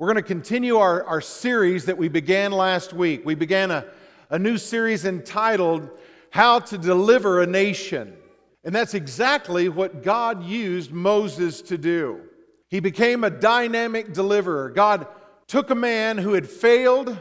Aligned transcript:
we're 0.00 0.06
going 0.06 0.16
to 0.16 0.22
continue 0.22 0.78
our, 0.78 1.04
our 1.04 1.20
series 1.20 1.84
that 1.84 1.98
we 1.98 2.08
began 2.08 2.52
last 2.52 2.94
week. 2.94 3.20
We 3.26 3.34
began 3.34 3.70
a, 3.70 3.84
a 4.30 4.38
new 4.38 4.56
series 4.56 5.04
entitled 5.04 5.90
How 6.30 6.60
to 6.60 6.78
Deliver 6.78 7.42
a 7.42 7.46
Nation. 7.46 8.16
And 8.64 8.74
that's 8.74 8.94
exactly 8.94 9.68
what 9.68 10.02
God 10.02 10.42
used 10.42 10.90
Moses 10.90 11.60
to 11.60 11.76
do. 11.76 12.22
He 12.68 12.80
became 12.80 13.24
a 13.24 13.30
dynamic 13.30 14.14
deliverer. 14.14 14.70
God 14.70 15.06
took 15.46 15.68
a 15.68 15.74
man 15.74 16.16
who 16.16 16.32
had 16.32 16.48
failed, 16.48 17.14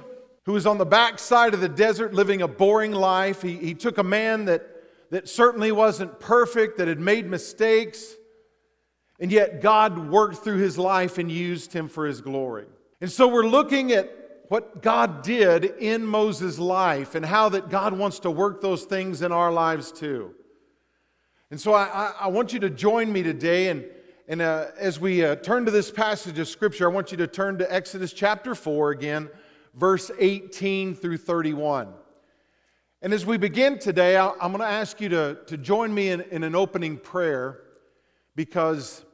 who 0.46 0.54
was 0.54 0.66
on 0.66 0.78
the 0.78 0.86
backside 0.86 1.54
of 1.54 1.60
the 1.60 1.68
desert 1.68 2.14
living 2.14 2.42
a 2.42 2.48
boring 2.48 2.94
life. 2.94 3.42
He, 3.42 3.58
he 3.58 3.74
took 3.74 3.98
a 3.98 4.04
man 4.04 4.46
that, 4.46 4.66
that 5.10 5.28
certainly 5.28 5.74
wasn't 5.74 6.18
perfect, 6.22 6.78
that 6.78 6.88
had 6.88 7.02
made 7.02 7.30
mistakes, 7.30 8.16
and 9.20 9.32
yet 9.32 9.62
God 9.62 10.10
worked 10.10 10.38
through 10.38 10.58
his 10.58 10.78
life 10.78 11.18
and 11.18 11.32
used 11.32 11.74
him 11.74 11.88
for 11.88 12.06
his 12.06 12.22
glory. 12.22 12.66
And 13.02 13.12
so 13.12 13.28
we're 13.28 13.48
looking 13.48 13.92
at 13.92 14.10
what 14.50 14.82
God 14.82 15.22
did 15.22 15.66
in 15.66 16.06
Moses' 16.06 16.58
life 16.58 17.16
and 17.16 17.26
how 17.26 17.50
that 17.50 17.70
God 17.70 17.94
wants 17.94 18.20
to 18.20 18.32
work 18.32 18.62
those 18.62 18.84
things 18.84 19.22
in 19.22 19.32
our 19.32 19.52
lives 19.52 19.92
too. 19.92 20.34
And 21.52 21.60
so 21.60 21.74
I, 21.74 22.14
I 22.20 22.28
want 22.28 22.54
you 22.54 22.60
to 22.62 22.70
join 22.70 23.12
me 23.12 23.24
today. 23.24 23.70
And, 23.70 23.86
and 24.28 24.42
uh, 24.42 24.68
as 24.78 25.00
we 25.00 25.24
uh, 25.24 25.36
turn 25.36 25.66
to 25.66 25.72
this 25.72 25.92
passage 25.92 26.40
of 26.40 26.48
Scripture, 26.48 26.90
I 26.90 26.94
want 26.94 27.12
you 27.12 27.18
to 27.18 27.28
turn 27.28 27.58
to 27.60 27.74
Exodus 27.74 28.14
chapter 28.14 28.56
4 28.56 28.92
again 28.92 29.30
verse 29.74 30.12
18 30.20 30.96
through 30.96 31.18
31. 31.18 31.94
And 33.02 33.14
as 33.14 33.26
we 33.26 33.38
begin 33.38 33.80
today, 33.80 34.18
I'm 34.18 34.38
going 34.38 34.60
to 34.60 34.66
ask 34.66 35.00
you 35.00 35.10
to, 35.10 35.38
to 35.48 35.58
join 35.58 35.94
me 35.94 36.10
in, 36.10 36.22
in 36.32 36.44
an 36.44 36.54
opening 36.56 36.98
prayer 36.98 37.62
because 38.36 39.06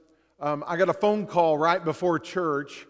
um, 0.45 0.63
I 0.67 0.77
got 0.77 0.90
a 0.90 0.94
phone 0.94 1.26
call 1.26 1.58
right 1.58 1.84
before 1.84 2.20
church, 2.20 2.86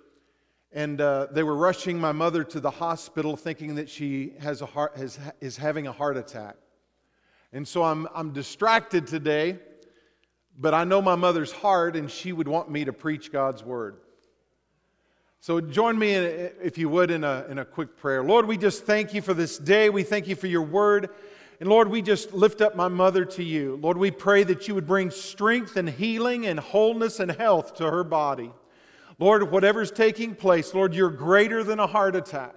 and 0.73 0.99
uh, 0.99 1.27
they 1.31 1.41
were 1.41 1.55
rushing 1.55 1.97
my 1.97 2.11
mother 2.11 2.43
to 2.43 2.59
the 2.59 2.69
hospital 2.69 3.37
thinking 3.37 3.75
that 3.75 3.89
she 3.89 4.33
has 4.41 4.61
a 4.61 4.65
heart, 4.65 4.97
has, 4.97 5.17
is 5.39 5.55
having 5.55 5.87
a 5.87 5.93
heart 5.93 6.17
attack. 6.17 6.57
And 7.53 7.65
so 7.65 7.81
I'm, 7.85 8.09
I'm 8.13 8.33
distracted 8.33 9.07
today, 9.07 9.57
but 10.59 10.73
I 10.73 10.83
know 10.83 11.01
my 11.01 11.15
mother's 11.15 11.53
heart, 11.53 11.95
and 11.95 12.11
she 12.11 12.33
would 12.33 12.49
want 12.49 12.69
me 12.69 12.83
to 12.83 12.91
preach 12.91 13.31
God's 13.31 13.63
word. 13.63 13.99
So 15.39 15.61
join 15.61 15.97
me, 15.97 16.13
in, 16.13 16.51
if 16.61 16.77
you 16.77 16.89
would, 16.89 17.09
in 17.09 17.23
a, 17.23 17.45
in 17.49 17.59
a 17.59 17.63
quick 17.63 17.95
prayer. 17.95 18.21
Lord, 18.21 18.47
we 18.47 18.57
just 18.57 18.83
thank 18.83 19.13
you 19.13 19.21
for 19.21 19.33
this 19.33 19.57
day. 19.57 19.89
We 19.89 20.03
thank 20.03 20.27
you 20.27 20.35
for 20.35 20.47
your 20.47 20.63
word. 20.63 21.09
And 21.59 21.69
Lord, 21.69 21.89
we 21.89 22.01
just 22.01 22.33
lift 22.33 22.61
up 22.61 22.75
my 22.75 22.87
mother 22.87 23.23
to 23.25 23.43
you. 23.43 23.79
Lord, 23.81 23.97
we 23.97 24.11
pray 24.11 24.43
that 24.43 24.67
you 24.67 24.75
would 24.75 24.87
bring 24.87 25.09
strength 25.09 25.77
and 25.77 25.89
healing 25.89 26.45
and 26.45 26.59
wholeness 26.59 27.19
and 27.19 27.31
health 27.31 27.75
to 27.75 27.89
her 27.89 28.03
body. 28.03 28.51
Lord, 29.19 29.49
whatever's 29.49 29.91
taking 29.91 30.35
place, 30.35 30.73
Lord, 30.73 30.93
you're 30.93 31.09
greater 31.09 31.63
than 31.63 31.79
a 31.79 31.87
heart 31.87 32.15
attack. 32.15 32.55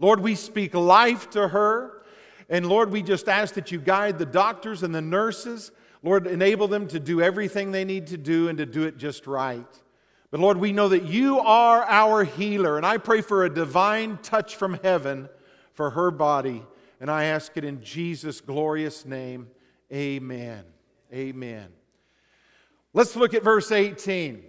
Lord, 0.00 0.20
we 0.20 0.34
speak 0.34 0.74
life 0.74 1.30
to 1.30 1.48
her. 1.48 2.02
And 2.48 2.68
Lord, 2.68 2.90
we 2.90 3.02
just 3.02 3.28
ask 3.28 3.54
that 3.54 3.70
you 3.70 3.80
guide 3.80 4.18
the 4.18 4.26
doctors 4.26 4.82
and 4.82 4.94
the 4.94 5.00
nurses. 5.00 5.70
Lord, 6.02 6.26
enable 6.26 6.68
them 6.68 6.88
to 6.88 7.00
do 7.00 7.22
everything 7.22 7.70
they 7.70 7.84
need 7.84 8.08
to 8.08 8.16
do 8.16 8.48
and 8.48 8.58
to 8.58 8.66
do 8.66 8.82
it 8.82 8.98
just 8.98 9.26
right. 9.26 9.66
But 10.30 10.40
Lord, 10.40 10.58
we 10.58 10.72
know 10.72 10.88
that 10.88 11.04
you 11.04 11.38
are 11.38 11.82
our 11.84 12.24
healer. 12.24 12.76
And 12.76 12.84
I 12.84 12.98
pray 12.98 13.20
for 13.20 13.44
a 13.44 13.50
divine 13.50 14.18
touch 14.22 14.56
from 14.56 14.74
heaven 14.82 15.28
for 15.72 15.90
her 15.90 16.10
body. 16.10 16.62
And 17.00 17.10
I 17.10 17.24
ask 17.24 17.56
it 17.56 17.64
in 17.64 17.82
Jesus' 17.82 18.40
glorious 18.40 19.04
name. 19.04 19.48
Amen. 19.92 20.64
Amen. 21.12 21.68
Let's 22.92 23.14
look 23.14 23.34
at 23.34 23.42
verse 23.42 23.70
18. 23.70 24.42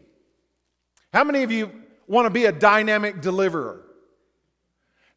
How 1.14 1.24
many 1.24 1.44
of 1.44 1.52
you 1.52 1.72
want 2.08 2.26
to 2.26 2.30
be 2.30 2.46
a 2.46 2.52
dynamic 2.52 3.22
deliverer? 3.22 3.84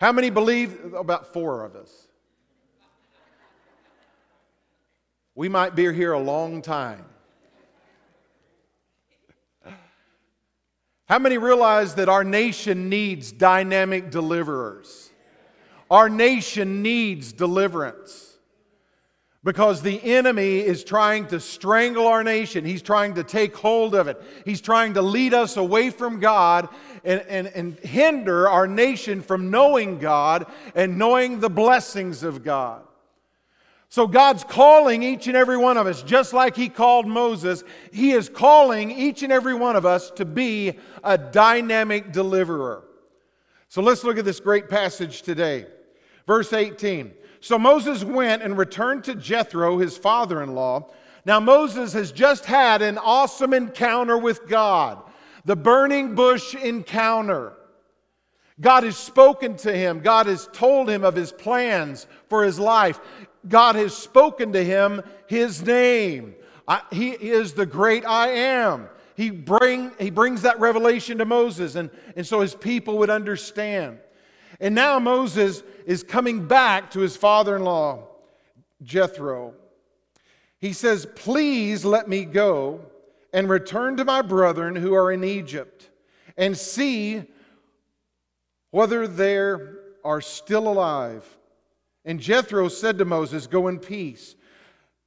How 0.00 0.12
many 0.12 0.31
believe? 0.31 0.95
About 0.95 1.33
four 1.33 1.64
of 1.64 1.77
us. 1.77 2.09
We 5.34 5.48
might 5.48 5.75
be 5.76 5.93
here 5.93 6.12
a 6.12 6.19
long 6.19 6.62
time. 6.62 7.05
How 11.09 11.19
many 11.19 11.38
realize 11.38 11.97
that 11.97 12.09
our 12.09 12.25
nation 12.25 12.88
needs 12.88 13.32
dynamic 13.32 14.10
deliverers? 14.10 15.09
Our 15.91 16.09
nation 16.09 16.83
needs 16.83 17.33
deliverance 17.33 18.31
because 19.43 19.81
the 19.81 20.03
enemy 20.03 20.59
is 20.59 20.84
trying 20.84 21.27
to 21.28 21.41
strangle 21.41 22.06
our 22.06 22.23
nation. 22.23 22.65
He's 22.65 22.83
trying 22.83 23.15
to 23.15 23.25
take 23.25 23.56
hold 23.56 23.95
of 23.95 24.06
it. 24.06 24.23
He's 24.45 24.61
trying 24.61 24.95
to 24.95 25.03
lead 25.03 25.33
us 25.33 25.56
away 25.56 25.91
from 25.91 26.21
God 26.21 26.69
and, 27.05 27.23
and, 27.23 27.47
and 27.49 27.79
hinder 27.79 28.49
our 28.49 28.67
nation 28.67 29.23
from 29.23 29.50
knowing 29.50 29.99
God 29.99 30.47
and 30.75 30.99
knowing 30.99 31.41
the 31.41 31.50
blessings 31.50 32.23
of 32.23 32.45
God. 32.45 32.83
So 33.89 34.06
God's 34.06 34.45
calling 34.45 35.03
each 35.03 35.27
and 35.27 35.37
every 35.37 35.56
one 35.56 35.77
of 35.77 35.89
us, 35.89 36.03
just 36.03 36.33
like 36.33 36.55
He 36.55 36.69
called 36.69 37.09
Moses, 37.09 37.65
He 37.93 38.12
is 38.12 38.29
calling 38.29 38.93
each 38.93 39.25
and 39.25 39.33
every 39.33 39.55
one 39.55 39.75
of 39.75 39.84
us 39.84 40.12
to 40.12 40.25
be 40.25 40.79
a 41.03 41.19
dynamic 41.19 42.12
deliverer. 42.12 42.84
So 43.69 43.83
let's 43.83 44.05
look 44.05 44.19
at 44.19 44.25
this 44.25 44.39
great 44.39 44.69
passage 44.69 45.23
today. 45.23 45.67
Verse 46.31 46.53
18. 46.53 47.13
So 47.41 47.59
Moses 47.59 48.05
went 48.05 48.45
and 48.45 48.57
returned 48.57 49.03
to 49.03 49.17
Jethro, 49.17 49.79
his 49.79 49.99
father 49.99 50.41
in 50.45 50.55
law. 50.55 50.89
Now, 51.25 51.41
Moses 51.41 51.93
has 51.95 52.13
just 52.13 52.45
had 52.45 52.83
an 52.83 52.99
awesome 52.99 53.53
encounter 53.53 54.17
with 54.17 54.47
God, 54.47 55.03
the 55.45 55.57
burning 55.57 56.15
bush 56.15 56.55
encounter. 56.55 57.55
God 58.61 58.85
has 58.85 58.97
spoken 58.97 59.57
to 59.57 59.77
him. 59.77 60.03
God 60.03 60.27
has 60.27 60.49
told 60.53 60.89
him 60.89 61.03
of 61.03 61.17
his 61.17 61.33
plans 61.33 62.07
for 62.29 62.45
his 62.45 62.61
life. 62.61 63.01
God 63.49 63.75
has 63.75 63.93
spoken 63.93 64.53
to 64.53 64.62
him 64.62 65.03
his 65.27 65.61
name. 65.67 66.37
I, 66.69 66.83
he 66.93 67.11
is 67.11 67.55
the 67.55 67.67
great 67.67 68.07
I 68.07 68.29
am. 68.29 68.89
He, 69.17 69.31
bring, 69.31 69.91
he 69.99 70.11
brings 70.11 70.43
that 70.43 70.61
revelation 70.61 71.19
to 71.19 71.25
Moses, 71.25 71.75
and, 71.75 71.91
and 72.15 72.25
so 72.25 72.39
his 72.39 72.55
people 72.55 72.99
would 72.99 73.11
understand. 73.11 73.99
And 74.61 74.77
now 74.77 75.01
Moses 75.01 75.65
is 75.87 76.03
coming 76.03 76.47
back 76.47 76.91
to 76.93 77.01
his 77.01 77.17
father 77.17 77.57
in 77.57 77.65
law, 77.65 78.07
Jethro. 78.83 79.55
He 80.59 80.73
says, 80.73 81.07
Please 81.15 81.85
let 81.85 82.09
me 82.09 82.25
go 82.25 82.81
and 83.33 83.49
return 83.49 83.97
to 83.97 84.05
my 84.05 84.23
brethren 84.23 84.77
who 84.77 84.95
are 84.95 85.13
in 85.13 85.25
Egypt 85.25 85.89
and 86.37 86.57
see 86.57 87.23
whether 88.71 89.07
they 89.07 89.37
are 89.37 90.21
still 90.21 90.69
alive 90.69 91.25
and 92.05 92.21
Jethro 92.21 92.69
said 92.69 92.99
to 92.99 93.05
Moses, 93.05 93.47
Go 93.47 93.69
in 93.69 93.79
peace. 93.79 94.35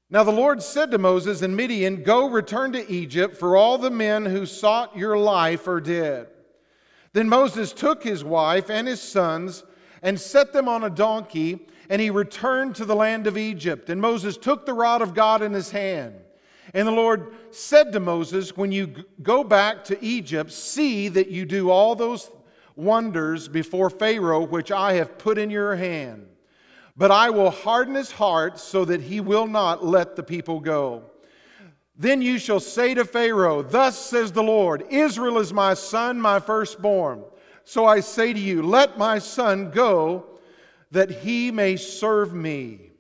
Now 0.09 0.23
the 0.23 0.31
Lord 0.31 0.61
said 0.61 0.91
to 0.91 0.97
Moses 0.97 1.41
in 1.41 1.55
Midian, 1.55 2.03
Go 2.03 2.29
return 2.29 2.71
to 2.73 2.91
Egypt, 2.91 3.35
for 3.35 3.57
all 3.57 3.77
the 3.77 3.89
men 3.89 4.25
who 4.25 4.45
sought 4.45 4.95
your 4.95 5.17
life 5.17 5.67
are 5.67 5.81
dead. 5.81 6.27
Then 7.13 7.29
Moses 7.29 7.73
took 7.73 8.03
his 8.03 8.23
wife 8.23 8.69
and 8.69 8.87
his 8.87 9.01
sons 9.01 9.63
and 10.03 10.19
set 10.19 10.53
them 10.53 10.67
on 10.67 10.83
a 10.83 10.89
donkey, 10.89 11.65
and 11.89 12.01
he 12.01 12.09
returned 12.09 12.75
to 12.75 12.85
the 12.85 12.95
land 12.95 13.25
of 13.25 13.37
Egypt. 13.37 13.89
And 13.89 13.99
Moses 13.99 14.37
took 14.37 14.65
the 14.65 14.73
rod 14.73 15.01
of 15.01 15.15
God 15.15 15.41
in 15.41 15.53
his 15.53 15.71
hand. 15.71 16.15
And 16.73 16.87
the 16.87 16.91
Lord 16.91 17.33
said 17.51 17.91
to 17.93 17.99
Moses, 17.99 18.55
When 18.55 18.71
you 18.71 19.05
go 19.21 19.43
back 19.43 19.85
to 19.85 20.03
Egypt, 20.03 20.51
see 20.51 21.07
that 21.07 21.29
you 21.29 21.45
do 21.45 21.69
all 21.69 21.95
those 21.95 22.29
wonders 22.75 23.47
before 23.47 23.89
Pharaoh, 23.89 24.45
which 24.45 24.71
I 24.71 24.93
have 24.93 25.17
put 25.17 25.37
in 25.37 25.49
your 25.49 25.75
hand. 25.75 26.27
But 26.95 27.11
I 27.11 27.29
will 27.29 27.49
harden 27.49 27.95
his 27.95 28.11
heart 28.11 28.59
so 28.59 28.85
that 28.85 29.01
he 29.01 29.19
will 29.19 29.47
not 29.47 29.85
let 29.85 30.15
the 30.15 30.23
people 30.23 30.59
go. 30.59 31.03
Then 31.95 32.21
you 32.21 32.39
shall 32.39 32.59
say 32.59 32.93
to 32.95 33.05
Pharaoh, 33.05 33.61
Thus 33.61 33.97
says 33.97 34.31
the 34.31 34.43
Lord, 34.43 34.83
Israel 34.89 35.37
is 35.37 35.53
my 35.53 35.75
son, 35.75 36.19
my 36.19 36.39
firstborn. 36.39 37.23
So 37.63 37.85
I 37.85 37.99
say 37.99 38.33
to 38.33 38.39
you, 38.39 38.61
Let 38.61 38.97
my 38.97 39.19
son 39.19 39.71
go, 39.71 40.25
that 40.91 41.09
he 41.09 41.51
may 41.51 41.75
serve 41.75 42.33
me. 42.33 42.91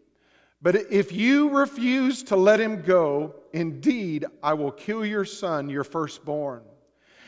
But 0.61 0.91
if 0.91 1.11
you 1.11 1.49
refuse 1.49 2.23
to 2.23 2.35
let 2.35 2.59
him 2.59 2.81
go, 2.81 3.35
indeed 3.51 4.25
I 4.41 4.53
will 4.53 4.71
kill 4.71 5.05
your 5.05 5.25
son, 5.25 5.69
your 5.69 5.83
firstborn. 5.83 6.63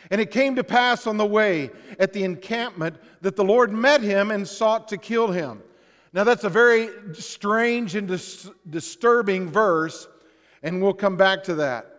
And 0.10 0.22
it 0.22 0.32
came 0.32 0.56
to 0.56 0.64
pass 0.64 1.08
on 1.08 1.18
the 1.18 1.26
way 1.26 1.72
at 2.00 2.14
the 2.14 2.24
encampment 2.24 2.98
that 3.22 3.36
the 3.36 3.44
Lord 3.44 3.72
met 3.72 4.02
him 4.02 4.32
and 4.32 4.48
sought 4.48 4.88
to 4.90 4.98
kill 4.98 5.32
him. 5.32 5.64
Now, 6.14 6.24
that's 6.24 6.46
a 6.46 6.50
very 6.50 6.90
strange 7.14 7.96
and 7.96 8.08
dis- 8.08 8.50
disturbing 8.70 9.50
verse, 9.50 10.08
and 10.64 10.82
we'll 10.82 10.94
come 10.94 11.18
back 11.18 11.44
to 11.44 11.56
that. 11.56 11.95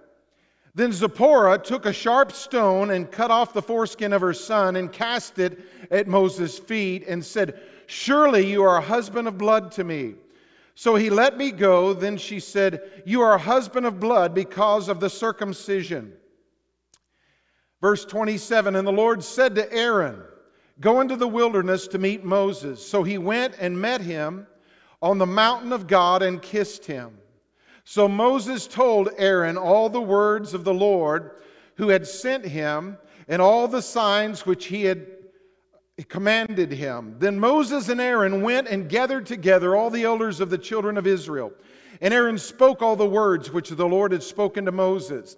Then 0.76 0.92
Zipporah 0.92 1.56
took 1.56 1.86
a 1.86 1.92
sharp 1.92 2.32
stone 2.32 2.90
and 2.90 3.10
cut 3.10 3.30
off 3.30 3.54
the 3.54 3.62
foreskin 3.62 4.12
of 4.12 4.20
her 4.20 4.34
son 4.34 4.76
and 4.76 4.92
cast 4.92 5.38
it 5.38 5.58
at 5.90 6.06
Moses' 6.06 6.58
feet 6.58 7.02
and 7.08 7.24
said, 7.24 7.58
Surely 7.86 8.46
you 8.46 8.62
are 8.62 8.76
a 8.76 8.82
husband 8.82 9.26
of 9.26 9.38
blood 9.38 9.72
to 9.72 9.84
me. 9.84 10.16
So 10.74 10.96
he 10.96 11.08
let 11.08 11.38
me 11.38 11.50
go. 11.50 11.94
Then 11.94 12.18
she 12.18 12.40
said, 12.40 13.02
You 13.06 13.22
are 13.22 13.32
a 13.32 13.38
husband 13.38 13.86
of 13.86 13.98
blood 13.98 14.34
because 14.34 14.90
of 14.90 15.00
the 15.00 15.08
circumcision. 15.08 16.12
Verse 17.80 18.04
27 18.04 18.76
And 18.76 18.86
the 18.86 18.92
Lord 18.92 19.24
said 19.24 19.54
to 19.54 19.72
Aaron, 19.72 20.20
Go 20.78 21.00
into 21.00 21.16
the 21.16 21.26
wilderness 21.26 21.88
to 21.88 21.98
meet 21.98 22.22
Moses. 22.22 22.86
So 22.86 23.02
he 23.02 23.16
went 23.16 23.54
and 23.58 23.80
met 23.80 24.02
him 24.02 24.46
on 25.00 25.16
the 25.16 25.24
mountain 25.24 25.72
of 25.72 25.86
God 25.86 26.20
and 26.20 26.42
kissed 26.42 26.84
him. 26.84 27.16
So 27.88 28.08
Moses 28.08 28.66
told 28.66 29.10
Aaron 29.16 29.56
all 29.56 29.88
the 29.88 30.00
words 30.00 30.54
of 30.54 30.64
the 30.64 30.74
Lord 30.74 31.30
who 31.76 31.90
had 31.90 32.04
sent 32.04 32.44
him 32.44 32.98
and 33.28 33.40
all 33.40 33.68
the 33.68 33.80
signs 33.80 34.44
which 34.44 34.66
he 34.66 34.82
had 34.82 35.06
commanded 36.08 36.72
him. 36.72 37.14
Then 37.20 37.38
Moses 37.38 37.88
and 37.88 38.00
Aaron 38.00 38.42
went 38.42 38.66
and 38.66 38.88
gathered 38.88 39.24
together 39.24 39.76
all 39.76 39.90
the 39.90 40.02
elders 40.02 40.40
of 40.40 40.50
the 40.50 40.58
children 40.58 40.98
of 40.98 41.06
Israel. 41.06 41.52
And 42.00 42.12
Aaron 42.12 42.38
spoke 42.38 42.82
all 42.82 42.96
the 42.96 43.06
words 43.06 43.52
which 43.52 43.70
the 43.70 43.86
Lord 43.86 44.10
had 44.10 44.24
spoken 44.24 44.64
to 44.64 44.72
Moses. 44.72 45.36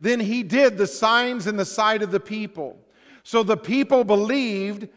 Then 0.00 0.20
he 0.20 0.42
did 0.42 0.78
the 0.78 0.86
signs 0.86 1.46
in 1.46 1.58
the 1.58 1.66
sight 1.66 2.02
of 2.02 2.12
the 2.12 2.18
people. 2.18 2.78
So 3.24 3.42
the 3.42 3.58
people 3.58 4.04
believed, 4.04 4.88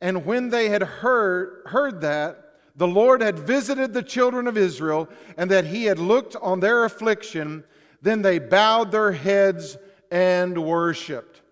and 0.00 0.24
when 0.24 0.50
they 0.50 0.68
had 0.68 0.84
heard, 0.84 1.62
heard 1.66 2.02
that, 2.02 2.41
the 2.76 2.86
Lord 2.86 3.20
had 3.20 3.38
visited 3.38 3.92
the 3.92 4.02
children 4.02 4.46
of 4.46 4.56
Israel, 4.56 5.08
and 5.36 5.50
that 5.50 5.66
he 5.66 5.84
had 5.84 5.98
looked 5.98 6.36
on 6.36 6.60
their 6.60 6.84
affliction, 6.84 7.64
then 8.00 8.22
they 8.22 8.38
bowed 8.38 8.90
their 8.90 9.12
heads 9.12 9.76
and 10.10 10.64
worshiped. 10.64 11.42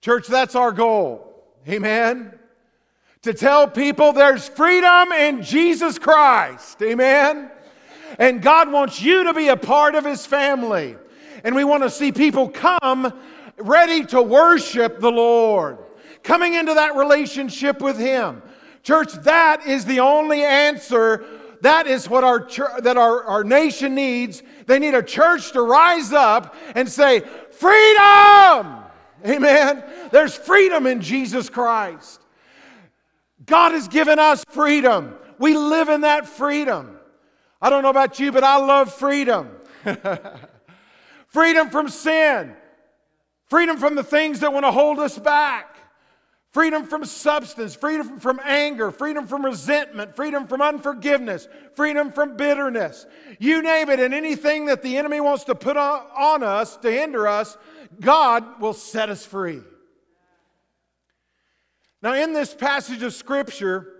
Church, 0.00 0.26
that's 0.26 0.54
our 0.54 0.72
goal. 0.72 1.44
Amen. 1.68 2.38
To 3.22 3.34
tell 3.34 3.68
people 3.68 4.12
there's 4.12 4.48
freedom 4.48 5.12
in 5.12 5.42
Jesus 5.42 5.98
Christ. 5.98 6.80
Amen. 6.82 7.50
And 8.18 8.40
God 8.40 8.70
wants 8.72 9.02
you 9.02 9.24
to 9.24 9.34
be 9.34 9.48
a 9.48 9.56
part 9.56 9.94
of 9.94 10.04
his 10.04 10.24
family. 10.24 10.96
And 11.44 11.54
we 11.54 11.64
want 11.64 11.82
to 11.82 11.90
see 11.90 12.12
people 12.12 12.48
come 12.48 13.12
ready 13.58 14.04
to 14.06 14.22
worship 14.22 15.00
the 15.00 15.10
Lord, 15.10 15.78
coming 16.22 16.54
into 16.54 16.74
that 16.74 16.96
relationship 16.96 17.80
with 17.80 17.98
Him. 17.98 18.42
Church, 18.88 19.12
that 19.24 19.66
is 19.66 19.84
the 19.84 20.00
only 20.00 20.42
answer. 20.42 21.22
That 21.60 21.86
is 21.86 22.08
what 22.08 22.24
our, 22.24 22.48
that 22.80 22.96
our, 22.96 23.22
our 23.22 23.44
nation 23.44 23.94
needs. 23.94 24.42
They 24.64 24.78
need 24.78 24.94
a 24.94 25.02
church 25.02 25.52
to 25.52 25.60
rise 25.60 26.14
up 26.14 26.56
and 26.74 26.88
say, 26.88 27.20
Freedom! 27.50 28.78
Amen. 29.26 29.84
There's 30.10 30.34
freedom 30.34 30.86
in 30.86 31.02
Jesus 31.02 31.50
Christ. 31.50 32.22
God 33.44 33.72
has 33.72 33.88
given 33.88 34.18
us 34.18 34.42
freedom. 34.48 35.16
We 35.38 35.54
live 35.54 35.90
in 35.90 36.00
that 36.00 36.26
freedom. 36.26 36.98
I 37.60 37.68
don't 37.68 37.82
know 37.82 37.90
about 37.90 38.18
you, 38.18 38.32
but 38.32 38.42
I 38.42 38.56
love 38.56 38.94
freedom. 38.94 39.50
freedom 41.26 41.68
from 41.68 41.90
sin, 41.90 42.56
freedom 43.48 43.76
from 43.76 43.96
the 43.96 44.02
things 44.02 44.40
that 44.40 44.50
want 44.50 44.64
to 44.64 44.72
hold 44.72 44.98
us 44.98 45.18
back, 45.18 45.77
freedom 46.58 46.84
from 46.84 47.04
substance, 47.04 47.76
freedom 47.76 48.18
from 48.18 48.40
anger, 48.42 48.90
freedom 48.90 49.28
from 49.28 49.44
resentment, 49.44 50.16
freedom 50.16 50.44
from 50.44 50.60
unforgiveness, 50.60 51.46
freedom 51.76 52.10
from 52.10 52.36
bitterness. 52.36 53.06
You 53.38 53.62
name 53.62 53.88
it, 53.90 54.00
and 54.00 54.12
anything 54.12 54.66
that 54.66 54.82
the 54.82 54.96
enemy 54.96 55.20
wants 55.20 55.44
to 55.44 55.54
put 55.54 55.76
on, 55.76 56.04
on 56.16 56.42
us 56.42 56.76
to 56.78 56.90
hinder 56.90 57.28
us, 57.28 57.56
God 58.00 58.60
will 58.60 58.72
set 58.72 59.08
us 59.08 59.24
free. 59.24 59.60
Now, 62.02 62.14
in 62.14 62.32
this 62.32 62.52
passage 62.52 63.04
of 63.04 63.14
Scripture, 63.14 63.92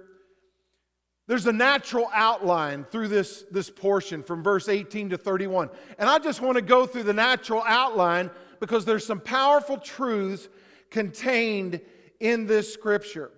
there's 1.28 1.46
a 1.46 1.52
natural 1.52 2.10
outline 2.12 2.86
through 2.90 3.06
this, 3.06 3.44
this 3.52 3.70
portion 3.70 4.24
from 4.24 4.42
verse 4.42 4.68
18 4.68 5.10
to 5.10 5.16
31. 5.16 5.70
And 5.96 6.10
I 6.10 6.18
just 6.18 6.40
want 6.40 6.56
to 6.56 6.62
go 6.62 6.86
through 6.86 7.04
the 7.04 7.12
natural 7.12 7.62
outline 7.64 8.32
because 8.58 8.84
there's 8.84 9.06
some 9.06 9.20
powerful 9.20 9.78
truths 9.78 10.48
contained 10.90 11.80
in 12.20 12.46
this 12.46 12.72
scripture. 12.72 13.30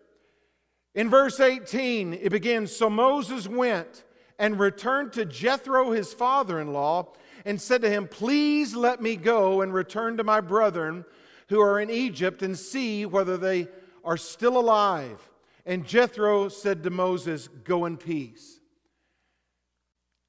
In 0.95 1.09
verse 1.09 1.41
18, 1.41 2.15
it 2.15 2.31
begins 2.31 2.75
So 2.75 2.91
Moses 2.91 3.47
went 3.47 4.05
and 4.39 4.59
returned 4.59 5.13
to 5.13 5.25
Jethro, 5.25 5.93
his 5.93 6.13
father 6.13 6.61
in 6.61 6.73
law, 6.73 7.13
and 7.45 7.61
said 7.61 7.83
to 7.83 7.91
him, 7.91 8.09
Please 8.09 8.75
let 8.75 9.01
me 9.01 9.17
go 9.17 9.61
and 9.61 9.73
return 9.73 10.17
to 10.17 10.25
my 10.25 10.41
brethren 10.41 11.05
who 11.49 11.61
are 11.61 11.81
in 11.81 11.91
Egypt 11.91 12.43
and 12.43 12.59
see 12.59 13.07
whether 13.07 13.37
they 13.37 13.69
are 14.05 14.17
still 14.17 14.59
alive. 14.59 15.29
And 15.67 15.87
Jethro 15.87 16.49
said 16.49 16.83
to 16.83 16.91
Moses, 16.91 17.49
Go 17.49 17.85
in 17.87 17.97
peace. 17.97 18.61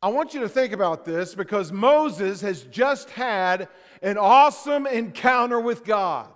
I 0.04 0.10
want 0.10 0.34
you 0.34 0.40
to 0.42 0.50
think 0.50 0.74
about 0.74 1.06
this 1.06 1.36
because 1.36 1.72
Moses 1.72 2.42
has 2.42 2.64
just 2.64 3.12
had 3.12 3.70
an 4.02 4.18
awesome 4.18 4.88
encounter 4.88 5.60
with 5.60 5.86
God. 5.86 6.28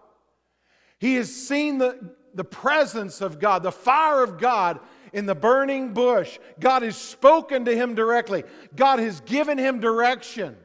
He 1.05 1.13
has 1.17 1.31
seen 1.31 1.77
the, 1.77 2.15
the 2.33 2.43
presence 2.43 3.21
of 3.21 3.37
God, 3.37 3.61
the 3.61 3.71
fire 3.71 4.23
of 4.23 4.39
God 4.39 4.79
in 5.13 5.27
the 5.27 5.35
burning 5.35 5.93
bush. 5.93 6.39
God 6.59 6.81
has 6.81 6.97
spoken 6.97 7.65
to 7.65 7.75
him 7.75 7.93
directly, 7.93 8.43
God 8.75 8.97
has 8.97 9.19
given 9.19 9.59
him 9.59 9.79
direction. 9.79 10.57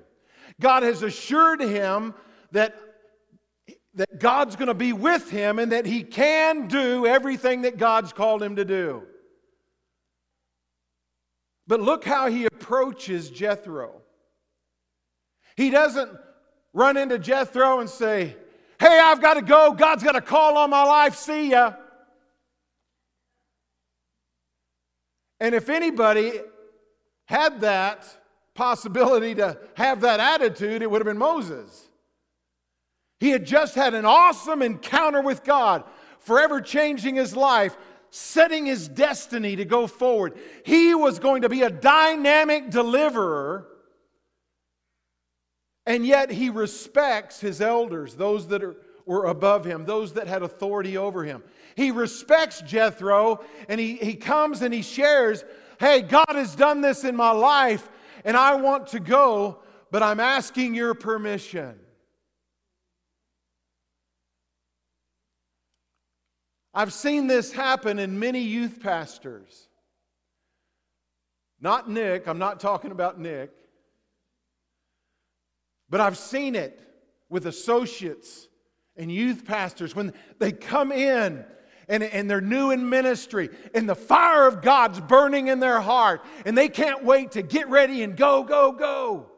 God 0.59 0.83
has 0.83 1.03
assured 1.03 1.61
him 1.61 2.15
that, 2.53 2.75
that 3.93 4.19
God's 4.19 4.57
going 4.57 4.69
to 4.69 4.75
be 4.75 4.95
with 4.95 5.29
him 5.29 5.59
and 5.59 5.73
that 5.73 5.85
he 5.85 6.03
can 6.03 6.69
do 6.69 7.05
everything 7.05 7.61
that 7.63 7.77
God's 7.77 8.15
called 8.15 8.43
him 8.43 8.57
to 8.57 8.65
do. 8.65 9.03
But 11.67 11.83
look 11.83 12.07
how 12.07 12.31
he 12.31 12.47
approaches 12.47 13.29
Jethro. 13.29 14.01
He 15.59 15.69
doesn't 15.69 16.13
run 16.73 16.97
into 16.97 17.19
Jethro 17.19 17.81
and 17.81 17.91
say, 17.91 18.37
Hey, 18.81 18.99
I've 18.99 19.21
got 19.21 19.35
to 19.35 19.43
go. 19.43 19.73
God's 19.73 20.03
got 20.03 20.17
a 20.17 20.21
call 20.21 20.57
on 20.57 20.71
my 20.71 20.83
life. 20.83 21.15
See 21.15 21.51
ya. 21.51 21.75
And 25.39 25.55
if 25.55 25.69
anybody 25.69 26.41
had 27.27 27.61
that 27.61 28.05
possibility 28.55 29.35
to 29.37 29.59
have 29.75 30.01
that 30.01 30.19
attitude, 30.19 30.83
it 30.83 30.91
would 30.91 31.01
have 31.01 31.07
been 31.07 31.19
Moses. 31.19 31.89
He 33.21 33.31
had 33.31 33.47
just 33.47 33.75
had 33.75 33.95
an 33.95 34.07
awesome 34.07 34.63
encounter 34.63 35.21
with 35.21 35.45
God, 35.45 35.85
forever 36.19 36.61
changing 36.61 37.17
his 37.17 37.37
life 37.37 37.77
setting 38.11 38.67
his 38.67 38.89
destiny 38.89 39.57
to 39.57 39.65
go 39.65 39.87
forward. 39.87 40.37
He 40.65 40.95
was 40.95 41.19
going 41.19 41.43
to 41.43 41.49
be 41.49 41.63
a 41.63 41.71
dynamic 41.71 42.71
deliverer, 42.71 43.67
and 45.87 46.07
yet 46.07 46.31
he 46.31 46.51
respects 46.51 47.41
his 47.41 47.61
elders, 47.61 48.15
those 48.15 48.49
that 48.49 48.63
are, 48.63 48.77
were 49.07 49.27
above 49.27 49.65
him, 49.65 49.85
those 49.85 50.13
that 50.15 50.27
had 50.27 50.43
authority 50.43 50.97
over 50.97 51.25
him. 51.25 51.43
He 51.75 51.91
respects 51.91 52.61
Jethro, 52.63 53.45
and 53.69 53.81
he, 53.81 53.97
he 53.97 54.15
comes 54.15 54.63
and 54.63 54.73
he 54.73 54.83
shares, 54.83 55.45
Hey, 55.79 56.03
God 56.03 56.35
has 56.35 56.55
done 56.55 56.83
this 56.83 57.05
in 57.05 57.17
my 57.17 57.31
life, 57.31 57.89
and 58.25 58.37
I 58.37 58.57
want 58.57 58.89
to 58.89 59.01
go, 59.01 59.61
but 59.91 60.03
I'm 60.03 60.21
asking 60.21 60.75
your 60.75 60.93
permission. 60.95 61.79
I've 66.73 66.93
seen 66.93 67.27
this 67.27 67.51
happen 67.51 67.99
in 67.99 68.19
many 68.19 68.41
youth 68.41 68.81
pastors. 68.81 69.69
Not 71.61 71.91
Nick, 71.91 72.29
I'm 72.29 72.39
not 72.39 72.61
talking 72.61 72.93
about 72.93 73.19
Nick. 73.19 73.51
But 75.91 76.01
I've 76.01 76.17
seen 76.17 76.55
it 76.55 76.81
with 77.29 77.47
associates 77.47 78.49
and 78.97 79.11
youth 79.11 79.45
pastors 79.45 79.95
when 79.95 80.15
they 80.39 80.53
come 80.53 80.93
in 80.93 81.45
and, 81.89 82.03
and 82.05 82.31
they're 82.31 82.41
new 82.41 82.71
in 82.71 82.89
ministry 82.89 83.51
and 83.75 83.89
the 83.89 83.97
fire 83.97 84.47
of 84.47 84.63
God's 84.63 85.01
burning 85.01 85.49
in 85.49 85.59
their 85.59 85.81
heart 85.81 86.25
and 86.47 86.57
they 86.57 86.69
can't 86.69 87.05
wait 87.05 87.33
to 87.33 87.43
get 87.43 87.69
ready 87.69 88.03
and 88.03 88.17
go, 88.17 88.45
go, 88.45 88.73
go. 88.73 89.31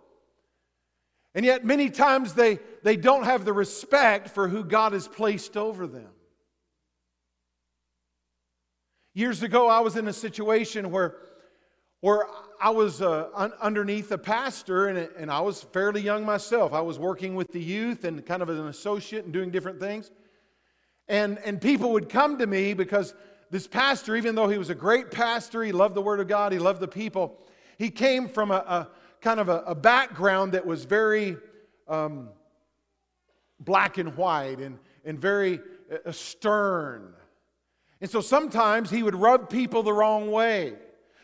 And 1.35 1.47
yet, 1.47 1.64
many 1.64 1.88
times 1.88 2.35
they, 2.35 2.59
they 2.82 2.97
don't 2.97 3.25
have 3.25 3.47
the 3.47 3.54
respect 3.54 4.28
for 4.28 4.49
who 4.49 4.64
God 4.64 4.92
has 4.92 5.09
placed 5.09 5.56
over 5.56 5.87
them. 5.87 6.11
Years 9.14 9.42
ago, 9.42 9.68
I 9.68 9.80
was 9.80 9.97
in 9.97 10.09
a 10.09 10.12
situation 10.12 10.90
where, 10.90 11.16
where 12.00 12.26
I 12.62 12.71
was 12.71 13.02
uh, 13.02 13.28
un- 13.35 13.52
underneath 13.61 14.12
a 14.12 14.19
pastor, 14.19 14.87
and, 14.87 14.97
and 14.97 15.33
I 15.33 15.40
was 15.40 15.62
fairly 15.62 16.00
young 16.00 16.25
myself. 16.25 16.73
I 16.73 16.81
was 16.81 16.97
working 16.97 17.35
with 17.35 17.50
the 17.50 17.61
youth 17.61 18.04
and 18.04 18.25
kind 18.25 18.40
of 18.40 18.49
an 18.49 18.69
associate 18.69 19.25
and 19.25 19.33
doing 19.33 19.50
different 19.50 19.81
things. 19.81 20.12
And, 21.09 21.40
and 21.45 21.61
people 21.61 21.90
would 21.90 22.09
come 22.09 22.38
to 22.38 22.47
me 22.47 22.73
because 22.73 23.14
this 23.50 23.66
pastor, 23.66 24.14
even 24.14 24.37
though 24.37 24.47
he 24.47 24.59
was 24.59 24.71
a 24.71 24.76
great 24.76 25.11
pastor, 25.11 25.64
he 25.64 25.73
loved 25.73 25.97
the 25.97 26.02
Word 26.02 26.21
of 26.21 26.28
God, 26.28 26.52
he 26.52 26.61
loved 26.61 26.78
the 26.78 26.87
people, 26.87 27.37
he 27.78 27.90
came 27.90 28.28
from 28.28 28.52
a, 28.52 28.54
a 28.54 28.88
kind 29.21 29.40
of 29.40 29.49
a, 29.49 29.64
a, 29.66 29.75
background 29.75 30.52
that 30.52 30.64
was 30.64 30.85
very 30.85 31.37
um, 31.88 32.28
black 33.59 33.99
and 33.99 34.16
white 34.16 34.61
and, 34.61 34.78
and 35.04 35.19
very 35.21 35.59
uh, 36.07 36.12
stern. 36.12 37.12
And 38.00 38.09
so 38.09 38.21
sometimes 38.21 38.88
he 38.88 39.02
would 39.02 39.16
rub 39.16 39.50
people 39.50 39.83
the 39.83 39.92
wrong 39.92 40.31
way. 40.31 40.75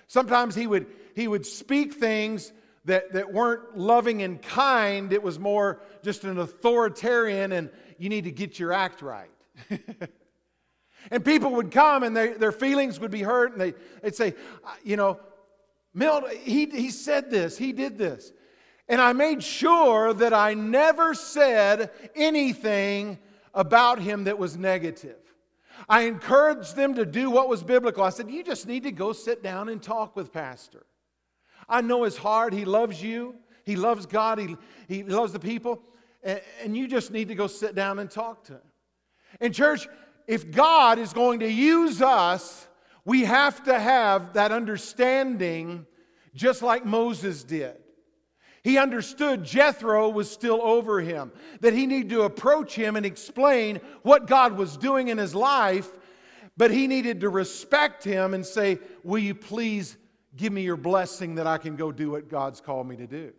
Sometimes 0.09 0.55
he 0.55 0.67
would, 0.67 0.87
he 1.19 1.29
would 1.29 1.45
speak 1.45 1.95
things 1.95 2.53
that, 2.85 3.13
that 3.13 3.33
weren't 3.33 3.77
loving 3.77 4.23
and 4.23 4.41
kind. 4.41 5.13
It 5.13 5.23
was 5.23 5.39
more 5.39 5.81
just 6.03 6.25
an 6.25 6.39
authoritarian, 6.39 7.53
and 7.53 7.71
you 7.99 8.09
need 8.09 8.25
to 8.25 8.31
get 8.31 8.59
your 8.59 8.73
act 8.73 9.03
right. 9.03 9.31
And 11.11 11.25
people 11.25 11.53
would 11.53 11.71
come 11.71 12.03
and 12.03 12.17
they, 12.17 12.33
their 12.33 12.53
feelings 12.53 13.01
would 13.01 13.11
be 13.11 13.23
hurt, 13.23 13.53
and 13.53 13.61
they, 13.61 13.75
they'd 14.03 14.15
say, 14.15 14.35
You 14.85 14.97
know, 14.97 15.21
Milt, 15.95 16.31
he, 16.31 16.67
he 16.67 16.91
said 16.91 17.31
this, 17.31 17.57
he 17.57 17.73
did 17.73 17.97
this. 17.97 18.33
And 18.89 19.01
I 19.01 19.13
made 19.13 19.43
sure 19.43 20.15
that 20.15 20.33
I 20.33 20.55
never 20.55 21.15
said 21.15 21.91
anything 22.15 23.19
about 23.55 24.01
him 24.01 24.25
that 24.25 24.39
was 24.39 24.57
negative. 24.57 25.17
I 25.89 26.03
encouraged 26.03 26.75
them 26.75 26.95
to 26.95 27.07
do 27.07 27.31
what 27.31 27.49
was 27.49 27.63
biblical. 27.63 28.03
I 28.03 28.11
said, 28.11 28.31
You 28.31 28.43
just 28.43 28.67
need 28.67 28.83
to 28.85 28.93
go 28.93 29.13
sit 29.13 29.43
down 29.43 29.69
and 29.69 29.83
talk 29.83 30.17
with 30.17 30.33
Pastor. 30.33 30.85
I 31.69 31.81
know 31.81 32.05
his 32.05 32.17
heart. 32.17 32.53
He 32.53 32.65
loves 32.65 33.03
you, 33.03 33.35
he 33.65 33.77
loves 33.77 34.07
God, 34.07 34.39
he, 34.39 34.57
he 34.89 35.03
loves 35.03 35.33
the 35.33 35.41
people. 35.41 35.83
And, 36.23 36.41
and 36.63 36.77
you 36.77 36.89
just 36.89 37.11
need 37.11 37.29
to 37.29 37.35
go 37.35 37.47
sit 37.47 37.75
down 37.75 37.99
and 37.99 38.11
talk 38.11 38.45
to 38.45 38.55
him. 38.55 38.61
And, 39.41 39.55
church, 39.55 39.87
if 40.27 40.51
God 40.51 40.99
is 40.99 41.13
going 41.13 41.41
to 41.41 41.51
use 41.51 42.03
us, 42.03 42.67
we 43.05 43.25
have 43.25 43.65
to 43.65 43.79
have 43.79 44.35
that 44.35 44.53
understanding 44.53 45.87
just 46.35 46.63
like 46.63 46.85
Moses 46.85 47.45
did. 47.45 47.77
He 48.63 48.77
understood 48.77 49.45
Jethro 49.45 50.09
was 50.09 50.31
still 50.31 50.61
over 50.63 51.01
him, 51.01 51.33
that 51.61 51.73
he 51.73 51.87
needed 51.87 52.11
to 52.11 52.23
approach 52.23 52.75
him 52.75 52.97
and 52.97 53.07
explain 53.07 53.81
what 54.03 54.27
God 54.27 54.59
was 54.59 54.77
doing 54.77 55.09
in 55.09 55.17
his 55.17 55.35
life, 55.35 55.91
but 56.57 56.71
he 56.71 56.87
needed 56.87 57.21
to 57.21 57.29
respect 57.29 58.05
him 58.05 58.35
and 58.35 58.45
say, 58.45 58.79
Will 59.03 59.21
you 59.21 59.35
please 59.35 59.97
give 60.39 60.53
me 60.53 60.63
your 60.63 60.77
blessing 60.77 61.35
that 61.35 61.47
I 61.47 61.59
can 61.59 61.77
go 61.77 61.93
do 61.93 62.11
what 62.13 62.29
God's 62.31 62.61
called 62.61 62.89
me 62.89 62.97
to 62.97 63.07
do? 63.07 63.33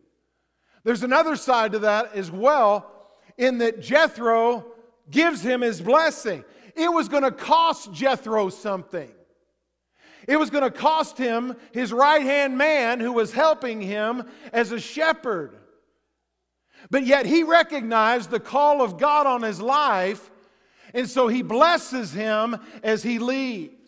There's 0.84 1.04
another 1.04 1.36
side 1.36 1.72
to 1.72 1.80
that 1.80 2.14
as 2.14 2.30
well, 2.30 2.92
in 3.38 3.58
that 3.60 3.82
Jethro 3.82 4.66
gives 5.10 5.42
him 5.42 5.62
his 5.62 5.82
blessing. 5.82 6.44
It 6.76 6.92
was 6.92 7.10
going 7.10 7.24
to 7.24 7.32
cost 7.32 7.92
Jethro 7.94 8.50
something. 8.50 9.12
It 10.28 10.38
was 10.38 10.50
going 10.50 10.64
to 10.64 10.72
cost 10.72 11.18
him 11.18 11.56
his 11.72 11.92
right 11.92 12.22
hand 12.22 12.58
man 12.58 13.00
who 13.00 13.14
was 13.14 13.32
helping 13.32 13.82
him 13.82 14.24
as 14.54 14.72
a 14.72 14.80
shepherd. 14.80 15.58
But 16.92 17.06
yet 17.06 17.26
he 17.26 17.44
recognized 17.44 18.30
the 18.30 18.40
call 18.40 18.82
of 18.82 18.98
God 18.98 19.26
on 19.26 19.42
his 19.42 19.60
life, 19.60 20.30
and 20.94 21.10
so 21.10 21.28
he 21.28 21.42
blesses 21.42 22.14
him 22.14 22.58
as 22.84 23.04
he 23.04 23.20
leaves. 23.20 23.79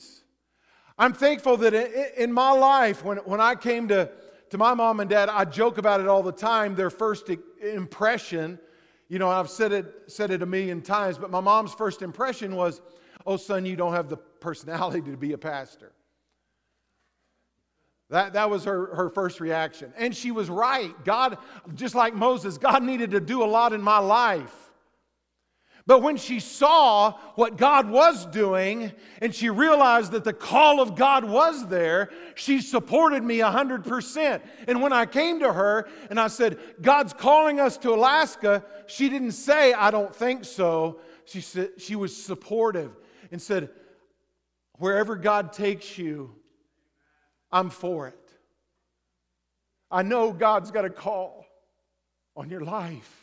I'm 1.01 1.13
thankful 1.13 1.57
that 1.57 1.73
in 2.15 2.31
my 2.31 2.51
life, 2.51 3.03
when, 3.03 3.17
when 3.17 3.41
I 3.41 3.55
came 3.55 3.87
to, 3.87 4.07
to 4.51 4.57
my 4.59 4.75
mom 4.75 4.99
and 4.99 5.09
dad, 5.09 5.29
I 5.29 5.45
joke 5.45 5.79
about 5.79 5.99
it 5.99 6.07
all 6.07 6.21
the 6.21 6.31
time. 6.31 6.75
Their 6.75 6.91
first 6.91 7.27
impression, 7.59 8.59
you 9.09 9.17
know, 9.17 9.27
I've 9.27 9.49
said 9.49 9.71
it, 9.71 10.03
said 10.05 10.29
it 10.29 10.43
a 10.43 10.45
million 10.45 10.83
times, 10.83 11.17
but 11.17 11.31
my 11.31 11.39
mom's 11.39 11.73
first 11.73 12.03
impression 12.03 12.55
was, 12.55 12.81
oh, 13.25 13.37
son, 13.37 13.65
you 13.65 13.75
don't 13.75 13.93
have 13.93 14.09
the 14.09 14.17
personality 14.17 15.09
to 15.09 15.17
be 15.17 15.33
a 15.33 15.39
pastor. 15.39 15.91
That, 18.11 18.33
that 18.33 18.51
was 18.51 18.65
her, 18.65 18.93
her 18.93 19.09
first 19.09 19.39
reaction. 19.39 19.91
And 19.97 20.15
she 20.15 20.29
was 20.29 20.51
right. 20.51 20.93
God, 21.03 21.39
just 21.73 21.95
like 21.95 22.13
Moses, 22.13 22.59
God 22.59 22.83
needed 22.83 23.09
to 23.09 23.19
do 23.19 23.41
a 23.41 23.45
lot 23.45 23.73
in 23.73 23.81
my 23.81 23.97
life. 23.97 24.60
But 25.87 26.01
when 26.01 26.17
she 26.17 26.39
saw 26.39 27.13
what 27.35 27.57
God 27.57 27.89
was 27.89 28.25
doing 28.27 28.91
and 29.19 29.33
she 29.33 29.49
realized 29.49 30.11
that 30.11 30.23
the 30.23 30.33
call 30.33 30.79
of 30.79 30.95
God 30.95 31.23
was 31.23 31.67
there, 31.67 32.11
she 32.35 32.61
supported 32.61 33.23
me 33.23 33.39
100%. 33.39 34.41
And 34.67 34.81
when 34.81 34.93
I 34.93 35.05
came 35.05 35.39
to 35.39 35.51
her 35.51 35.89
and 36.09 36.19
I 36.19 36.27
said, 36.27 36.59
God's 36.81 37.13
calling 37.13 37.59
us 37.59 37.77
to 37.77 37.93
Alaska, 37.93 38.63
she 38.85 39.09
didn't 39.09 39.31
say, 39.31 39.73
I 39.73 39.89
don't 39.89 40.15
think 40.15 40.45
so. 40.45 40.99
She, 41.25 41.41
said, 41.41 41.69
she 41.77 41.95
was 41.95 42.15
supportive 42.15 42.91
and 43.31 43.41
said, 43.41 43.69
Wherever 44.77 45.15
God 45.15 45.53
takes 45.53 45.97
you, 45.99 46.33
I'm 47.51 47.69
for 47.69 48.07
it. 48.07 48.17
I 49.91 50.01
know 50.01 50.31
God's 50.31 50.71
got 50.71 50.85
a 50.85 50.89
call 50.89 51.45
on 52.35 52.49
your 52.49 52.61
life. 52.61 53.20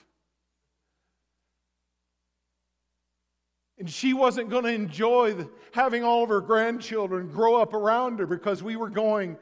And 3.79 3.89
she 3.89 4.13
wasn't 4.13 4.51
going 4.51 4.65
to 4.65 4.73
enjoy 4.73 5.35
the, 5.35 5.49
having 5.73 6.03
all 6.03 6.25
of 6.25 6.31
her 6.31 6.41
grandchildren 6.41 7.29
grow 7.29 7.61
up 7.61 7.75
around 7.75 8.19
her 8.19 8.27
because 8.27 8.63
we 8.63 8.77
were 8.77 8.91
going 8.91 9.37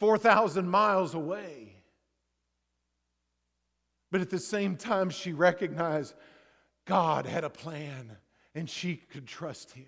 4,000 0.00 0.68
miles 0.68 1.14
away. 1.14 1.76
But 4.10 4.20
at 4.20 4.30
the 4.30 4.38
same 4.38 4.76
time, 4.76 5.10
she 5.10 5.32
recognized 5.32 6.14
God 6.84 7.26
had 7.26 7.42
a 7.42 7.50
plan 7.50 8.16
and 8.54 8.68
she 8.68 8.96
could 8.96 9.26
trust 9.26 9.72
him. 9.72 9.86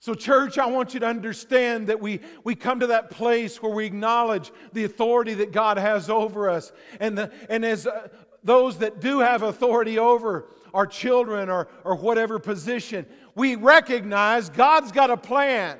So, 0.00 0.14
church, 0.14 0.58
I 0.58 0.66
want 0.66 0.92
you 0.92 1.00
to 1.00 1.06
understand 1.06 1.86
that 1.86 2.00
we, 2.00 2.20
we 2.42 2.54
come 2.54 2.80
to 2.80 2.88
that 2.88 3.10
place 3.10 3.62
where 3.62 3.72
we 3.72 3.86
acknowledge 3.86 4.52
the 4.72 4.84
authority 4.84 5.34
that 5.34 5.50
God 5.50 5.78
has 5.78 6.10
over 6.10 6.50
us. 6.50 6.72
And, 7.00 7.16
the, 7.16 7.32
and 7.48 7.64
as 7.64 7.86
uh, 7.86 8.08
those 8.42 8.78
that 8.78 9.00
do 9.00 9.20
have 9.20 9.42
authority 9.42 9.98
over 9.98 10.46
our 10.74 10.86
children 10.86 11.48
or, 11.48 11.68
or 11.84 11.96
whatever 11.96 12.38
position, 12.38 13.06
we 13.34 13.54
recognize 13.56 14.50
God's 14.50 14.92
got 14.92 15.08
a 15.08 15.16
plan. 15.16 15.78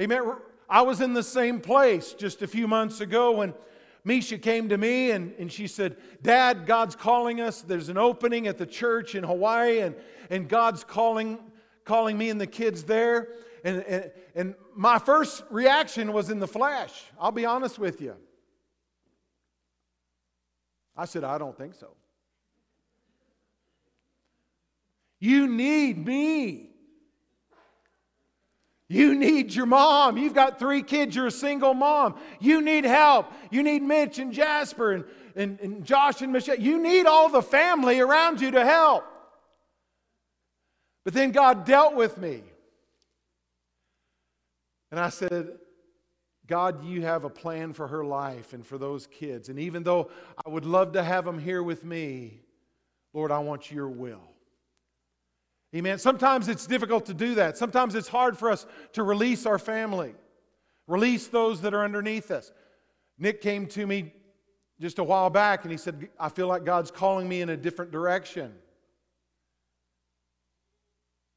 Amen. 0.00 0.34
I 0.68 0.82
was 0.82 1.00
in 1.00 1.14
the 1.14 1.22
same 1.22 1.60
place 1.60 2.12
just 2.12 2.42
a 2.42 2.46
few 2.46 2.68
months 2.68 3.00
ago 3.00 3.32
when 3.32 3.54
Misha 4.04 4.38
came 4.38 4.68
to 4.68 4.78
me 4.78 5.10
and, 5.10 5.34
and 5.38 5.50
she 5.50 5.66
said, 5.66 5.96
Dad, 6.22 6.66
God's 6.66 6.94
calling 6.94 7.40
us. 7.40 7.62
There's 7.62 7.88
an 7.88 7.98
opening 7.98 8.46
at 8.46 8.56
the 8.56 8.66
church 8.66 9.16
in 9.16 9.24
Hawaii, 9.24 9.80
and, 9.80 9.96
and 10.30 10.48
God's 10.48 10.84
calling 10.84 11.38
calling 11.84 12.16
me 12.16 12.30
and 12.30 12.40
the 12.40 12.46
kids 12.46 12.84
there. 12.84 13.28
And, 13.64 13.82
and, 13.82 14.10
and 14.36 14.54
my 14.76 14.98
first 14.98 15.42
reaction 15.50 16.12
was 16.12 16.30
in 16.30 16.38
the 16.38 16.46
flesh. 16.46 17.04
I'll 17.18 17.32
be 17.32 17.44
honest 17.44 17.80
with 17.80 18.00
you. 18.00 18.14
I 20.96 21.04
said, 21.06 21.24
I 21.24 21.36
don't 21.38 21.56
think 21.56 21.74
so. 21.74 21.96
You 25.20 25.46
need 25.46 26.04
me. 26.04 26.70
You 28.88 29.14
need 29.14 29.54
your 29.54 29.66
mom. 29.66 30.16
You've 30.16 30.34
got 30.34 30.58
three 30.58 30.82
kids. 30.82 31.14
You're 31.14 31.28
a 31.28 31.30
single 31.30 31.74
mom. 31.74 32.16
You 32.40 32.60
need 32.60 32.84
help. 32.84 33.30
You 33.50 33.62
need 33.62 33.82
Mitch 33.82 34.18
and 34.18 34.32
Jasper 34.32 34.92
and, 34.92 35.04
and, 35.36 35.60
and 35.60 35.84
Josh 35.84 36.22
and 36.22 36.32
Michelle. 36.32 36.58
You 36.58 36.82
need 36.82 37.06
all 37.06 37.28
the 37.28 37.42
family 37.42 38.00
around 38.00 38.40
you 38.40 38.50
to 38.50 38.64
help. 38.64 39.04
But 41.04 41.14
then 41.14 41.30
God 41.30 41.64
dealt 41.64 41.94
with 41.94 42.18
me. 42.18 42.42
And 44.90 44.98
I 44.98 45.10
said, 45.10 45.50
God, 46.48 46.84
you 46.84 47.02
have 47.02 47.22
a 47.22 47.30
plan 47.30 47.72
for 47.74 47.86
her 47.86 48.04
life 48.04 48.54
and 48.54 48.66
for 48.66 48.76
those 48.76 49.06
kids. 49.06 49.50
And 49.50 49.60
even 49.60 49.84
though 49.84 50.10
I 50.44 50.50
would 50.50 50.64
love 50.64 50.94
to 50.94 51.02
have 51.04 51.24
them 51.24 51.38
here 51.38 51.62
with 51.62 51.84
me, 51.84 52.40
Lord, 53.14 53.30
I 53.30 53.38
want 53.38 53.70
your 53.70 53.88
will. 53.88 54.29
Amen. 55.74 55.98
Sometimes 55.98 56.48
it's 56.48 56.66
difficult 56.66 57.06
to 57.06 57.14
do 57.14 57.36
that. 57.36 57.56
Sometimes 57.56 57.94
it's 57.94 58.08
hard 58.08 58.36
for 58.36 58.50
us 58.50 58.66
to 58.92 59.02
release 59.02 59.46
our 59.46 59.58
family, 59.58 60.14
release 60.88 61.28
those 61.28 61.60
that 61.60 61.74
are 61.74 61.84
underneath 61.84 62.30
us. 62.30 62.52
Nick 63.18 63.40
came 63.40 63.66
to 63.68 63.86
me 63.86 64.12
just 64.80 64.98
a 64.98 65.04
while 65.04 65.30
back 65.30 65.62
and 65.62 65.70
he 65.70 65.76
said, 65.76 66.08
I 66.18 66.28
feel 66.28 66.48
like 66.48 66.64
God's 66.64 66.90
calling 66.90 67.28
me 67.28 67.40
in 67.40 67.50
a 67.50 67.56
different 67.56 67.92
direction. 67.92 68.52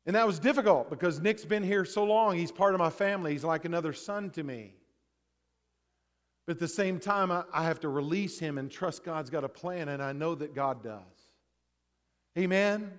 And 0.06 0.16
that 0.16 0.26
was 0.28 0.40
difficult 0.40 0.90
because 0.90 1.20
Nick's 1.20 1.46
been 1.46 1.64
here 1.64 1.86
so 1.86 2.04
long. 2.04 2.38
He's 2.38 2.52
part 2.52 2.74
of 2.74 2.80
my 2.80 2.90
family. 2.90 3.32
He's 3.32 3.44
like 3.44 3.66
another 3.66 3.94
son 3.94 4.32
to 4.32 4.44
me. 4.44 4.74
But 6.46 6.58
at 6.58 6.60
the 6.60 6.68
same 6.68 7.00
time, 7.00 7.32
I, 7.32 7.64
have 7.64 7.80
to 7.82 7.90
release 7.90 8.38
him 8.38 8.58
and 8.58 8.70
trust 8.70 9.06
God's 9.06 9.30
got 9.30 9.46
a 9.46 9.50
plan, 9.50 9.88
and 9.88 10.04
I 10.04 10.12
know 10.12 10.36
that 10.36 10.54
God 10.54 10.84
does. 10.84 11.00
Amen? 12.38 12.92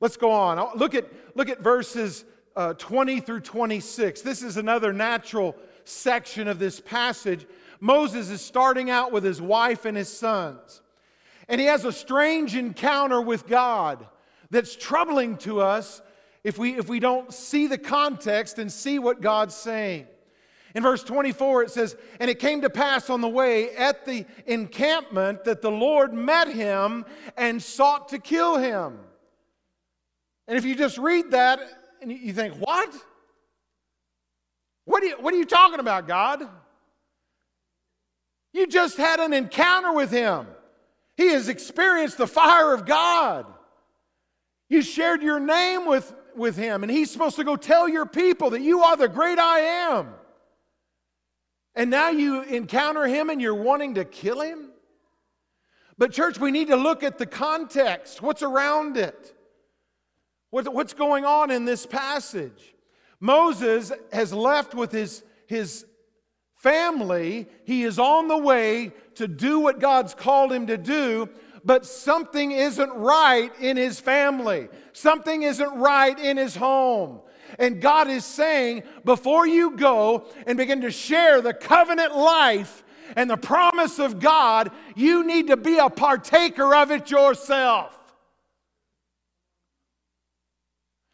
Let's 0.00 0.16
go 0.16 0.30
on. 0.30 0.78
Look 0.78 0.94
at, 0.94 1.10
look 1.34 1.48
at 1.48 1.60
verses 1.60 2.24
uh, 2.56 2.74
20 2.74 3.20
through 3.20 3.40
26. 3.40 4.22
This 4.22 4.42
is 4.42 4.56
another 4.56 4.92
natural 4.92 5.56
section 5.84 6.48
of 6.48 6.58
this 6.58 6.80
passage. 6.80 7.46
Moses 7.80 8.30
is 8.30 8.40
starting 8.40 8.90
out 8.90 9.12
with 9.12 9.24
his 9.24 9.40
wife 9.40 9.84
and 9.84 9.96
his 9.96 10.08
sons, 10.08 10.82
and 11.48 11.60
he 11.60 11.66
has 11.66 11.84
a 11.84 11.92
strange 11.92 12.56
encounter 12.56 13.20
with 13.20 13.46
God 13.46 14.06
that's 14.50 14.76
troubling 14.76 15.36
to 15.38 15.60
us 15.60 16.02
if 16.44 16.58
we, 16.58 16.76
if 16.76 16.88
we 16.88 17.00
don't 17.00 17.32
see 17.32 17.66
the 17.66 17.78
context 17.78 18.58
and 18.58 18.70
see 18.70 18.98
what 18.98 19.20
God's 19.20 19.54
saying. 19.54 20.06
In 20.74 20.82
verse 20.82 21.02
24, 21.02 21.64
it 21.64 21.70
says, 21.70 21.96
And 22.20 22.30
it 22.30 22.38
came 22.38 22.60
to 22.60 22.70
pass 22.70 23.10
on 23.10 23.20
the 23.20 23.28
way 23.28 23.74
at 23.74 24.04
the 24.04 24.26
encampment 24.46 25.44
that 25.44 25.62
the 25.62 25.70
Lord 25.70 26.12
met 26.12 26.48
him 26.48 27.04
and 27.36 27.62
sought 27.62 28.10
to 28.10 28.18
kill 28.18 28.58
him. 28.58 28.98
And 30.48 30.56
if 30.56 30.64
you 30.64 30.74
just 30.74 30.98
read 30.98 31.30
that 31.32 31.60
and 32.02 32.10
you 32.10 32.32
think, 32.32 32.54
What? 32.54 32.92
What 34.86 35.02
are 35.02 35.06
you, 35.06 35.16
what 35.20 35.34
are 35.34 35.36
you 35.36 35.44
talking 35.44 35.80
about, 35.80 36.08
God? 36.08 36.48
You 38.54 38.66
just 38.66 38.96
had 38.96 39.20
an 39.20 39.34
encounter 39.34 39.92
with 39.92 40.10
him. 40.10 40.46
He 41.18 41.28
has 41.28 41.50
experienced 41.50 42.16
the 42.16 42.26
fire 42.26 42.72
of 42.72 42.86
God. 42.86 43.44
You 44.70 44.80
shared 44.80 45.22
your 45.22 45.40
name 45.40 45.84
with, 45.84 46.14
with 46.34 46.56
him, 46.56 46.82
and 46.82 46.90
he's 46.90 47.10
supposed 47.10 47.36
to 47.36 47.44
go 47.44 47.54
tell 47.54 47.86
your 47.86 48.06
people 48.06 48.50
that 48.50 48.62
you 48.62 48.80
are 48.80 48.96
the 48.96 49.08
great 49.08 49.38
I 49.38 49.58
am. 49.58 50.14
And 51.74 51.90
now 51.90 52.08
you 52.08 52.42
encounter 52.42 53.06
him 53.06 53.28
and 53.28 53.42
you're 53.42 53.54
wanting 53.54 53.96
to 53.96 54.06
kill 54.06 54.40
him? 54.40 54.70
But, 55.98 56.12
church, 56.12 56.38
we 56.38 56.50
need 56.50 56.68
to 56.68 56.76
look 56.76 57.02
at 57.02 57.18
the 57.18 57.26
context. 57.26 58.22
What's 58.22 58.42
around 58.42 58.96
it? 58.96 59.34
What, 60.50 60.72
what's 60.72 60.94
going 60.94 61.24
on 61.24 61.50
in 61.50 61.64
this 61.64 61.86
passage? 61.86 62.74
Moses 63.20 63.92
has 64.12 64.32
left 64.32 64.74
with 64.74 64.92
his, 64.92 65.22
his 65.46 65.84
family. 66.56 67.48
He 67.64 67.84
is 67.84 67.98
on 67.98 68.28
the 68.28 68.38
way 68.38 68.92
to 69.16 69.28
do 69.28 69.60
what 69.60 69.80
God's 69.80 70.14
called 70.14 70.52
him 70.52 70.66
to 70.68 70.76
do, 70.76 71.28
but 71.64 71.84
something 71.84 72.52
isn't 72.52 72.92
right 72.94 73.50
in 73.60 73.76
his 73.76 74.00
family. 74.00 74.68
Something 74.92 75.42
isn't 75.42 75.74
right 75.74 76.18
in 76.18 76.36
his 76.36 76.54
home. 76.54 77.20
And 77.58 77.80
God 77.80 78.08
is 78.08 78.24
saying, 78.24 78.84
before 79.04 79.46
you 79.46 79.76
go 79.76 80.26
and 80.46 80.56
begin 80.56 80.82
to 80.82 80.90
share 80.90 81.40
the 81.40 81.54
covenant 81.54 82.16
life 82.16 82.84
and 83.16 83.28
the 83.28 83.36
promise 83.36 83.98
of 83.98 84.20
God, 84.20 84.70
you 84.94 85.24
need 85.26 85.48
to 85.48 85.56
be 85.56 85.78
a 85.78 85.88
partaker 85.88 86.74
of 86.74 86.90
it 86.90 87.10
yourself. 87.10 87.97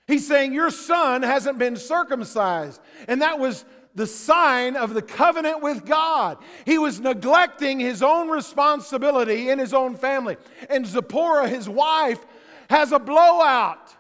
He's 0.07 0.27
saying, 0.27 0.53
Your 0.53 0.71
son 0.71 1.23
hasn't 1.23 1.59
been 1.59 1.77
circumcised. 1.77 2.81
And 3.09 3.23
that 3.23 3.39
was 3.39 3.65
the 3.95 4.07
sign 4.07 4.77
of 4.77 4.93
the 4.93 5.03
covenant 5.03 5.63
with 5.63 5.85
God. 5.85 6.39
He 6.67 6.79
was 6.79 7.01
neglecting 7.01 7.79
his 7.79 8.03
own 8.03 8.29
responsibility 8.29 9.51
in 9.51 9.59
his 9.59 9.73
own 9.73 9.97
family. 9.97 10.37
And 10.69 10.87
Zipporah, 10.87 11.49
his 11.49 11.69
wife, 11.69 12.25
has 12.69 12.93
a 12.93 12.99
blowout. 12.99 13.95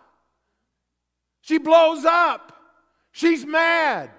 She 1.42 1.58
blows 1.58 2.04
up. 2.04 2.52
She's 3.12 3.46
mad. 3.46 4.10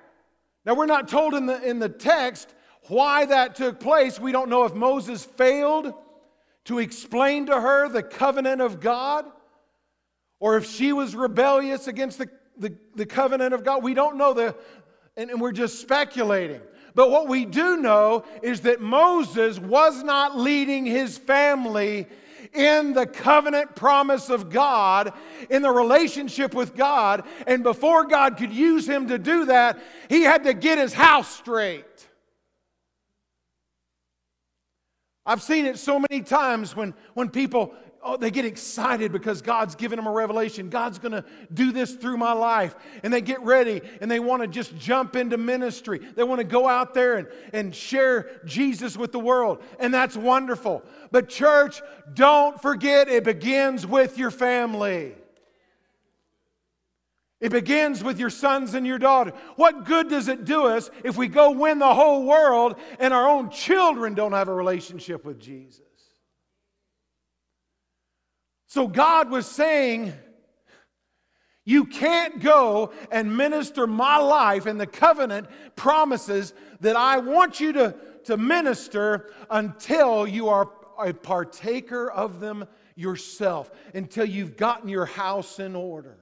Now, 0.66 0.76
we're 0.76 0.86
not 0.86 1.08
told 1.08 1.34
in 1.34 1.46
the, 1.46 1.62
in 1.62 1.80
the 1.80 1.90
text 1.90 2.54
why 2.88 3.26
that 3.26 3.56
took 3.56 3.80
place. 3.80 4.20
We 4.20 4.32
don't 4.32 4.50
know 4.50 4.64
if 4.64 4.74
Moses 4.74 5.26
failed 5.26 5.94
to 6.66 6.80
explain 6.80 7.48
to 7.48 7.60
her 7.60 7.90
the 7.90 8.02
covenant 8.02 8.62
of 8.62 8.80
God 8.80 9.26
or 10.40 10.58
if 10.58 10.66
she 10.66 10.94
was 10.94 11.16
rebellious 11.16 11.88
against 11.88 12.18
the, 12.18 12.30
the, 12.58 12.76
the 12.96 13.06
covenant 13.06 13.54
of 13.54 13.64
God. 13.64 13.84
We 13.84 13.94
don't 13.94 14.18
know 14.18 14.34
the, 14.34 14.56
and, 15.18 15.30
and 15.30 15.42
we're 15.42 15.52
just 15.52 15.80
speculating. 15.80 16.62
But 16.94 17.12
what 17.12 17.28
we 17.28 17.46
do 17.46 17.78
know 17.78 18.24
is 18.42 18.62
that 18.62 18.80
Moses 18.80 19.60
was 19.60 20.04
not 20.04 20.38
leading 20.38 20.86
his 20.86 21.18
family 21.18 22.08
in 22.54 22.94
the 22.94 23.06
covenant 23.06 23.76
promise 23.76 24.30
of 24.30 24.50
God, 24.50 25.14
in 25.50 25.62
the 25.62 25.72
relationship 25.72 26.54
with 26.54 26.76
God. 26.76 27.24
And 27.48 27.64
before 27.64 28.06
God 28.06 28.38
could 28.38 28.54
use 28.54 28.88
him 28.88 29.08
to 29.08 29.18
do 29.18 29.46
that, 29.46 29.78
he 30.10 30.22
had 30.22 30.46
to 30.46 30.54
get 30.54 30.78
his 30.78 30.94
house 30.94 31.28
straight. 31.36 31.86
I've 35.26 35.42
seen 35.42 35.66
it 35.66 35.80
so 35.80 36.00
many 36.00 36.22
times 36.22 36.76
when, 36.76 36.94
when 37.16 37.30
people 37.30 37.74
oh, 38.06 38.16
they 38.16 38.30
get 38.30 38.46
excited 38.46 39.12
because 39.12 39.42
God's 39.42 39.76
given 39.76 39.98
them 39.98 40.06
a 40.06 40.12
revelation. 40.12 40.70
God's 40.70 41.00
going 41.00 41.12
to 41.12 41.26
do 41.54 41.72
this 41.72 41.96
through 41.96 42.18
my 42.18 42.32
life. 42.32 42.76
And 43.04 43.12
they 43.12 43.22
get 43.22 43.42
ready 43.42 43.82
and 44.00 44.10
they 44.10 44.20
want 44.20 44.44
to 44.44 44.48
just 44.48 44.78
jump 44.78 45.16
into 45.16 45.38
ministry. 45.38 46.00
They 46.00 46.24
want 46.24 46.40
to 46.40 46.46
go 46.46 46.68
out 46.68 46.94
there 46.94 47.18
and, 47.18 47.28
and 47.52 47.76
share 47.76 48.42
Jesus 48.46 48.96
with 48.96 49.12
the 49.12 49.20
world. 49.20 49.64
And 49.80 49.94
that's 49.94 50.16
wonderful. 50.16 50.84
But, 51.12 51.28
church, 51.28 51.82
don't 52.14 52.62
forget 52.62 53.10
it 53.10 53.24
begins 53.24 53.86
with 53.88 54.18
your 54.18 54.32
family. 54.32 55.16
It 57.42 57.52
begins 57.52 58.04
with 58.04 58.20
your 58.20 58.30
sons 58.30 58.76
and 58.76 58.88
your 58.88 59.00
daughters. 59.00 59.34
What 59.56 59.84
good 59.84 60.10
does 60.10 60.28
it 60.28 60.46
do 60.46 60.68
us 60.68 60.90
if 61.04 61.18
we 61.18 61.28
go 61.28 61.52
win 61.52 61.80
the 61.80 61.94
whole 61.94 62.24
world 62.24 62.76
and 63.00 63.14
our 63.14 63.28
own 63.28 63.50
children 63.50 64.14
don't 64.14 64.32
have 64.32 64.48
a 64.48 64.54
relationship 64.54 65.26
with 65.26 65.40
Jesus? 65.40 65.85
So 68.76 68.90
God 68.90 69.30
was 69.30 69.46
saying, 69.46 70.12
You 71.64 71.86
can't 71.86 72.42
go 72.42 72.92
and 73.10 73.38
minister 73.38 73.88
my 73.88 74.18
life 74.18 74.66
and 74.66 74.78
the 74.78 74.86
covenant 74.86 75.48
promises 75.78 76.54
that 76.82 76.98
I 76.98 77.20
want 77.20 77.62
you 77.62 77.72
to, 77.72 77.96
to 78.26 78.36
minister 78.36 79.32
until 79.50 80.28
you 80.28 80.50
are 80.50 80.70
a 81.00 81.14
partaker 81.14 82.12
of 82.12 82.42
them 82.42 82.68
yourself, 82.98 83.72
until 83.94 84.26
you've 84.26 84.58
gotten 84.58 84.90
your 84.90 85.06
house 85.06 85.58
in 85.58 85.74
order. 85.74 86.18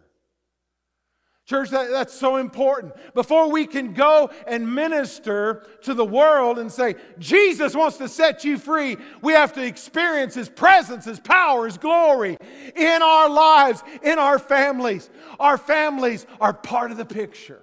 Church, 1.45 1.71
that, 1.71 1.89
that's 1.91 2.13
so 2.13 2.37
important. 2.37 2.93
Before 3.13 3.51
we 3.51 3.67
can 3.67 3.93
go 3.93 4.29
and 4.47 4.73
minister 4.73 5.67
to 5.81 5.93
the 5.93 6.05
world 6.05 6.57
and 6.57 6.71
say, 6.71 6.95
Jesus 7.19 7.75
wants 7.75 7.97
to 7.97 8.07
set 8.07 8.45
you 8.45 8.57
free, 8.57 8.95
we 9.21 9.33
have 9.33 9.51
to 9.53 9.65
experience 9.65 10.35
His 10.35 10.47
presence, 10.47 11.03
His 11.03 11.19
power, 11.19 11.65
His 11.65 11.77
glory 11.77 12.37
in 12.75 13.01
our 13.01 13.29
lives, 13.29 13.83
in 14.03 14.19
our 14.19 14.39
families. 14.39 15.09
Our 15.37 15.57
families 15.57 16.25
are 16.39 16.53
part 16.53 16.91
of 16.91 16.97
the 16.97 17.05
picture. 17.05 17.61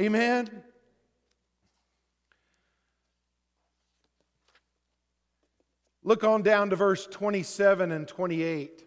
Amen? 0.00 0.48
Look 6.02 6.24
on 6.24 6.42
down 6.42 6.70
to 6.70 6.76
verse 6.76 7.06
27 7.06 7.92
and 7.92 8.08
28. 8.08 8.83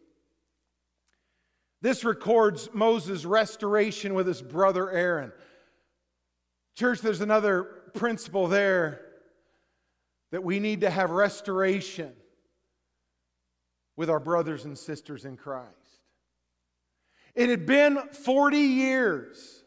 This 1.82 2.04
records 2.04 2.70
Moses' 2.74 3.26
restoration 3.26 4.14
with 4.14 4.28
his 4.28 4.42
brother 4.42 4.90
Aaron. 4.90 5.32
Church, 6.76 7.02
there's 7.02 7.22
another 7.22 7.64
principle 7.94 8.48
there 8.48 9.02
that 10.32 10.44
we 10.44 10.60
need 10.60 10.82
to 10.82 10.90
have 10.90 11.12
restoration 11.12 12.14
with 13.96 14.10
our 14.10 14.20
brothers 14.20 14.66
and 14.66 14.78
sisters 14.78 15.26
in 15.26 15.38
Christ. 15.38 15.74
It 17.36 17.50
had 17.50 17.66
been 17.66 17.98
40 18.12 18.58
years. 18.58 19.64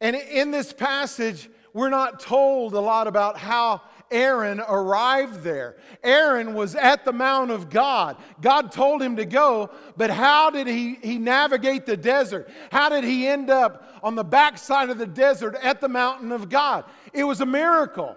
And 0.00 0.16
in 0.16 0.50
this 0.50 0.72
passage, 0.72 1.48
we're 1.72 1.90
not 1.90 2.20
told 2.20 2.74
a 2.74 2.80
lot 2.80 3.06
about 3.06 3.38
how 3.38 3.82
Aaron 4.12 4.60
arrived 4.60 5.42
there. 5.42 5.76
Aaron 6.04 6.54
was 6.54 6.76
at 6.76 7.04
the 7.04 7.12
Mount 7.12 7.50
of 7.50 7.70
God. 7.70 8.16
God 8.40 8.70
told 8.70 9.02
him 9.02 9.16
to 9.16 9.24
go, 9.24 9.70
but 9.96 10.10
how 10.10 10.50
did 10.50 10.66
he, 10.66 10.98
he 11.02 11.18
navigate 11.18 11.86
the 11.86 11.96
desert? 11.96 12.48
How 12.70 12.88
did 12.88 13.04
he 13.04 13.26
end 13.26 13.50
up 13.50 14.00
on 14.02 14.14
the 14.14 14.24
backside 14.24 14.90
of 14.90 14.98
the 14.98 15.06
desert 15.06 15.56
at 15.62 15.80
the 15.80 15.88
mountain 15.88 16.30
of 16.30 16.48
God? 16.48 16.84
It 17.12 17.24
was 17.24 17.40
a 17.40 17.46
miracle. 17.46 18.16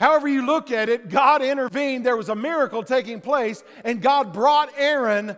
However, 0.00 0.26
you 0.26 0.44
look 0.44 0.72
at 0.72 0.88
it, 0.88 1.08
God 1.08 1.42
intervened. 1.42 2.04
There 2.04 2.16
was 2.16 2.28
a 2.28 2.34
miracle 2.34 2.82
taking 2.82 3.20
place, 3.20 3.62
and 3.84 4.02
God 4.02 4.32
brought 4.32 4.72
Aaron 4.76 5.36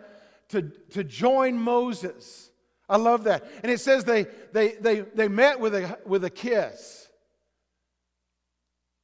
to, 0.48 0.62
to 0.90 1.04
join 1.04 1.58
Moses. 1.58 2.50
I 2.88 2.96
love 2.96 3.24
that. 3.24 3.44
And 3.62 3.70
it 3.70 3.80
says 3.80 4.04
they, 4.04 4.26
they, 4.52 4.72
they, 4.72 5.00
they 5.00 5.28
met 5.28 5.60
with 5.60 5.74
a, 5.74 5.98
with 6.06 6.24
a 6.24 6.30
kiss. 6.30 7.03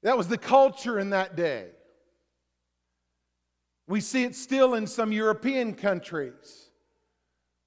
That 0.03 0.17
was 0.17 0.29
the 0.29 0.39
culture 0.39 0.99
in 0.99 1.11
that 1.11 1.37
day. 1.37 1.69
We 3.87 4.01
see 4.01 4.25
it 4.25 4.35
still 4.35 4.75
in 4.75 4.87
some 4.87 5.13
European 5.13 5.75
countries. 5.75 6.71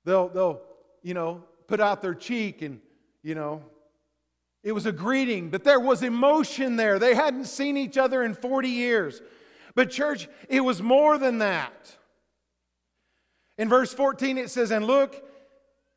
They'll, 0.06 0.30
they'll, 0.30 0.62
you 1.02 1.14
know, 1.14 1.44
put 1.68 1.80
out 1.80 2.02
their 2.02 2.16
cheek 2.16 2.62
and, 2.62 2.80
you 3.22 3.36
know, 3.36 3.62
it 4.64 4.72
was 4.72 4.86
a 4.86 4.94
greeting, 4.94 5.50
but 5.50 5.66
there 5.66 5.80
was 5.80 6.02
emotion 6.02 6.78
there. 6.78 6.98
They 6.98 7.14
hadn't 7.14 7.46
seen 7.46 7.76
each 7.76 7.98
other 7.98 8.24
in 8.24 8.34
40 8.34 8.70
years. 8.70 9.22
But, 9.76 9.92
church, 9.92 10.30
it 10.48 10.62
was 10.62 10.82
more 10.82 11.18
than 11.18 11.40
that. 11.40 11.98
In 13.58 13.68
verse 13.68 13.94
14, 13.94 14.38
it 14.38 14.50
says, 14.50 14.72
And 14.72 14.86
look, 14.86 15.22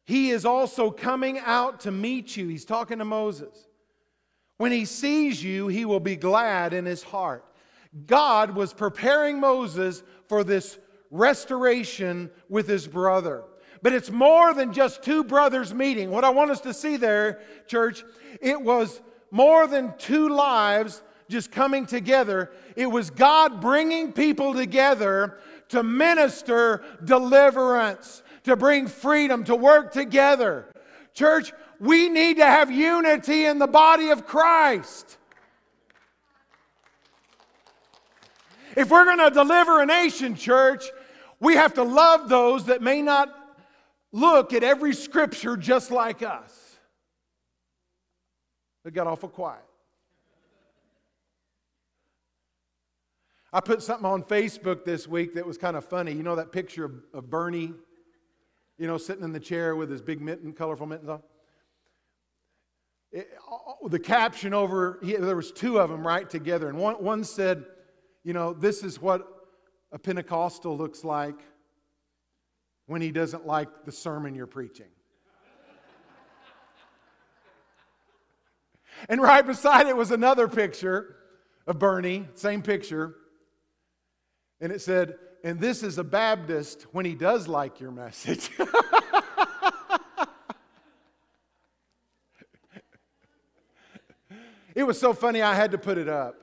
he 0.05 0.31
is 0.31 0.44
also 0.44 0.90
coming 0.90 1.38
out 1.38 1.81
to 1.81 1.90
meet 1.90 2.37
you. 2.37 2.49
He's 2.49 2.64
talking 2.64 2.99
to 2.99 3.05
Moses. 3.05 3.68
When 4.59 4.73
he 4.73 4.85
sees 4.85 5.42
you, 5.42 5.69
he 5.69 5.85
will 5.85 6.01
be 6.01 6.16
glad 6.16 6.73
in 6.73 6.87
his 6.87 7.03
heart. 7.03 7.45
God 8.07 8.55
was 8.55 8.73
preparing 8.73 9.40
Moses 9.40 10.03
for 10.29 10.45
this 10.45 10.79
restoration 11.11 12.31
with 12.49 12.66
his 12.66 12.87
brother. 12.87 13.45
But 13.83 13.92
it's 13.92 14.11
more 14.11 14.55
than 14.55 14.73
just 14.73 15.03
two 15.03 15.25
brothers 15.25 15.73
meeting. 15.73 16.11
What 16.11 16.25
I 16.25 16.31
want 16.31 16.51
us 16.51 16.61
to 16.62 16.75
see 16.75 16.97
there, 16.97 17.40
church, 17.66 18.05
it 18.40 18.61
was 18.61 19.01
more 19.31 19.66
than 19.66 19.95
two 19.99 20.29
lives 20.29 21.03
just 21.29 21.51
coming 21.51 21.87
together. 21.87 22.51
It 22.75 22.87
was 22.87 23.11
God 23.11 23.61
bringing 23.61 24.12
people 24.12 24.55
together 24.55 25.38
to 25.69 25.83
minister 25.83 26.85
deliverance, 27.05 28.23
to 28.45 28.57
bring 28.57 28.87
freedom, 28.87 29.45
to 29.45 29.57
work 29.57 29.92
together. 29.92 30.66
Church, 31.12 31.53
we 31.81 32.09
need 32.09 32.39
to 32.39 32.47
have 32.47 32.71
unity 32.71 33.45
in 33.47 33.59
the 33.59 33.67
body 33.67 34.09
of 34.09 34.27
Christ. 34.27 35.19
If 38.77 38.91
we're 38.91 39.05
going 39.05 39.19
to 39.19 39.31
deliver 39.31 39.81
a 39.81 39.87
nation, 39.87 40.35
church, 40.35 40.85
we 41.41 41.55
have 41.55 41.75
to 41.75 41.83
love 41.83 42.29
those 42.29 42.67
that 42.67 42.83
may 42.83 43.03
not 43.03 43.35
look 44.12 44.53
at 44.53 44.62
every 44.62 44.95
scripture 44.95 45.57
just 45.57 45.91
like 45.91 46.23
us. 46.23 46.77
It 48.85 48.95
got 48.95 49.07
awful 49.07 49.29
quiet. 49.29 49.62
I 53.53 53.61
put 53.61 53.83
something 53.83 54.07
on 54.07 54.23
Facebook 54.23 54.85
this 54.85 55.09
week 55.09 55.35
that 55.35 55.47
was 55.47 55.57
kind 55.57 55.77
of 55.77 55.85
funny. 55.85 56.12
You 56.12 56.23
know 56.23 56.37
that 56.37 56.53
picture 56.53 56.85
of, 56.85 56.93
of 57.15 57.31
Bernie, 57.31 57.73
you 58.79 58.87
know, 58.87 58.99
sitting 58.99 59.25
in 59.25 59.33
the 59.33 59.41
chair 59.41 59.75
with 59.75 59.91
his 59.91 60.03
big 60.03 60.21
mitten, 60.21 60.53
colorful 60.53 60.87
mittens 60.87 61.09
on? 61.09 61.23
It, 63.12 63.29
the 63.88 63.99
caption 63.99 64.53
over, 64.53 64.99
there 65.03 65.37
was 65.37 65.53
two 65.53 65.79
of 65.79 65.90
them 65.90 66.07
right 66.07 66.29
together. 66.29 66.69
And 66.69 66.79
one, 66.79 66.97
one 66.97 67.25
said, 67.25 67.64
you 68.25 68.33
know, 68.33 68.53
this 68.53 68.83
is 68.83 69.01
what 69.01 69.27
a 69.92 69.99
Pentecostal 69.99 70.77
looks 70.77 71.05
like 71.05 71.38
when 72.87 73.01
he 73.01 73.11
doesn't 73.11 73.47
like 73.47 73.69
the 73.85 73.92
sermon 73.92 74.35
you're 74.35 74.47
preaching. 74.47 74.88
and 79.09 79.23
right 79.23 79.47
beside 79.47 79.87
it 79.87 79.97
was 79.97 80.11
another 80.11 80.49
picture 80.49 81.16
of 81.66 81.79
Bernie, 81.79 82.29
same 82.35 82.62
picture. 82.62 83.14
And 84.61 84.73
it 84.73 84.81
said, 84.81 85.14
and 85.45 85.61
this 85.61 85.83
is 85.83 85.99
a 85.99 86.05
Baptist 86.05 86.87
when 86.92 87.05
he 87.05 87.14
does 87.14 87.47
like 87.47 87.79
your 87.81 87.90
message. 87.90 88.51
it 94.77 94.87
was 94.87 95.01
so 95.01 95.12
funny, 95.15 95.43
I 95.43 95.55
had 95.55 95.73
to 95.73 95.79
put 95.79 95.99
it 95.99 96.09
up. 96.09 96.37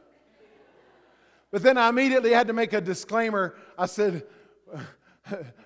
But 1.52 1.62
then 1.62 1.78
I 1.78 1.88
immediately 1.88 2.32
had 2.32 2.48
to 2.48 2.54
make 2.54 2.74
a 2.74 2.82
disclaimer. 2.82 3.56
I 3.78 3.86
said, 3.86 4.24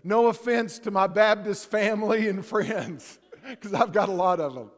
no 0.03 0.27
offense 0.27 0.77
to 0.79 0.91
my 0.91 1.07
Baptist 1.07 1.71
family 1.71 2.27
and 2.27 2.45
friends, 2.45 3.19
because 3.49 3.73
I've 3.73 3.93
got 3.93 4.09
a 4.09 4.11
lot 4.11 4.41
of 4.41 4.53
them. 4.53 4.69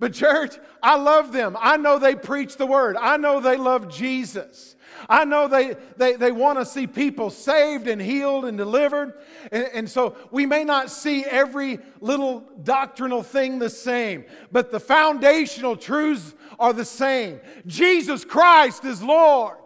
But, 0.00 0.14
church, 0.14 0.56
I 0.82 0.96
love 0.96 1.30
them. 1.30 1.56
I 1.60 1.76
know 1.76 1.98
they 1.98 2.14
preach 2.14 2.56
the 2.56 2.66
word. 2.66 2.96
I 2.96 3.18
know 3.18 3.38
they 3.38 3.56
love 3.56 3.94
Jesus. 3.94 4.74
I 5.08 5.24
know 5.26 5.46
they, 5.46 5.76
they, 5.98 6.14
they 6.14 6.32
want 6.32 6.58
to 6.58 6.64
see 6.64 6.86
people 6.86 7.30
saved 7.30 7.86
and 7.86 8.00
healed 8.00 8.46
and 8.46 8.56
delivered. 8.56 9.12
And, 9.52 9.68
and 9.74 9.90
so 9.90 10.16
we 10.30 10.46
may 10.46 10.64
not 10.64 10.90
see 10.90 11.24
every 11.24 11.78
little 12.00 12.44
doctrinal 12.62 13.22
thing 13.22 13.58
the 13.58 13.70
same, 13.70 14.24
but 14.50 14.70
the 14.70 14.80
foundational 14.80 15.76
truths 15.76 16.34
are 16.58 16.72
the 16.72 16.84
same. 16.84 17.40
Jesus 17.66 18.24
Christ 18.24 18.84
is 18.84 19.02
Lord. 19.02 19.58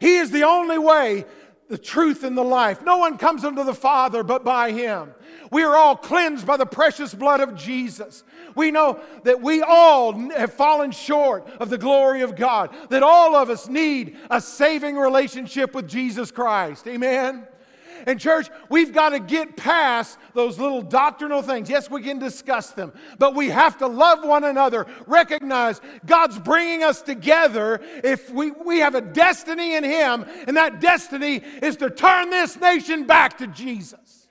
He 0.00 0.16
is 0.16 0.30
the 0.30 0.44
only 0.44 0.78
way 0.78 1.26
the 1.70 1.78
truth 1.78 2.24
and 2.24 2.36
the 2.36 2.42
life. 2.42 2.82
No 2.82 2.98
one 2.98 3.16
comes 3.16 3.44
unto 3.44 3.62
the 3.62 3.72
Father 3.72 4.24
but 4.24 4.44
by 4.44 4.72
Him. 4.72 5.14
We 5.52 5.62
are 5.62 5.76
all 5.76 5.96
cleansed 5.96 6.44
by 6.44 6.56
the 6.56 6.66
precious 6.66 7.14
blood 7.14 7.40
of 7.40 7.54
Jesus. 7.54 8.24
We 8.56 8.72
know 8.72 9.00
that 9.22 9.40
we 9.40 9.62
all 9.62 10.12
have 10.30 10.52
fallen 10.52 10.90
short 10.90 11.48
of 11.60 11.70
the 11.70 11.78
glory 11.78 12.22
of 12.22 12.34
God, 12.34 12.74
that 12.90 13.04
all 13.04 13.36
of 13.36 13.50
us 13.50 13.68
need 13.68 14.18
a 14.30 14.40
saving 14.40 14.96
relationship 14.96 15.72
with 15.72 15.88
Jesus 15.88 16.32
Christ. 16.32 16.88
Amen. 16.88 17.46
And, 18.06 18.20
church, 18.20 18.48
we've 18.68 18.92
got 18.92 19.10
to 19.10 19.20
get 19.20 19.56
past 19.56 20.18
those 20.34 20.58
little 20.58 20.82
doctrinal 20.82 21.42
things. 21.42 21.68
Yes, 21.68 21.90
we 21.90 22.02
can 22.02 22.18
discuss 22.18 22.70
them, 22.70 22.92
but 23.18 23.34
we 23.34 23.48
have 23.48 23.78
to 23.78 23.86
love 23.86 24.24
one 24.24 24.44
another, 24.44 24.86
recognize 25.06 25.80
God's 26.06 26.38
bringing 26.38 26.82
us 26.82 27.02
together 27.02 27.80
if 28.04 28.30
we, 28.30 28.50
we 28.50 28.78
have 28.78 28.94
a 28.94 29.00
destiny 29.00 29.74
in 29.74 29.84
Him, 29.84 30.24
and 30.46 30.56
that 30.56 30.80
destiny 30.80 31.36
is 31.62 31.76
to 31.76 31.90
turn 31.90 32.30
this 32.30 32.58
nation 32.58 33.04
back 33.04 33.38
to 33.38 33.46
Jesus. 33.46 34.28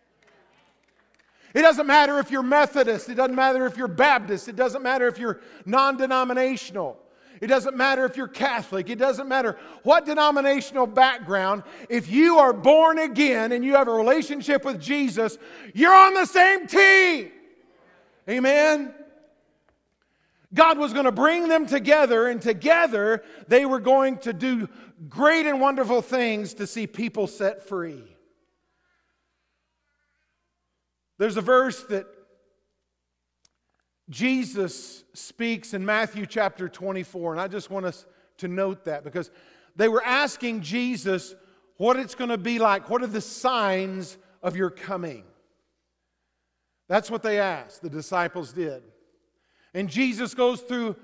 It 1.54 1.62
doesn't 1.64 1.88
matter 1.88 2.20
if 2.20 2.30
you're 2.30 2.44
Methodist, 2.44 3.10
it 3.10 3.16
doesn't 3.16 3.36
matter 3.36 3.66
if 3.66 3.76
you're 3.76 3.88
Baptist, 3.88 4.48
it 4.48 4.56
doesn't 4.56 4.84
matter 4.84 5.08
if 5.08 5.18
you're 5.18 5.40
non 5.66 5.98
denominational. 5.98 6.98
It 7.42 7.48
doesn't 7.48 7.78
matter 7.78 8.06
if 8.06 8.18
you're 8.18 8.28
Catholic. 8.28 8.90
It 8.90 8.98
doesn't 8.98 9.28
matter 9.28 9.58
what 9.84 10.06
denominational 10.06 10.88
background. 10.88 11.64
If 11.90 12.10
you 12.10 12.38
are 12.38 12.54
born 12.54 13.00
again 13.00 13.52
and 13.52 13.64
you 13.64 13.76
have 13.76 13.88
a 13.88 13.94
relationship 13.94 14.66
with 14.66 14.82
Jesus, 14.82 15.38
you're 15.74 15.96
on 15.96 16.14
the 16.14 16.26
same 16.26 16.68
team. 16.68 17.32
Amen. 18.30 18.94
God 20.54 20.78
was 20.78 20.94
going 20.94 21.06
to 21.06 21.12
bring 21.12 21.48
them 21.48 21.68
together, 21.68 22.28
and 22.28 22.42
together 22.42 23.24
they 23.48 23.66
were 23.66 23.80
going 23.80 24.18
to 24.20 24.34
do 24.34 24.68
great 25.08 25.46
and 25.46 25.62
wonderful 25.62 26.02
things 26.02 26.56
to 26.56 26.68
see 26.68 26.88
people 26.88 27.28
set 27.28 27.68
free. 27.68 28.04
There's 31.20 31.38
a 31.38 31.42
verse 31.42 31.84
that 31.84 32.08
Jesus 34.10 35.04
speaks 35.14 35.74
in 35.74 35.86
Matthew 35.86 36.26
chapter 36.26 36.68
24, 36.68 37.34
and 37.34 37.42
I 37.42 37.48
just 37.48 37.70
want 37.70 37.86
us 37.86 38.06
to 38.38 38.48
note 38.48 38.86
that 38.86 39.04
because 39.04 39.30
they 39.76 39.88
were 39.88 40.04
asking 40.04 40.62
Jesus 40.62 41.36
what 41.78 41.98
it's 41.98 42.16
going 42.16 42.30
to 42.30 42.38
be 42.38 42.60
like. 42.60 42.90
What 42.90 43.04
are 43.04 43.08
the 43.08 43.22
signs 43.22 44.18
of 44.44 44.56
your 44.56 44.70
coming? 44.70 45.24
That's 46.88 47.12
what 47.12 47.22
they 47.22 47.40
asked, 47.40 47.82
the 47.82 47.90
disciples 47.90 48.52
did. 48.52 48.84
And 49.74 49.88
Jesus 49.88 50.34
goes 50.34 50.62
through 50.62 50.96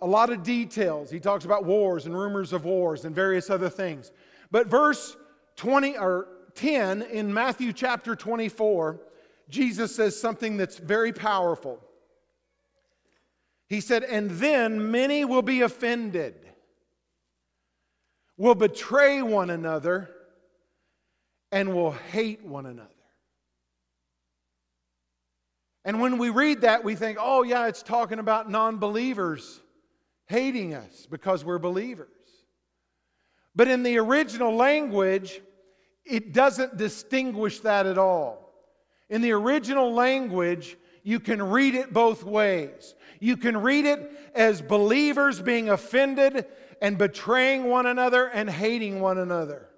a, 0.00 0.06
lot 0.06 0.30
of 0.30 0.42
details. 0.42 1.10
He 1.10 1.20
talks 1.20 1.44
about 1.44 1.64
wars 1.64 2.06
and 2.06 2.18
rumors 2.18 2.52
of 2.52 2.64
wars 2.64 3.04
and 3.04 3.14
various 3.14 3.50
other 3.50 3.68
things. 3.68 4.10
But 4.50 4.66
verse 4.66 5.16
20 5.56 5.98
or 5.98 6.28
10 6.54 7.02
in 7.02 7.32
Matthew 7.32 7.72
chapter 7.72 8.16
24, 8.16 9.00
Jesus 9.50 9.94
says 9.94 10.18
something 10.18 10.56
that's 10.56 10.78
very 10.78 11.12
powerful. 11.12 11.80
He 13.68 13.80
said, 13.80 14.02
And 14.02 14.30
then 14.30 14.90
many 14.90 15.24
will 15.24 15.42
be 15.42 15.60
offended, 15.60 16.34
will 18.36 18.54
betray 18.54 19.22
one 19.22 19.50
another, 19.50 20.10
and 21.52 21.74
will 21.74 21.92
hate 21.92 22.44
one 22.44 22.66
another. 22.66 22.88
And 25.84 26.00
when 26.00 26.18
we 26.18 26.30
read 26.30 26.62
that, 26.62 26.84
we 26.84 26.94
think, 26.94 27.18
oh, 27.20 27.42
yeah, 27.42 27.66
it's 27.66 27.82
talking 27.82 28.18
about 28.18 28.50
non 28.50 28.78
believers 28.78 29.60
hating 30.26 30.74
us 30.74 31.06
because 31.10 31.44
we're 31.44 31.58
believers. 31.58 32.08
But 33.54 33.68
in 33.68 33.82
the 33.82 33.98
original 33.98 34.54
language, 34.54 35.40
it 36.04 36.32
doesn't 36.32 36.76
distinguish 36.76 37.60
that 37.60 37.86
at 37.86 37.98
all. 37.98 38.52
In 39.08 39.22
the 39.22 39.32
original 39.32 39.92
language, 39.92 40.76
you 41.02 41.20
can 41.20 41.42
read 41.42 41.74
it 41.74 41.92
both 41.92 42.22
ways. 42.22 42.94
You 43.20 43.36
can 43.36 43.56
read 43.56 43.84
it 43.84 44.30
as 44.34 44.62
believers 44.62 45.40
being 45.40 45.70
offended 45.70 46.46
and 46.80 46.96
betraying 46.96 47.64
one 47.64 47.86
another 47.86 48.26
and 48.26 48.48
hating 48.48 49.00
one 49.00 49.18
another. 49.18 49.68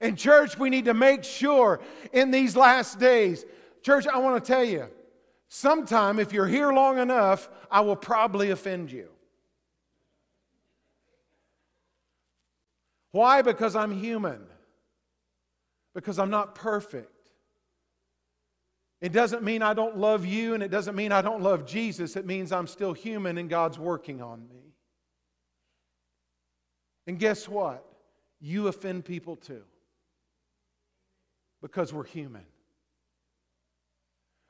In 0.00 0.16
church, 0.16 0.58
we 0.58 0.70
need 0.70 0.86
to 0.86 0.94
make 0.94 1.24
sure 1.24 1.80
in 2.12 2.30
these 2.30 2.56
last 2.56 2.98
days, 2.98 3.44
church, 3.82 4.06
I 4.06 4.18
want 4.18 4.42
to 4.42 4.52
tell 4.52 4.64
you, 4.64 4.88
sometime 5.48 6.18
if 6.18 6.32
you're 6.32 6.46
here 6.46 6.72
long 6.72 6.98
enough, 6.98 7.50
I 7.70 7.80
will 7.80 7.96
probably 7.96 8.50
offend 8.50 8.90
you. 8.90 9.08
Why? 13.10 13.42
Because 13.42 13.76
I'm 13.76 13.92
human. 13.92 14.40
Because 15.94 16.18
I'm 16.18 16.30
not 16.30 16.54
perfect. 16.54 17.11
It 19.02 19.12
doesn't 19.12 19.42
mean 19.42 19.62
I 19.62 19.74
don't 19.74 19.96
love 19.96 20.24
you 20.24 20.54
and 20.54 20.62
it 20.62 20.70
doesn't 20.70 20.94
mean 20.94 21.10
I 21.10 21.22
don't 21.22 21.42
love 21.42 21.66
Jesus. 21.66 22.14
It 22.14 22.24
means 22.24 22.52
I'm 22.52 22.68
still 22.68 22.92
human 22.92 23.36
and 23.36 23.50
God's 23.50 23.76
working 23.76 24.22
on 24.22 24.48
me. 24.48 24.76
And 27.08 27.18
guess 27.18 27.48
what? 27.48 27.84
You 28.40 28.68
offend 28.68 29.04
people 29.04 29.34
too. 29.34 29.64
Because 31.60 31.92
we're 31.92 32.04
human. 32.04 32.44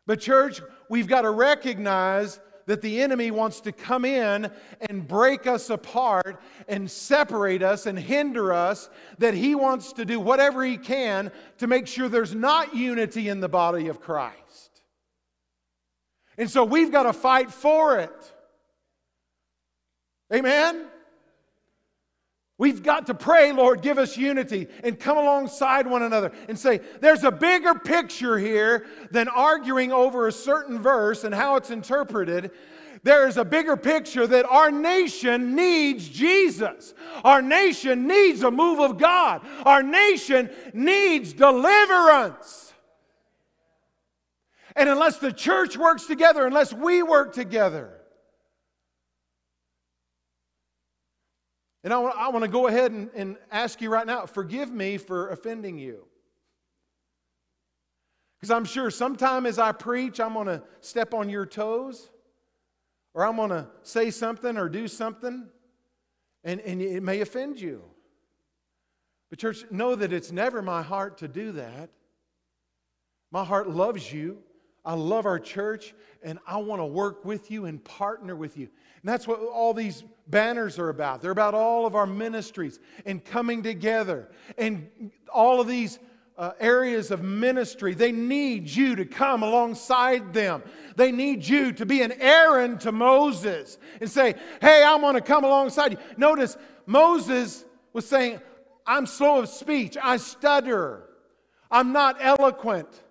But, 0.06 0.20
church, 0.20 0.60
we've 0.90 1.06
got 1.06 1.22
to 1.22 1.30
recognize 1.30 2.38
that 2.66 2.82
the 2.82 3.00
enemy 3.02 3.30
wants 3.30 3.60
to 3.62 3.72
come 3.72 4.04
in 4.04 4.50
and 4.88 5.06
break 5.06 5.46
us 5.46 5.70
apart 5.70 6.40
and 6.68 6.90
separate 6.90 7.62
us 7.62 7.86
and 7.86 7.98
hinder 7.98 8.52
us, 8.52 8.88
that 9.18 9.34
he 9.34 9.54
wants 9.54 9.92
to 9.94 10.04
do 10.04 10.20
whatever 10.20 10.64
he 10.64 10.76
can 10.76 11.30
to 11.58 11.66
make 11.66 11.86
sure 11.86 12.08
there's 12.08 12.34
not 12.34 12.74
unity 12.74 13.28
in 13.28 13.40
the 13.40 13.48
body 13.48 13.88
of 13.88 14.00
Christ. 14.00 14.82
And 16.38 16.50
so 16.50 16.64
we've 16.64 16.90
got 16.90 17.04
to 17.04 17.12
fight 17.12 17.50
for 17.50 17.98
it. 17.98 18.32
Amen? 20.32 20.86
We've 22.62 22.80
got 22.84 23.08
to 23.08 23.14
pray, 23.14 23.50
Lord, 23.50 23.82
give 23.82 23.98
us 23.98 24.16
unity 24.16 24.68
and 24.84 24.96
come 24.96 25.18
alongside 25.18 25.84
one 25.84 26.04
another 26.04 26.30
and 26.48 26.56
say, 26.56 26.78
there's 27.00 27.24
a 27.24 27.32
bigger 27.32 27.74
picture 27.74 28.38
here 28.38 28.86
than 29.10 29.26
arguing 29.26 29.90
over 29.90 30.28
a 30.28 30.32
certain 30.32 30.80
verse 30.80 31.24
and 31.24 31.34
how 31.34 31.56
it's 31.56 31.72
interpreted. 31.72 32.52
There 33.02 33.26
is 33.26 33.36
a 33.36 33.44
bigger 33.44 33.76
picture 33.76 34.28
that 34.28 34.44
our 34.44 34.70
nation 34.70 35.56
needs 35.56 36.08
Jesus. 36.08 36.94
Our 37.24 37.42
nation 37.42 38.06
needs 38.06 38.44
a 38.44 38.50
move 38.52 38.78
of 38.78 38.96
God. 38.96 39.44
Our 39.64 39.82
nation 39.82 40.48
needs 40.72 41.32
deliverance. 41.32 42.72
And 44.76 44.88
unless 44.88 45.18
the 45.18 45.32
church 45.32 45.76
works 45.76 46.06
together, 46.06 46.46
unless 46.46 46.72
we 46.72 47.02
work 47.02 47.32
together, 47.32 48.01
and 51.84 51.92
I 51.92 51.98
want, 51.98 52.16
I 52.16 52.28
want 52.28 52.44
to 52.44 52.50
go 52.50 52.68
ahead 52.68 52.92
and, 52.92 53.10
and 53.14 53.36
ask 53.50 53.80
you 53.80 53.90
right 53.90 54.06
now 54.06 54.26
forgive 54.26 54.70
me 54.70 54.98
for 54.98 55.30
offending 55.30 55.78
you. 55.78 56.06
Because 58.38 58.50
I'm 58.50 58.64
sure 58.64 58.90
sometime 58.90 59.46
as 59.46 59.58
I 59.58 59.72
preach, 59.72 60.18
I'm 60.18 60.34
going 60.34 60.46
to 60.48 60.62
step 60.80 61.14
on 61.14 61.28
your 61.28 61.46
toes 61.46 62.10
or 63.14 63.26
I'm 63.26 63.36
going 63.36 63.50
to 63.50 63.68
say 63.82 64.10
something 64.10 64.56
or 64.56 64.68
do 64.68 64.88
something, 64.88 65.46
and, 66.44 66.60
and 66.60 66.80
it 66.80 67.02
may 67.02 67.20
offend 67.20 67.60
you. 67.60 67.82
But, 69.30 69.38
church, 69.38 69.64
know 69.70 69.94
that 69.94 70.12
it's 70.12 70.32
never 70.32 70.62
my 70.62 70.82
heart 70.82 71.18
to 71.18 71.28
do 71.28 71.52
that. 71.52 71.90
My 73.30 73.44
heart 73.44 73.68
loves 73.68 74.12
you. 74.12 74.38
I 74.84 74.94
love 74.94 75.26
our 75.26 75.38
church, 75.38 75.94
and 76.22 76.38
I 76.46 76.56
want 76.56 76.80
to 76.80 76.86
work 76.86 77.24
with 77.24 77.50
you 77.50 77.66
and 77.66 77.82
partner 77.82 78.34
with 78.34 78.56
you. 78.56 78.68
And 79.02 79.08
that's 79.08 79.26
what 79.26 79.40
all 79.40 79.74
these 79.74 80.04
banners 80.28 80.78
are 80.78 80.88
about. 80.88 81.20
They're 81.20 81.30
about 81.30 81.54
all 81.54 81.86
of 81.86 81.94
our 81.94 82.06
ministries 82.06 82.80
and 83.04 83.24
coming 83.24 83.62
together. 83.62 84.30
And 84.58 85.10
all 85.32 85.60
of 85.60 85.66
these 85.66 85.98
uh, 86.38 86.52
areas 86.58 87.10
of 87.10 87.22
ministry, 87.22 87.94
they 87.94 88.12
need 88.12 88.68
you 88.68 88.96
to 88.96 89.04
come 89.04 89.42
alongside 89.42 90.32
them. 90.32 90.62
They 90.96 91.12
need 91.12 91.46
you 91.46 91.72
to 91.72 91.86
be 91.86 92.02
an 92.02 92.12
Aaron 92.12 92.78
to 92.78 92.92
Moses 92.92 93.78
and 94.00 94.10
say, 94.10 94.34
Hey, 94.60 94.82
I'm 94.84 95.00
going 95.00 95.14
to 95.14 95.20
come 95.20 95.44
alongside 95.44 95.92
you. 95.92 95.98
Notice 96.16 96.56
Moses 96.86 97.64
was 97.92 98.08
saying, 98.08 98.40
I'm 98.86 99.06
slow 99.06 99.40
of 99.40 99.48
speech, 99.48 99.96
I 100.02 100.16
stutter, 100.16 101.08
I'm 101.70 101.92
not 101.92 102.16
eloquent. 102.20 103.01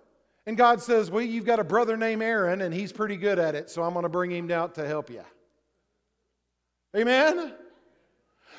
And 0.46 0.56
God 0.56 0.82
says, 0.82 1.10
Well, 1.10 1.22
you've 1.22 1.44
got 1.44 1.60
a 1.60 1.64
brother 1.64 1.96
named 1.96 2.22
Aaron, 2.22 2.60
and 2.62 2.74
he's 2.74 2.92
pretty 2.92 3.16
good 3.16 3.38
at 3.38 3.54
it, 3.54 3.70
so 3.70 3.82
I'm 3.82 3.92
going 3.92 4.04
to 4.04 4.08
bring 4.08 4.30
him 4.30 4.50
out 4.50 4.74
to 4.76 4.86
help 4.86 5.10
you. 5.10 5.22
Amen? 6.96 7.54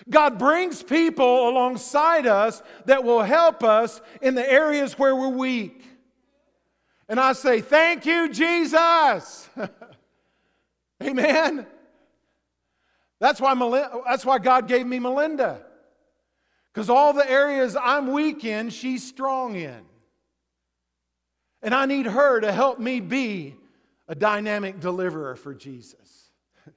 God 0.10 0.40
brings 0.40 0.82
people 0.82 1.50
alongside 1.50 2.26
us 2.26 2.62
that 2.86 3.04
will 3.04 3.22
help 3.22 3.64
us 3.64 4.02
in 4.22 4.36
the 4.36 4.50
areas 4.50 4.98
where 4.98 5.16
we're 5.16 5.28
weak. 5.28 5.84
And 7.10 7.20
I 7.20 7.34
say, 7.34 7.62
Thank 7.62 8.06
you, 8.06 8.30
Jesus. 8.30 9.50
Amen. 11.04 11.68
That's 13.20 13.40
why, 13.40 13.54
Melinda, 13.54 14.02
that's 14.06 14.26
why 14.26 14.40
God 14.40 14.68
gave 14.68 14.86
me 14.86 15.00
Melinda. 15.00 15.62
Because 16.74 16.90
all 16.90 17.14
the 17.14 17.30
areas 17.30 17.78
I'm 17.80 18.12
weak 18.12 18.44
in, 18.44 18.70
she's 18.70 19.08
strong 19.08 19.56
in. 19.56 19.86
And 21.64 21.74
I 21.74 21.86
need 21.86 22.06
her 22.06 22.42
to 22.42 22.52
help 22.52 22.78
me 22.78 23.00
be 23.00 23.56
a 24.10 24.16
dynamic 24.16 24.82
deliverer 24.82 25.36
for 25.36 25.56
Jesus. 25.56 26.30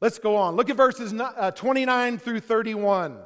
Let's 0.00 0.18
go 0.18 0.36
on. 0.36 0.56
Look 0.56 0.70
at 0.70 0.76
verses 0.76 1.12
uh, 1.12 1.50
29 1.50 2.18
through 2.18 2.40
31. 2.40 3.18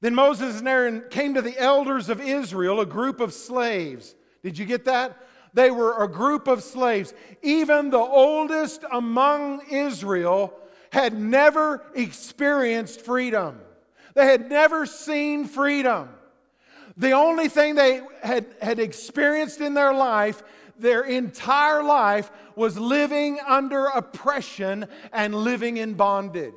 Then 0.00 0.14
Moses 0.14 0.60
and 0.60 0.68
Aaron 0.68 1.02
came 1.10 1.34
to 1.34 1.42
the 1.42 1.58
elders 1.58 2.08
of 2.08 2.20
Israel, 2.20 2.80
a 2.80 2.86
group 2.86 3.18
of 3.18 3.32
slaves. 3.32 4.14
Did 4.44 4.56
you 4.56 4.64
get 4.64 4.84
that? 4.84 5.18
They 5.52 5.72
were 5.72 6.00
a 6.00 6.08
group 6.08 6.46
of 6.46 6.62
slaves. 6.62 7.12
Even 7.42 7.90
the 7.90 7.98
oldest 7.98 8.84
among 8.92 9.62
Israel 9.68 10.54
had 10.92 11.18
never 11.18 11.84
experienced 11.94 13.00
freedom, 13.00 13.58
they 14.14 14.26
had 14.26 14.48
never 14.48 14.86
seen 14.86 15.44
freedom. 15.44 16.10
The 16.98 17.12
only 17.12 17.48
thing 17.48 17.76
they 17.76 18.02
had, 18.22 18.46
had 18.60 18.78
experienced 18.78 19.60
in 19.60 19.72
their 19.74 19.94
life 19.94 20.42
their 20.78 21.02
entire 21.02 21.82
life 21.82 22.30
was 22.54 22.78
living 22.78 23.38
under 23.46 23.86
oppression 23.86 24.86
and 25.12 25.34
living 25.34 25.76
in 25.76 25.94
bondage. 25.94 26.54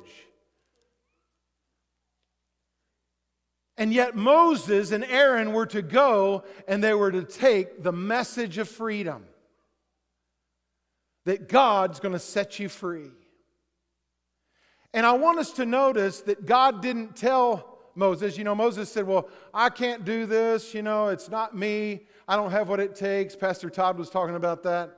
And 3.76 3.92
yet, 3.92 4.14
Moses 4.14 4.92
and 4.92 5.02
Aaron 5.04 5.52
were 5.52 5.66
to 5.66 5.82
go 5.82 6.44
and 6.68 6.84
they 6.84 6.94
were 6.94 7.10
to 7.10 7.24
take 7.24 7.82
the 7.82 7.92
message 7.92 8.58
of 8.58 8.68
freedom 8.68 9.24
that 11.24 11.48
God's 11.48 11.98
going 11.98 12.12
to 12.12 12.18
set 12.18 12.58
you 12.58 12.68
free. 12.68 13.10
And 14.94 15.06
I 15.06 15.12
want 15.12 15.38
us 15.38 15.52
to 15.52 15.66
notice 15.66 16.20
that 16.22 16.46
God 16.46 16.82
didn't 16.82 17.16
tell 17.16 17.71
Moses, 17.94 18.38
you 18.38 18.44
know, 18.44 18.54
Moses 18.54 18.90
said, 18.90 19.06
Well, 19.06 19.28
I 19.52 19.68
can't 19.68 20.04
do 20.04 20.26
this, 20.26 20.74
you 20.74 20.82
know, 20.82 21.08
it's 21.08 21.28
not 21.28 21.56
me. 21.56 22.06
I 22.26 22.36
don't 22.36 22.50
have 22.50 22.68
what 22.68 22.80
it 22.80 22.94
takes. 22.94 23.36
Pastor 23.36 23.68
Todd 23.68 23.98
was 23.98 24.08
talking 24.08 24.34
about 24.34 24.62
that. 24.62 24.96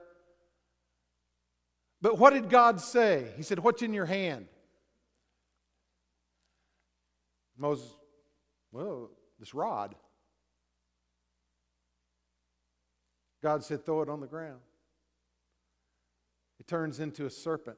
But 2.00 2.18
what 2.18 2.35
did 2.35 2.50
God 2.50 2.80
say? 2.80 3.28
He 3.37 3.42
said, 3.42 3.59
What's 3.59 3.83
in 3.83 3.92
your 3.92 4.07
hand? 4.07 4.46
Moses, 7.57 7.88
well, 8.72 9.11
this 9.38 9.54
rod. 9.54 9.94
God 13.42 13.64
said, 13.64 13.85
Throw 13.85 14.02
it 14.02 14.09
on 14.09 14.20
the 14.20 14.26
ground. 14.26 14.61
It 16.61 16.66
turns 16.66 17.00
into 17.00 17.26
a 17.26 17.30
serpent. 17.30 17.76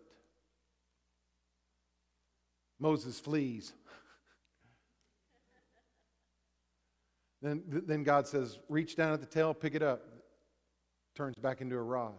Moses 2.78 3.18
flees. 3.18 3.72
Then, 7.42 7.62
then 7.86 8.02
God 8.02 8.26
says, 8.26 8.58
reach 8.68 8.96
down 8.96 9.12
at 9.12 9.20
the 9.20 9.26
tail, 9.26 9.54
pick 9.54 9.74
it 9.74 9.82
up. 9.82 10.02
Turns 11.14 11.36
back 11.36 11.60
into 11.60 11.76
a 11.76 11.82
rod. 11.82 12.14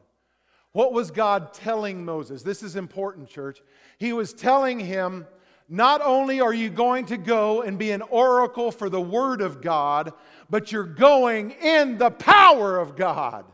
What 0.71 0.93
was 0.93 1.11
God 1.11 1.53
telling 1.53 2.05
Moses? 2.05 2.43
This 2.43 2.61
is 2.61 2.75
important, 2.75 3.29
church. 3.29 3.61
He 3.97 4.13
was 4.13 4.33
telling 4.33 4.79
him, 4.79 5.25
not 5.69 6.01
only 6.01 6.39
are 6.39 6.53
you 6.53 6.69
going 6.69 7.05
to 7.07 7.17
go 7.17 7.61
and 7.61 7.77
be 7.77 7.91
an 7.91 8.01
oracle 8.03 8.71
for 8.71 8.89
the 8.89 9.01
Word 9.01 9.41
of 9.41 9.61
God, 9.61 10.13
but 10.49 10.71
you're 10.71 10.83
going 10.83 11.51
in 11.51 11.97
the 11.97 12.11
power 12.11 12.77
of 12.77 12.95
God. 12.95 13.45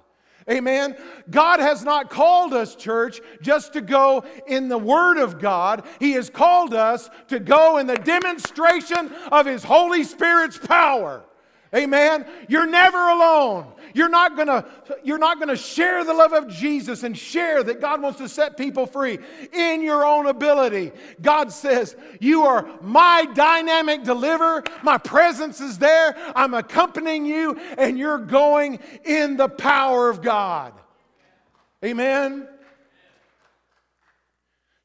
Amen. 0.50 0.98
God 1.30 1.60
has 1.60 1.84
not 1.84 2.10
called 2.10 2.54
us, 2.54 2.76
church, 2.76 3.22
just 3.42 3.74
to 3.74 3.82
go 3.82 4.26
in 4.46 4.68
the 4.68 4.78
Word 4.78 5.18
of 5.18 5.40
God. 5.40 5.86
He 6.00 6.12
has 6.12 6.30
called 6.30 6.74
us 6.74 7.10
to 7.30 7.40
go 7.40 7.78
in 7.78 7.88
the 7.88 7.96
demonstration 7.96 9.12
of 9.32 9.46
His 9.46 9.64
Holy 9.64 10.04
Spirit's 10.04 10.58
power. 10.58 11.24
Amen. 11.76 12.26
You're 12.48 12.68
never 12.68 13.10
alone. 13.10 13.66
You're 13.96 14.10
not 14.10 14.38
gonna, 14.38 14.66
you're 15.04 15.18
not 15.18 15.40
gonna 15.40 15.56
share 15.56 16.04
the 16.04 16.14
love 16.14 16.32
of 16.34 16.48
Jesus 16.48 17.04
and 17.04 17.18
share 17.18 17.64
that 17.64 17.82
God 17.82 18.02
wants 18.02 18.20
to 18.20 18.30
set 18.30 18.58
people 18.58 18.86
free 18.86 19.18
in 19.52 19.82
your 19.82 20.06
own 20.06 20.28
ability. 20.28 20.92
God 21.22 21.52
says, 21.52 21.96
You 22.20 22.44
are 22.44 22.68
my 22.82 23.26
dynamic 23.34 24.04
deliverer. 24.04 24.64
My 24.84 25.00
presence 25.00 25.62
is 25.62 25.80
there. 25.80 26.16
I'm 26.36 26.54
accompanying 26.54 27.26
you, 27.26 27.60
and 27.78 27.98
you're 27.98 28.20
going 28.20 28.80
in 29.04 29.38
the 29.38 29.50
power 29.50 30.10
of 30.10 30.22
God. 30.22 30.74
Amen. 31.84 32.48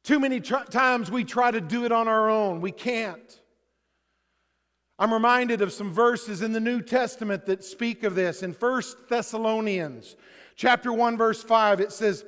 Too 0.05 0.19
many 0.19 0.41
tr- 0.41 0.65
times 0.71 1.11
we 1.11 1.25
try 1.25 1.51
to 1.51 1.61
do 1.61 1.85
it 1.85 1.93
on 1.93 2.09
our 2.09 2.31
own. 2.31 2.63
We 2.63 2.73
can't. 2.73 3.38
I'm 5.01 5.13
reminded 5.13 5.63
of 5.63 5.73
some 5.73 5.93
verses 5.93 6.43
in 6.43 6.53
the 6.53 6.59
New 6.59 6.83
Testament 6.83 7.47
that 7.47 7.63
speak 7.63 8.03
of 8.03 8.17
this. 8.17 8.43
In 8.43 8.53
1 8.53 8.83
Thessalonians 9.09 10.17
chapter 10.57 10.93
1 10.93 11.17
verse 11.17 11.41
5 11.41 11.81
it 11.81 11.93
says, 11.93 12.25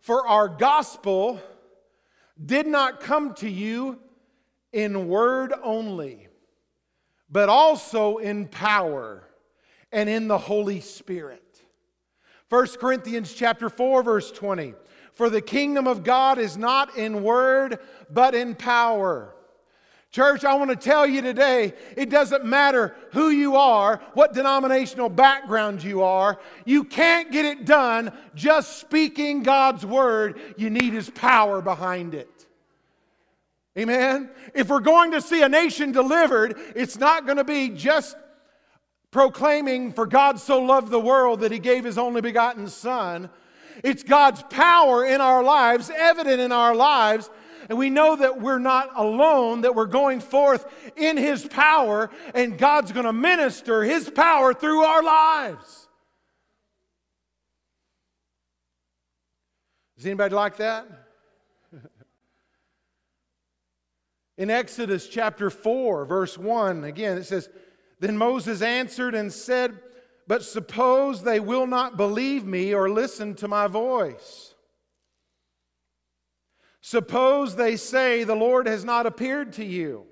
"For 0.00 0.26
our 0.26 0.48
gospel 0.48 1.40
did 2.44 2.66
not 2.66 2.98
come 2.98 3.34
to 3.34 3.48
you 3.48 4.00
in 4.72 5.08
word 5.08 5.54
only, 5.62 6.28
but 7.30 7.48
also 7.48 8.16
in 8.16 8.48
power 8.48 9.28
and 9.92 10.08
in 10.08 10.26
the 10.26 10.38
Holy 10.38 10.80
Spirit." 10.80 11.62
1 12.48 12.78
Corinthians 12.80 13.32
chapter 13.32 13.70
4 13.70 14.02
verse 14.02 14.32
20, 14.32 14.74
"For 15.12 15.30
the 15.30 15.40
kingdom 15.40 15.86
of 15.86 16.02
God 16.02 16.38
is 16.38 16.56
not 16.56 16.96
in 16.96 17.22
word, 17.22 17.78
but 18.10 18.34
in 18.34 18.56
power." 18.56 19.36
Church, 20.10 20.42
I 20.42 20.54
want 20.54 20.70
to 20.70 20.76
tell 20.76 21.06
you 21.06 21.20
today 21.20 21.74
it 21.96 22.08
doesn't 22.08 22.44
matter 22.44 22.94
who 23.12 23.28
you 23.28 23.56
are, 23.56 24.00
what 24.14 24.32
denominational 24.32 25.10
background 25.10 25.82
you 25.82 26.02
are, 26.02 26.38
you 26.64 26.84
can't 26.84 27.30
get 27.30 27.44
it 27.44 27.66
done 27.66 28.12
just 28.34 28.78
speaking 28.78 29.42
God's 29.42 29.84
word. 29.84 30.40
You 30.56 30.70
need 30.70 30.94
His 30.94 31.10
power 31.10 31.60
behind 31.60 32.14
it. 32.14 32.46
Amen? 33.78 34.30
If 34.54 34.70
we're 34.70 34.80
going 34.80 35.12
to 35.12 35.20
see 35.20 35.42
a 35.42 35.48
nation 35.48 35.92
delivered, 35.92 36.58
it's 36.74 36.98
not 36.98 37.26
going 37.26 37.36
to 37.36 37.44
be 37.44 37.68
just 37.68 38.16
proclaiming, 39.10 39.92
For 39.92 40.06
God 40.06 40.40
so 40.40 40.60
loved 40.60 40.90
the 40.90 40.98
world 40.98 41.40
that 41.40 41.52
He 41.52 41.58
gave 41.58 41.84
His 41.84 41.98
only 41.98 42.22
begotten 42.22 42.68
Son. 42.68 43.28
It's 43.84 44.02
God's 44.02 44.42
power 44.44 45.04
in 45.04 45.20
our 45.20 45.42
lives, 45.42 45.90
evident 45.94 46.40
in 46.40 46.50
our 46.50 46.74
lives. 46.74 47.30
And 47.68 47.78
we 47.78 47.90
know 47.90 48.16
that 48.16 48.40
we're 48.40 48.58
not 48.58 48.90
alone, 48.96 49.62
that 49.62 49.74
we're 49.74 49.86
going 49.86 50.20
forth 50.20 50.66
in 50.96 51.16
His 51.16 51.46
power, 51.46 52.10
and 52.34 52.58
God's 52.58 52.92
going 52.92 53.06
to 53.06 53.12
minister 53.12 53.82
His 53.82 54.08
power 54.08 54.54
through 54.54 54.82
our 54.82 55.02
lives. 55.02 55.88
Does 59.96 60.06
anybody 60.06 60.34
like 60.34 60.58
that? 60.58 60.86
In 64.38 64.48
Exodus 64.48 65.08
chapter 65.08 65.50
4, 65.50 66.04
verse 66.04 66.38
1, 66.38 66.84
again, 66.84 67.18
it 67.18 67.24
says, 67.24 67.48
Then 67.98 68.16
Moses 68.16 68.62
answered 68.62 69.16
and 69.16 69.32
said, 69.32 69.80
But 70.28 70.44
suppose 70.44 71.24
they 71.24 71.40
will 71.40 71.66
not 71.66 71.96
believe 71.96 72.44
me 72.44 72.72
or 72.72 72.88
listen 72.88 73.34
to 73.36 73.48
my 73.48 73.66
voice. 73.66 74.47
Suppose 76.88 77.54
they 77.54 77.76
say, 77.76 78.24
The 78.24 78.34
Lord 78.34 78.66
has 78.66 78.82
not 78.82 79.04
appeared 79.04 79.52
to 79.52 79.64
you. 79.64 80.06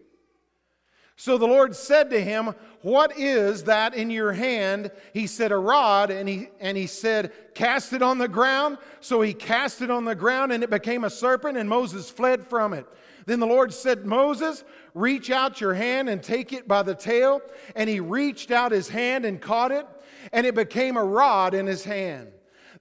So 1.16 1.38
the 1.38 1.46
Lord 1.46 1.74
said 1.74 2.10
to 2.10 2.20
him, 2.20 2.54
What 2.82 3.16
is 3.16 3.64
that 3.64 3.94
in 3.94 4.10
your 4.10 4.32
hand? 4.32 4.90
He 5.14 5.26
said, 5.26 5.52
A 5.52 5.56
rod. 5.56 6.10
And 6.10 6.28
he, 6.28 6.48
and 6.60 6.76
he 6.76 6.86
said, 6.86 7.32
Cast 7.54 7.94
it 7.94 8.02
on 8.02 8.18
the 8.18 8.28
ground. 8.28 8.76
So 9.00 9.22
he 9.22 9.32
cast 9.32 9.80
it 9.80 9.90
on 9.90 10.04
the 10.04 10.14
ground, 10.14 10.52
and 10.52 10.62
it 10.62 10.68
became 10.68 11.04
a 11.04 11.08
serpent, 11.08 11.56
and 11.56 11.66
Moses 11.66 12.10
fled 12.10 12.46
from 12.46 12.74
it. 12.74 12.84
Then 13.24 13.40
the 13.40 13.46
Lord 13.46 13.72
said, 13.72 14.04
Moses, 14.04 14.62
reach 14.92 15.30
out 15.30 15.62
your 15.62 15.72
hand 15.72 16.10
and 16.10 16.22
take 16.22 16.52
it 16.52 16.68
by 16.68 16.82
the 16.82 16.94
tail. 16.94 17.40
And 17.74 17.88
he 17.88 18.00
reached 18.00 18.50
out 18.50 18.70
his 18.70 18.90
hand 18.90 19.24
and 19.24 19.40
caught 19.40 19.72
it, 19.72 19.86
and 20.30 20.46
it 20.46 20.54
became 20.54 20.98
a 20.98 21.04
rod 21.04 21.54
in 21.54 21.66
his 21.66 21.84
hand. 21.84 22.32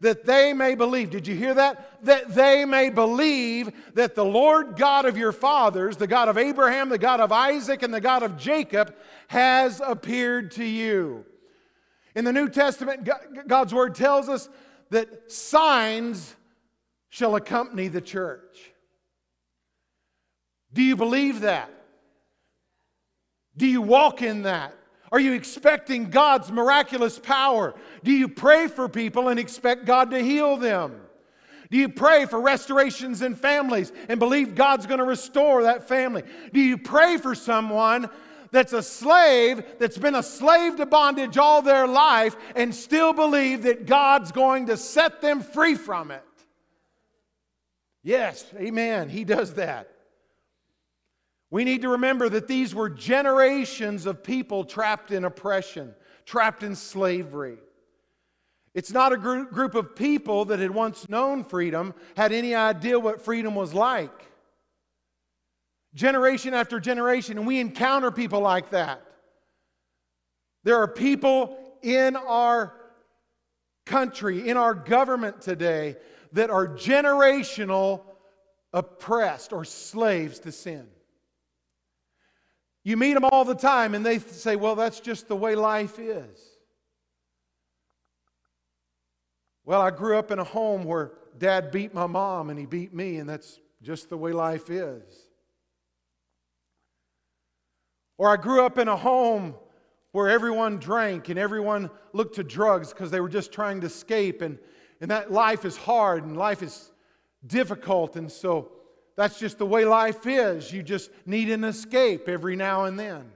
That 0.01 0.25
they 0.25 0.53
may 0.53 0.75
believe. 0.75 1.10
Did 1.10 1.27
you 1.27 1.36
hear 1.36 1.53
that? 1.53 2.03
That 2.05 2.34
they 2.36 2.65
may 2.65 2.89
believe 2.89 3.71
that 3.93 4.15
the 4.15 4.25
Lord 4.25 4.75
God 4.75 5.05
of 5.05 5.17
your 5.17 5.31
fathers, 5.31 5.97
the 5.97 6.08
God 6.08 6.27
of 6.27 6.38
Abraham, 6.38 6.89
the 6.89 6.97
God 6.97 7.21
of 7.21 7.31
Isaac, 7.31 7.81
and 7.81 7.93
the 7.93 8.01
God 8.01 8.23
of 8.23 8.38
Jacob, 8.38 8.93
has 9.27 9.81
appeared 9.86 10.51
to 10.51 10.65
you. 10.65 11.25
In 12.15 12.25
the 12.25 12.34
New 12.34 12.49
Testament, 12.49 13.10
God's 13.47 13.73
word 13.73 13.95
tells 13.95 14.29
us 14.29 14.49
that 14.89 15.31
signs 15.31 16.36
shall 17.10 17.36
accompany 17.36 17.88
the 17.88 18.01
church. 18.01 18.71
Do 20.73 20.84
you 20.84 20.95
believe 20.95 21.41
that? 21.41 21.69
Do 23.55 23.65
you 23.65 23.81
walk 23.81 24.21
in 24.21 24.43
that? 24.43 24.75
Are 25.15 25.19
you 25.21 25.32
expecting 25.32 26.10
God's 26.10 26.51
miraculous 26.51 27.17
power? 27.17 27.73
Do 28.04 28.12
you 28.12 28.28
pray 28.28 28.67
for 28.67 28.89
people 28.89 29.30
and 29.30 29.39
expect 29.39 29.86
God 29.86 30.12
to 30.12 30.19
heal 30.19 30.58
them? 30.58 30.99
Do 31.71 31.78
you 31.78 31.88
pray 31.88 32.25
for 32.25 32.41
restorations 32.41 33.21
in 33.21 33.34
families 33.34 33.93
and 34.10 34.19
believe 34.19 34.56
God's 34.56 34.88
going 34.88 34.97
to 34.97 35.06
restore 35.06 35.63
that 35.63 35.88
family? 35.88 36.23
Do 36.51 36.60
you 36.60 36.78
pray 36.78 37.15
for 37.15 37.34
someone 37.34 38.10
that's 38.51 38.73
a 38.73 38.84
slave, 38.84 39.63
that's 39.80 39.97
been 39.97 40.15
a 40.15 40.21
slave 40.21 40.75
to 40.75 40.86
bondage 40.86 41.38
all 41.38 41.62
their 41.62 41.88
life, 41.88 42.36
and 42.54 42.75
still 42.75 43.13
believe 43.13 43.63
that 43.63 43.86
God's 43.86 44.34
going 44.34 44.65
to 44.65 44.75
set 44.75 45.21
them 45.21 45.39
free 45.39 45.75
from 45.75 46.12
it? 46.12 46.25
Yes, 48.04 48.45
amen. 48.58 49.08
He 49.08 49.23
does 49.23 49.54
that. 49.54 49.94
We 51.56 51.63
need 51.63 51.84
to 51.84 51.89
remember 51.89 52.28
that 52.28 52.50
these 52.50 52.76
were 52.76 52.89
generations 52.89 54.06
of 54.06 54.22
people 54.22 54.65
trapped 54.65 55.12
in 55.12 55.24
oppression, 55.24 55.96
trapped 56.26 56.63
in 56.63 56.76
slavery. 56.76 57.60
It's 58.74 58.91
not 58.91 59.13
a 59.13 59.18
group 59.18 59.74
of 59.74 59.96
people 59.96 60.44
that 60.44 60.60
had 60.60 60.72
once 60.72 61.08
known 61.08 61.46
freedom, 61.46 61.94
had 62.18 62.34
any 62.34 62.56
idea 62.56 63.00
what 63.00 63.22
freedom 63.22 63.56
was 63.56 63.74
like. 63.74 64.12
Generation 65.94 66.54
after 66.54 66.78
generation, 66.78 67.38
and 67.38 67.48
we 67.48 67.62
encounter 67.62 68.12
people 68.12 68.41
like 68.41 68.72
that. 68.72 69.02
There 70.65 70.76
are 70.76 70.89
people 70.89 71.58
in 71.82 72.18
our 72.18 72.74
country, 73.86 74.50
in 74.50 74.58
our 74.58 74.74
government 74.74 75.39
today, 75.39 75.96
that 76.34 76.50
are 76.50 76.68
generational 76.68 78.02
oppressed 78.74 79.54
or 79.54 79.63
slaves 79.63 80.39
to 80.39 80.52
sin. 80.52 80.89
You 82.86 82.98
meet 82.98 83.15
them 83.15 83.26
all 83.26 83.43
the 83.43 83.56
time, 83.56 83.95
and 83.95 84.06
they 84.06 84.19
say, 84.19 84.56
Well, 84.56 84.76
that's 84.76 85.00
just 85.00 85.28
the 85.28 85.36
way 85.36 85.56
life 85.56 85.98
is. 85.98 86.39
Well, 89.65 89.82
I 89.82 89.89
grew 89.89 90.17
up 90.17 90.30
in 90.30 90.38
a 90.38 90.43
home 90.43 90.84
where 90.84 91.13
dad 91.36 91.71
beat 91.71 91.95
my 91.95 92.06
mom 92.06 92.52
and 92.52 92.60
he 92.60 92.67
beat 92.67 92.93
me, 92.93 93.17
and 93.17 93.28
that's 93.28 93.60
just 93.82 94.10
the 94.10 94.17
way 94.17 94.32
life 94.32 94.69
is. 94.69 95.02
Or 98.19 98.30
I 98.30 98.38
grew 98.38 98.63
up 98.63 98.78
in 98.78 98.88
a 98.88 98.95
home 98.95 99.56
where 100.12 100.30
everyone 100.30 100.78
drank 100.78 101.30
and 101.30 101.39
everyone 101.39 101.89
looked 102.13 102.36
to 102.36 102.43
drugs 102.43 102.93
because 102.93 103.10
they 103.10 103.19
were 103.19 103.28
just 103.28 103.52
trying 103.52 103.82
to 103.82 103.88
escape, 103.88 104.43
and, 104.43 104.60
and 105.02 105.10
that 105.10 105.32
life 105.32 105.65
is 105.65 105.76
hard 105.76 106.24
and 106.24 106.38
life 106.38 106.62
is 106.62 106.91
difficult, 107.48 108.15
and 108.15 108.32
so 108.32 108.71
that's 109.15 109.39
just 109.39 109.58
the 109.58 109.65
way 109.65 109.86
life 109.86 110.25
is. 110.25 110.71
You 110.71 110.84
just 110.84 111.10
need 111.25 111.49
an 111.49 111.63
escape 111.63 112.28
every 112.28 112.56
now 112.56 112.86
and 112.86 112.99
then. 112.99 113.32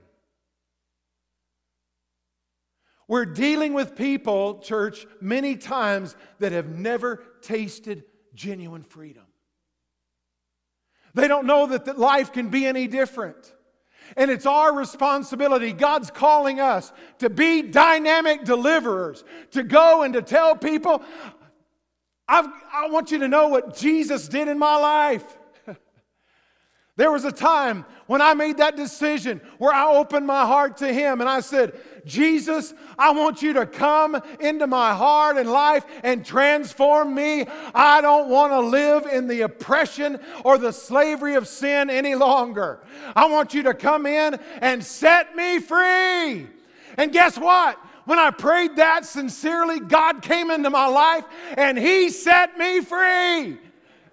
We're 3.07 3.25
dealing 3.25 3.73
with 3.73 3.95
people, 3.95 4.59
church, 4.59 5.07
many 5.19 5.55
times 5.55 6.15
that 6.37 6.51
have 6.51 6.69
never 6.69 7.23
tasted 7.41 8.03
genuine 8.35 8.83
freedom. 8.83 9.23
They 11.15 11.27
don't 11.27 11.47
know 11.47 11.65
that, 11.67 11.85
that 11.85 11.97
life 11.97 12.31
can 12.31 12.49
be 12.49 12.67
any 12.67 12.87
different. 12.87 13.51
And 14.15 14.29
it's 14.29 14.45
our 14.45 14.75
responsibility. 14.75 15.71
God's 15.71 16.11
calling 16.11 16.59
us 16.59 16.91
to 17.17 17.31
be 17.31 17.63
dynamic 17.63 18.43
deliverers, 18.43 19.23
to 19.51 19.63
go 19.63 20.03
and 20.03 20.13
to 20.13 20.21
tell 20.21 20.55
people, 20.55 21.01
I've, 22.27 22.45
I 22.71 22.89
want 22.89 23.11
you 23.11 23.19
to 23.19 23.27
know 23.27 23.47
what 23.47 23.75
Jesus 23.75 24.27
did 24.27 24.47
in 24.47 24.59
my 24.59 24.75
life. 24.75 25.38
There 26.99 27.13
was 27.13 27.23
a 27.23 27.31
time 27.31 27.85
when 28.07 28.21
I 28.21 28.33
made 28.33 28.57
that 28.57 28.75
decision 28.75 29.39
where 29.57 29.73
I 29.73 29.89
opened 29.95 30.27
my 30.27 30.45
heart 30.45 30.75
to 30.79 30.91
Him 30.91 31.21
and 31.21 31.29
I 31.29 31.39
said, 31.39 31.79
Jesus, 32.03 32.73
I 32.97 33.11
want 33.11 33.41
you 33.41 33.53
to 33.53 33.65
come 33.65 34.21
into 34.41 34.67
my 34.67 34.93
heart 34.93 35.37
and 35.37 35.49
life 35.49 35.85
and 36.03 36.25
transform 36.25 37.15
me. 37.15 37.45
I 37.73 38.01
don't 38.01 38.27
want 38.27 38.51
to 38.51 38.59
live 38.59 39.05
in 39.05 39.27
the 39.27 39.43
oppression 39.43 40.19
or 40.43 40.57
the 40.57 40.73
slavery 40.73 41.35
of 41.35 41.47
sin 41.47 41.89
any 41.89 42.15
longer. 42.15 42.81
I 43.15 43.29
want 43.29 43.53
you 43.53 43.63
to 43.63 43.73
come 43.73 44.05
in 44.05 44.37
and 44.59 44.83
set 44.83 45.37
me 45.37 45.59
free. 45.59 46.49
And 46.97 47.13
guess 47.13 47.37
what? 47.37 47.79
When 48.03 48.19
I 48.19 48.31
prayed 48.31 48.75
that 48.75 49.05
sincerely, 49.05 49.79
God 49.79 50.21
came 50.21 50.51
into 50.51 50.69
my 50.69 50.87
life 50.87 51.23
and 51.55 51.79
He 51.79 52.09
set 52.09 52.57
me 52.57 52.81
free. 52.81 53.57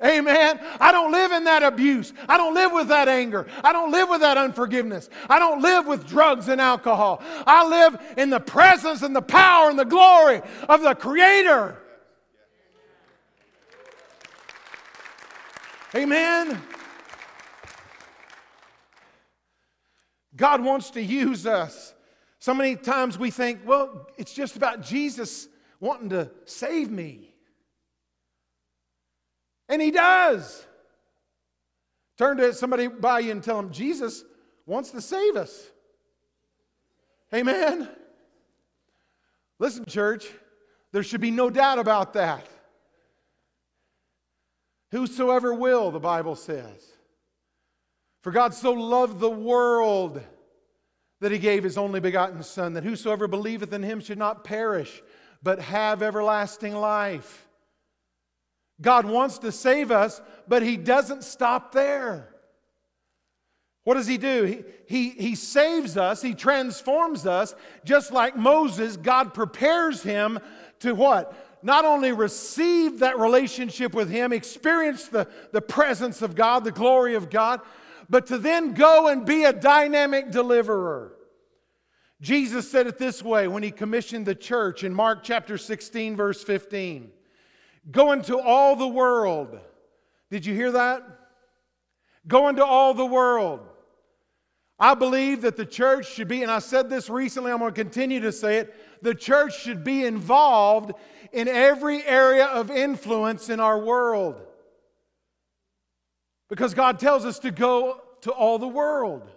Amen. 0.05 0.61
I 0.79 0.93
don't 0.93 1.11
live 1.11 1.33
in 1.33 1.45
that 1.45 1.63
abuse. 1.63 2.13
I 2.29 2.37
don't 2.37 2.55
live 2.55 2.73
with 2.73 2.89
that 2.89 3.09
anger. 3.09 3.47
I 3.65 3.73
don't 3.73 3.91
live 3.91 4.09
with 4.09 4.21
that 4.21 4.37
unforgiveness. 4.37 5.09
I 5.29 5.39
don't 5.39 5.63
live 5.63 5.87
with 5.87 6.07
drugs 6.07 6.49
and 6.49 6.61
alcohol. 6.61 7.23
I 7.47 7.67
live 7.67 8.01
in 8.19 8.29
the 8.29 8.41
presence 8.41 9.03
and 9.03 9.17
the 9.17 9.23
power 9.23 9.71
and 9.71 9.79
the 9.79 9.85
glory 9.85 10.43
of 10.69 10.83
the 10.83 10.95
Creator. 10.95 11.79
Amen. 15.95 16.61
God 20.37 20.63
wants 20.63 20.91
to 20.91 21.03
use 21.03 21.47
us. 21.47 21.95
So 22.39 22.53
many 22.53 22.77
times 22.77 23.19
we 23.19 23.31
think, 23.31 23.61
well, 23.65 24.07
it's 24.19 24.35
just 24.35 24.57
about 24.57 24.83
Jesus 24.83 25.49
wanting 25.81 26.11
to 26.11 26.31
save 26.45 26.91
me. 26.91 27.26
And 29.69 29.83
he 29.83 29.91
does. 29.91 30.65
Turn 32.19 32.37
to 32.39 32.53
somebody 32.55 32.87
by 32.87 33.21
you 33.21 33.33
and 33.33 33.43
tell 33.43 33.57
them, 33.57 33.73
Jesus 33.73 34.25
wants 34.65 34.91
to 34.93 35.01
save 35.01 35.37
us. 35.37 35.71
Amen. 37.35 37.89
Listen, 39.59 39.85
church, 39.85 40.27
there 40.93 41.03
should 41.03 41.21
be 41.21 41.31
no 41.31 41.51
doubt 41.51 41.79
about 41.79 42.15
that. 42.15 42.47
Whosoever 44.93 45.53
will, 45.53 45.91
the 45.91 46.01
Bible 46.01 46.37
says. 46.37 46.83
For 48.23 48.31
God 48.31 48.55
so 48.55 48.73
loved 48.73 49.21
the 49.21 49.31
world 49.31 50.23
that 51.21 51.33
he 51.33 51.39
gave 51.39 51.65
his 51.65 51.79
only 51.79 52.01
begotten 52.01 52.43
Son, 52.43 52.75
that 52.75 52.85
whosoever 52.85 53.29
believeth 53.29 53.73
in 53.73 53.83
him 53.83 54.01
should 54.01 54.19
not 54.19 54.45
perish, 54.45 55.03
but 55.43 55.61
have 55.61 56.03
everlasting 56.03 56.75
life. 56.75 57.46
God 58.81 59.07
wants 59.07 59.39
to 59.39 59.53
save 59.53 59.91
us, 59.91 60.21
but 60.47 60.63
He 60.63 60.77
doesn't 60.77 61.25
stop 61.25 61.73
there. 61.73 62.29
What 63.85 63.95
does 63.95 64.07
He 64.07 64.19
do? 64.19 64.45
He, 64.45 64.65
he, 64.87 65.11
he 65.11 65.35
saves 65.35 65.97
us, 65.97 66.23
He 66.23 66.35
transforms 66.35 67.27
us, 67.27 67.55
just 67.85 68.13
like 68.13 68.37
Moses, 68.37 68.97
God 68.97 69.33
prepares 69.33 70.03
him 70.03 70.39
to 70.81 70.95
what? 70.95 71.35
not 71.63 71.85
only 71.85 72.13
receive 72.13 73.01
that 73.01 73.19
relationship 73.19 73.93
with 73.93 74.09
Him, 74.09 74.33
experience 74.33 75.09
the, 75.09 75.27
the 75.51 75.61
presence 75.61 76.23
of 76.23 76.37
God, 76.37 76.63
the 76.63 76.71
glory 76.71 77.17
of 77.17 77.29
God, 77.29 77.61
but 78.09 78.27
to 78.27 78.39
then 78.39 78.73
go 78.73 79.09
and 79.09 79.27
be 79.27 79.43
a 79.43 79.53
dynamic 79.53 80.31
deliverer. 80.31 81.17
Jesus 82.21 82.71
said 82.71 82.87
it 82.87 82.99
this 82.99 83.21
way 83.21 83.49
when 83.49 83.65
He 83.65 83.73
commissioned 83.73 84.27
the 84.27 84.35
church 84.35 84.85
in 84.85 84.95
Mark 84.95 85.25
chapter 85.25 85.59
16, 85.59 86.17
verse 86.17 86.43
15 86.45 87.11
Go 87.91 88.13
into 88.13 88.39
all 88.39 88.77
the 88.77 88.89
world. 88.89 89.59
Did 90.31 90.45
you 90.45 90.55
hear 90.55 90.73
that? 90.73 91.03
Go 92.27 92.49
into 92.49 92.65
all 92.65 92.95
the 92.95 93.07
world. 93.07 93.61
I 94.79 94.95
believe 94.95 95.43
that 95.43 95.57
the 95.57 95.65
church 95.65 96.13
should 96.13 96.29
be, 96.29 96.43
and 96.43 96.51
I 96.51 96.59
said 96.59 96.91
this 96.91 97.09
recently, 97.09 97.51
I'm 97.51 97.59
going 97.59 97.73
to 97.73 97.83
continue 97.83 98.21
to 98.21 98.33
say 98.33 98.59
it, 98.59 98.75
the 99.01 99.15
church 99.15 99.63
should 99.63 99.85
be 99.85 100.05
involved 100.05 100.93
in 101.33 101.49
every 101.49 102.05
area 102.05 102.47
of 102.47 102.71
influence 102.71 103.49
in 103.49 103.61
our 103.61 103.79
world. 103.79 104.37
Because 106.49 106.75
God 106.75 106.99
tells 106.99 107.25
us 107.25 107.39
to 107.41 107.51
go 107.51 108.03
to 108.23 108.33
all 108.33 108.59
the 108.59 108.69
world. 108.69 109.31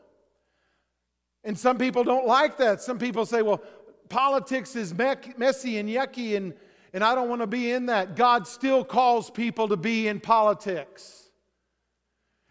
And 1.44 1.58
some 1.58 1.78
people 1.78 2.04
don't 2.04 2.28
like 2.28 2.58
that. 2.58 2.82
Some 2.82 3.00
people 3.00 3.26
say, 3.26 3.42
well, 3.42 3.62
politics 4.10 4.76
is 4.76 4.94
messy 4.94 5.78
and 5.78 5.88
yucky, 5.88 6.36
and, 6.36 6.54
and 6.94 7.04
I 7.04 7.16
don't 7.16 7.30
want 7.30 7.42
to 7.42 7.48
be 7.48 7.72
in 7.72 7.88
that. 7.88 8.16
God 8.16 8.48
still 8.48 8.84
calls 8.84 9.30
people 9.30 9.68
to 9.70 9.78
be 9.78 10.08
in 10.08 10.20
politics 10.20 11.30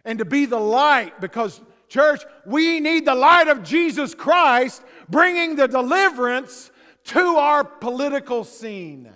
and 0.05 0.19
to 0.19 0.25
be 0.25 0.47
the 0.47 0.59
light 0.59 1.21
because, 1.21 1.61
church, 1.89 2.23
we 2.47 2.81
need 2.81 3.05
the 3.05 3.15
light 3.15 3.49
of 3.49 3.63
Jesus 3.63 4.15
Christ 4.15 4.83
bringing 5.09 5.57
the 5.57 5.67
deliverance 5.67 6.71
to 7.05 7.21
our 7.21 7.65
political 7.65 8.45
scene. 8.45 9.11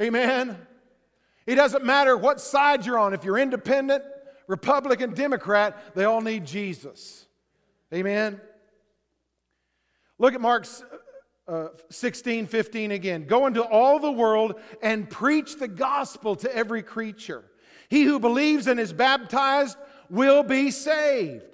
Amen. 0.00 0.56
It 1.46 1.54
doesn't 1.54 1.84
matter 1.84 2.16
what 2.16 2.40
side 2.40 2.84
you're 2.84 2.98
on. 2.98 3.14
If 3.14 3.24
you're 3.24 3.38
independent, 3.38 4.04
Republican, 4.46 5.14
Democrat, 5.14 5.94
they 5.94 6.04
all 6.04 6.20
need 6.20 6.44
Jesus. 6.44 7.26
Amen. 7.92 8.40
Look 10.18 10.34
at 10.34 10.40
Mark 10.40 10.66
uh, 11.48 11.68
16, 11.90 12.46
15 12.46 12.90
again. 12.90 13.24
Go 13.24 13.46
into 13.46 13.62
all 13.62 13.98
the 13.98 14.12
world 14.12 14.60
and 14.82 15.08
preach 15.08 15.56
the 15.56 15.68
gospel 15.68 16.36
to 16.36 16.54
every 16.54 16.82
creature. 16.82 17.42
He 17.88 18.04
who 18.04 18.20
believes 18.20 18.66
and 18.66 18.78
is 18.78 18.92
baptized 18.92 19.78
will 20.10 20.42
be 20.42 20.70
saved. 20.70 21.44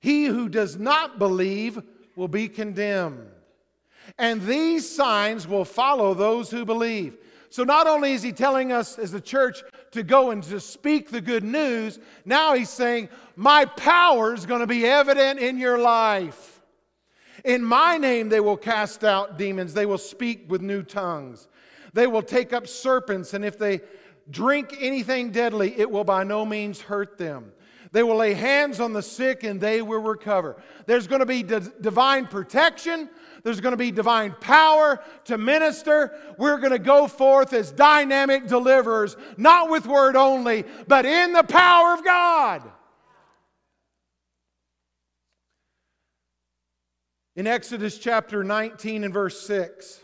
He 0.00 0.24
who 0.24 0.48
does 0.48 0.78
not 0.78 1.18
believe 1.18 1.80
will 2.16 2.28
be 2.28 2.48
condemned. 2.48 3.28
And 4.18 4.40
these 4.42 4.88
signs 4.88 5.46
will 5.46 5.66
follow 5.66 6.14
those 6.14 6.50
who 6.50 6.64
believe. 6.64 7.18
So, 7.50 7.64
not 7.64 7.86
only 7.86 8.12
is 8.12 8.22
he 8.22 8.32
telling 8.32 8.72
us 8.72 8.98
as 8.98 9.12
the 9.12 9.20
church 9.20 9.62
to 9.92 10.02
go 10.02 10.30
and 10.30 10.42
to 10.44 10.60
speak 10.60 11.10
the 11.10 11.20
good 11.20 11.44
news, 11.44 11.98
now 12.24 12.54
he's 12.54 12.70
saying, 12.70 13.08
My 13.36 13.64
power 13.64 14.34
is 14.34 14.46
going 14.46 14.60
to 14.60 14.66
be 14.66 14.86
evident 14.86 15.38
in 15.38 15.58
your 15.58 15.78
life. 15.78 16.57
In 17.44 17.62
my 17.62 17.98
name, 17.98 18.28
they 18.28 18.40
will 18.40 18.56
cast 18.56 19.04
out 19.04 19.38
demons, 19.38 19.74
they 19.74 19.86
will 19.86 19.98
speak 19.98 20.50
with 20.50 20.60
new 20.60 20.82
tongues, 20.82 21.48
they 21.92 22.06
will 22.06 22.22
take 22.22 22.52
up 22.52 22.66
serpents, 22.66 23.34
and 23.34 23.44
if 23.44 23.58
they 23.58 23.80
drink 24.30 24.76
anything 24.80 25.30
deadly, 25.30 25.78
it 25.78 25.90
will 25.90 26.04
by 26.04 26.24
no 26.24 26.44
means 26.44 26.80
hurt 26.80 27.18
them. 27.18 27.52
They 27.92 28.02
will 28.02 28.16
lay 28.16 28.34
hands 28.34 28.80
on 28.80 28.92
the 28.92 29.02
sick 29.02 29.44
and 29.44 29.60
they 29.60 29.80
will 29.80 30.00
recover. 30.00 30.56
There's 30.86 31.06
going 31.06 31.20
to 31.20 31.26
be 31.26 31.42
d- 31.42 31.60
divine 31.80 32.26
protection. 32.26 33.08
There's 33.42 33.60
going 33.60 33.72
to 33.72 33.78
be 33.78 33.90
divine 33.90 34.34
power 34.40 35.02
to 35.24 35.38
minister. 35.38 36.12
We're 36.36 36.58
going 36.58 36.72
to 36.72 36.78
go 36.78 37.06
forth 37.06 37.52
as 37.52 37.70
dynamic 37.70 38.46
deliverers, 38.46 39.16
not 39.36 39.70
with 39.70 39.86
word 39.86 40.16
only, 40.16 40.64
but 40.86 41.06
in 41.06 41.32
the 41.32 41.44
power 41.44 41.94
of 41.94 42.04
God. 42.04 42.62
In 47.38 47.46
Exodus 47.46 47.98
chapter 47.98 48.42
19 48.42 49.04
and 49.04 49.14
verse 49.14 49.40
6, 49.46 50.00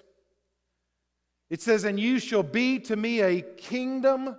it 1.51 1.61
says, 1.61 1.83
And 1.83 1.99
you 1.99 2.21
shall 2.21 2.45
be 2.45 2.79
to 2.79 2.95
me 2.95 3.23
a 3.23 3.43
kingdom 3.43 4.37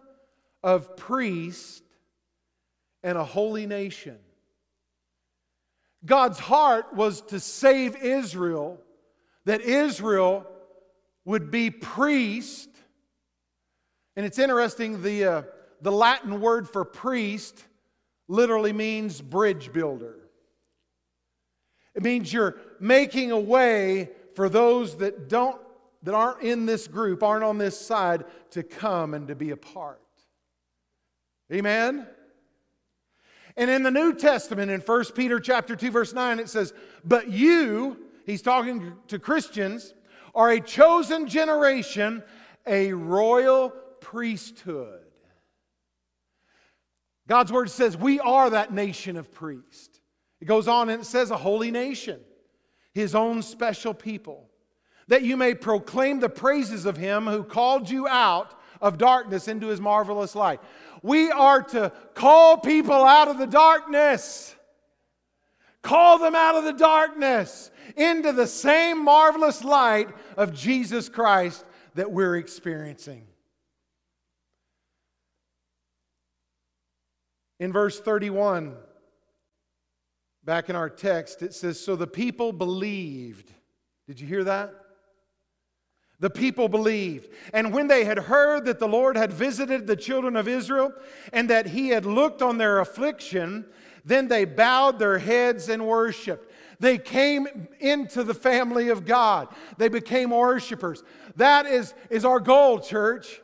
of 0.63 0.95
priests 0.95 1.81
and 3.03 3.17
a 3.17 3.23
holy 3.25 3.65
nation. 3.65 4.17
God's 6.05 6.39
heart 6.39 6.93
was 6.93 7.19
to 7.23 7.41
save 7.41 7.97
Israel, 7.97 8.79
that 9.43 9.59
Israel 9.59 10.47
would 11.25 11.51
be 11.51 11.71
priest. 11.71 12.69
And 14.15 14.25
it's 14.25 14.39
interesting, 14.39 15.01
the, 15.01 15.25
uh, 15.25 15.41
the 15.81 15.91
Latin 15.91 16.39
word 16.39 16.69
for 16.69 16.85
priest 16.85 17.61
literally 18.29 18.71
means 18.71 19.19
bridge 19.19 19.73
builder. 19.73 20.15
It 21.95 22.03
means 22.03 22.31
you're 22.31 22.57
making 22.87 23.31
a 23.31 23.39
way 23.39 24.09
for 24.35 24.49
those 24.49 24.97
that 24.97 25.29
don't 25.29 25.59
that 26.03 26.13
aren't 26.13 26.43
in 26.43 26.67
this 26.67 26.87
group, 26.87 27.23
aren't 27.23 27.43
on 27.43 27.57
this 27.57 27.79
side, 27.79 28.25
to 28.51 28.61
come 28.61 29.15
and 29.15 29.27
to 29.27 29.35
be 29.35 29.49
a 29.49 29.57
part. 29.57 29.99
Amen? 31.51 32.05
And 33.57 33.71
in 33.71 33.81
the 33.81 33.89
New 33.89 34.13
Testament, 34.13 34.69
in 34.69 34.81
1 34.81 35.05
Peter 35.15 35.39
chapter 35.39 35.75
2, 35.75 35.89
verse 35.89 36.13
9, 36.13 36.39
it 36.39 36.47
says, 36.47 36.73
But 37.03 37.31
you, 37.31 37.97
he's 38.25 38.43
talking 38.43 38.93
to 39.07 39.17
Christians, 39.17 39.95
are 40.35 40.51
a 40.51 40.59
chosen 40.59 41.27
generation, 41.27 42.21
a 42.67 42.93
royal 42.93 43.71
priesthood. 43.99 45.01
God's 47.27 47.51
word 47.51 47.71
says 47.71 47.97
we 47.97 48.19
are 48.19 48.51
that 48.51 48.71
nation 48.71 49.17
of 49.17 49.33
priests. 49.33 49.99
It 50.39 50.45
goes 50.45 50.67
on 50.67 50.89
and 50.89 51.01
it 51.01 51.05
says 51.05 51.31
a 51.31 51.37
holy 51.37 51.71
nation, 51.71 52.19
his 52.95 53.13
own 53.13 53.43
special 53.43 53.93
people, 53.93 54.49
that 55.09 55.21
you 55.21 55.35
may 55.35 55.53
proclaim 55.53 56.19
the 56.21 56.29
praises 56.29 56.85
of 56.85 56.95
him 56.95 57.27
who 57.27 57.43
called 57.43 57.89
you 57.89 58.07
out 58.07 58.57
of 58.81 58.97
darkness 58.97 59.49
into 59.49 59.67
his 59.67 59.81
marvelous 59.81 60.33
light. 60.33 60.61
We 61.03 61.29
are 61.29 61.61
to 61.61 61.91
call 62.13 62.57
people 62.57 62.93
out 62.93 63.27
of 63.27 63.37
the 63.37 63.45
darkness. 63.45 64.55
Call 65.81 66.17
them 66.17 66.35
out 66.35 66.55
of 66.55 66.63
the 66.63 66.73
darkness 66.73 67.69
into 67.97 68.31
the 68.31 68.47
same 68.47 69.03
marvelous 69.03 69.63
light 69.63 70.07
of 70.37 70.53
Jesus 70.53 71.09
Christ 71.09 71.65
that 71.95 72.11
we're 72.11 72.37
experiencing. 72.37 73.27
In 77.59 77.73
verse 77.73 77.99
31, 77.99 78.75
back 80.45 80.69
in 80.69 80.75
our 80.75 80.89
text, 80.89 81.41
it 81.41 81.53
says, 81.53 81.79
So 81.79 81.95
the 81.95 82.07
people 82.07 82.53
believed. 82.53 83.51
Did 84.07 84.19
you 84.19 84.27
hear 84.27 84.43
that? 84.43 84.73
The 86.19 86.29
people 86.29 86.69
believed. 86.69 87.29
And 87.53 87.73
when 87.73 87.87
they 87.87 88.05
had 88.05 88.17
heard 88.17 88.65
that 88.65 88.79
the 88.79 88.87
Lord 88.87 89.17
had 89.17 89.33
visited 89.33 89.85
the 89.85 89.97
children 89.97 90.37
of 90.37 90.47
Israel 90.47 90.93
and 91.33 91.49
that 91.49 91.67
he 91.67 91.89
had 91.89 92.05
looked 92.05 92.41
on 92.41 92.57
their 92.57 92.79
affliction, 92.79 93.65
then 94.05 94.27
they 94.27 94.45
bowed 94.45 94.97
their 94.97 95.17
heads 95.17 95.67
and 95.67 95.85
worshiped. 95.85 96.51
They 96.79 96.97
came 96.97 97.67
into 97.79 98.23
the 98.23 98.33
family 98.33 98.89
of 98.89 99.05
God. 99.05 99.49
They 99.77 99.89
became 99.89 100.29
worshipers. 100.29 101.03
That 101.35 101.65
is, 101.65 101.93
is 102.09 102.23
our 102.23 102.39
goal, 102.39 102.79
church. 102.79 103.41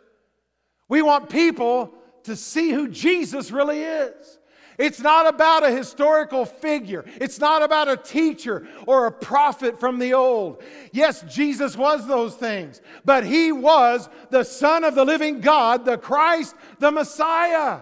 We 0.87 1.01
want 1.01 1.29
people 1.29 1.93
to 2.23 2.35
see 2.35 2.71
who 2.71 2.87
Jesus 2.87 3.51
really 3.51 3.81
is. 3.81 4.37
It's 4.81 4.99
not 4.99 5.27
about 5.27 5.63
a 5.63 5.69
historical 5.69 6.43
figure. 6.43 7.05
It's 7.19 7.39
not 7.39 7.61
about 7.61 7.87
a 7.87 7.95
teacher 7.95 8.67
or 8.87 9.05
a 9.05 9.11
prophet 9.11 9.79
from 9.79 9.99
the 9.99 10.13
old. 10.13 10.63
Yes, 10.91 11.21
Jesus 11.31 11.77
was 11.77 12.07
those 12.07 12.35
things, 12.35 12.81
but 13.05 13.23
he 13.23 13.51
was 13.51 14.09
the 14.31 14.43
Son 14.43 14.83
of 14.83 14.95
the 14.95 15.05
living 15.05 15.39
God, 15.39 15.85
the 15.85 15.99
Christ, 15.99 16.55
the 16.79 16.89
Messiah. 16.89 17.81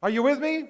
Are 0.00 0.10
you 0.10 0.22
with 0.22 0.38
me? 0.38 0.68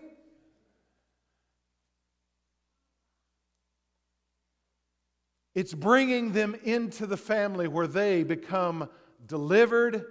It's 5.55 5.75
bringing 5.75 6.33
them 6.33 6.57
into 6.65 7.07
the 7.07 7.19
family 7.19 7.69
where 7.69 7.87
they 7.87 8.23
become 8.23 8.89
delivered 9.27 10.07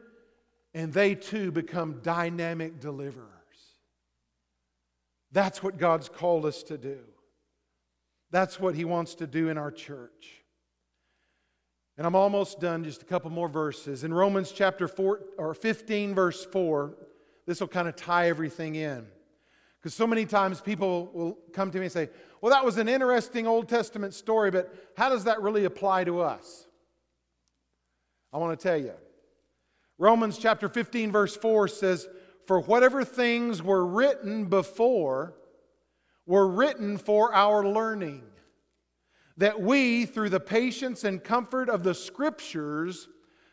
and 0.76 0.94
they 0.94 1.16
too 1.16 1.52
become 1.52 2.00
dynamic 2.04 2.80
deliverers. 2.80 3.33
That's 5.34 5.64
what 5.64 5.78
God's 5.78 6.08
called 6.10 6.46
us 6.46 6.64
to 6.64 6.78
do. 6.78 7.00
That's 8.32 8.60
what 8.60 8.76
He 8.76 8.86
wants 8.86 9.16
to 9.16 9.28
do 9.28 9.50
in 9.50 9.58
our 9.58 9.72
church. 9.72 10.44
And 11.98 12.08
I'm 12.08 12.16
almost 12.16 12.60
done, 12.60 12.84
just 12.84 13.02
a 13.02 13.06
couple 13.06 13.30
more 13.30 13.50
verses. 13.50 14.04
In 14.04 14.14
Romans 14.14 14.52
chapter 14.52 14.88
4 14.88 15.20
or 15.38 15.54
15 15.54 16.16
verse 16.16 16.46
4, 16.46 16.96
this 17.46 17.60
will 17.60 17.68
kind 17.68 17.88
of 17.88 17.96
tie 17.96 18.30
everything 18.30 18.76
in. 18.76 19.06
Because 19.80 19.94
so 19.94 20.08
many 20.08 20.26
times 20.26 20.62
people 20.62 21.12
will 21.14 21.38
come 21.52 21.70
to 21.72 21.78
me 21.78 21.86
and 21.86 21.92
say, 21.92 22.10
"Well, 22.40 22.52
that 22.52 22.64
was 22.64 22.78
an 22.78 22.88
interesting 22.88 23.48
Old 23.48 23.68
Testament 23.68 24.14
story, 24.14 24.50
but 24.50 24.74
how 24.96 25.10
does 25.10 25.26
that 25.26 25.42
really 25.42 25.66
apply 25.66 26.06
to 26.06 26.22
us?" 26.22 26.68
I 28.32 28.38
want 28.38 28.58
to 28.58 28.64
tell 28.64 28.78
you. 28.78 28.94
Romans 29.98 30.38
chapter 30.38 30.70
15, 30.70 31.12
verse 31.12 31.36
4 31.36 31.68
says, 31.68 32.08
For 32.46 32.60
whatever 32.60 33.04
things 33.04 33.64
were 33.64 33.86
written 33.86 34.46
before 34.46 35.34
were 36.26 36.48
written 36.48 36.98
for 36.98 37.34
our 37.34 37.66
learning, 37.66 38.24
that 39.38 39.62
we, 39.62 40.06
through 40.06 40.30
the 40.30 40.40
patience 40.40 41.04
and 41.04 41.24
comfort 41.24 41.70
of 41.70 41.84
the 41.84 41.94
Scriptures, 41.94 43.08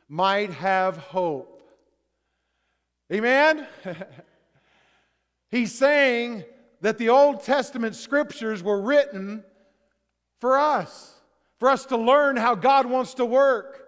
might 0.09 0.51
have 0.51 0.97
hope. 0.97 1.63
Amen? 3.13 3.67
He's 5.51 5.75
saying 5.75 6.45
that 6.81 6.99
the 6.99 7.09
Old 7.09 7.43
Testament 7.43 7.97
Scriptures 7.97 8.63
were 8.63 8.81
written 8.81 9.45
for 10.41 10.59
us, 10.59 11.15
for 11.59 11.69
us 11.69 11.87
to 11.87 11.97
learn 11.97 12.37
how 12.37 12.55
God 12.55 12.87
wants 12.87 13.15
to 13.15 13.25
work. 13.25 13.87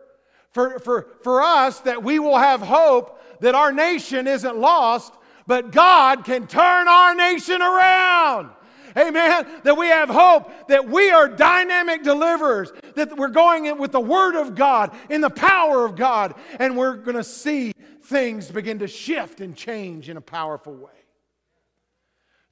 For, 0.50 0.78
for, 0.80 1.08
for 1.22 1.40
us, 1.40 1.80
that 1.80 2.02
we 2.02 2.18
will 2.18 2.36
have 2.36 2.60
hope 2.60 3.21
that 3.42 3.54
our 3.54 3.72
nation 3.72 4.26
isn't 4.26 4.56
lost, 4.56 5.12
but 5.46 5.72
God 5.72 6.24
can 6.24 6.46
turn 6.46 6.88
our 6.88 7.14
nation 7.14 7.60
around. 7.60 8.50
Amen. 8.96 9.46
That 9.64 9.76
we 9.76 9.88
have 9.88 10.08
hope, 10.08 10.68
that 10.68 10.88
we 10.88 11.10
are 11.10 11.28
dynamic 11.28 12.02
deliverers, 12.02 12.72
that 12.94 13.16
we're 13.16 13.28
going 13.28 13.66
in 13.66 13.78
with 13.78 13.92
the 13.92 14.00
Word 14.00 14.36
of 14.36 14.54
God, 14.54 14.94
in 15.10 15.20
the 15.20 15.30
power 15.30 15.84
of 15.84 15.96
God, 15.96 16.34
and 16.58 16.76
we're 16.76 16.96
going 16.96 17.16
to 17.16 17.24
see 17.24 17.72
things 18.04 18.50
begin 18.50 18.78
to 18.80 18.88
shift 18.88 19.40
and 19.40 19.56
change 19.56 20.08
in 20.08 20.16
a 20.16 20.20
powerful 20.20 20.74
way. 20.74 20.90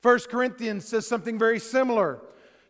1 0.02 0.18
Corinthians 0.30 0.86
says 0.86 1.06
something 1.06 1.38
very 1.38 1.58
similar. 1.58 2.20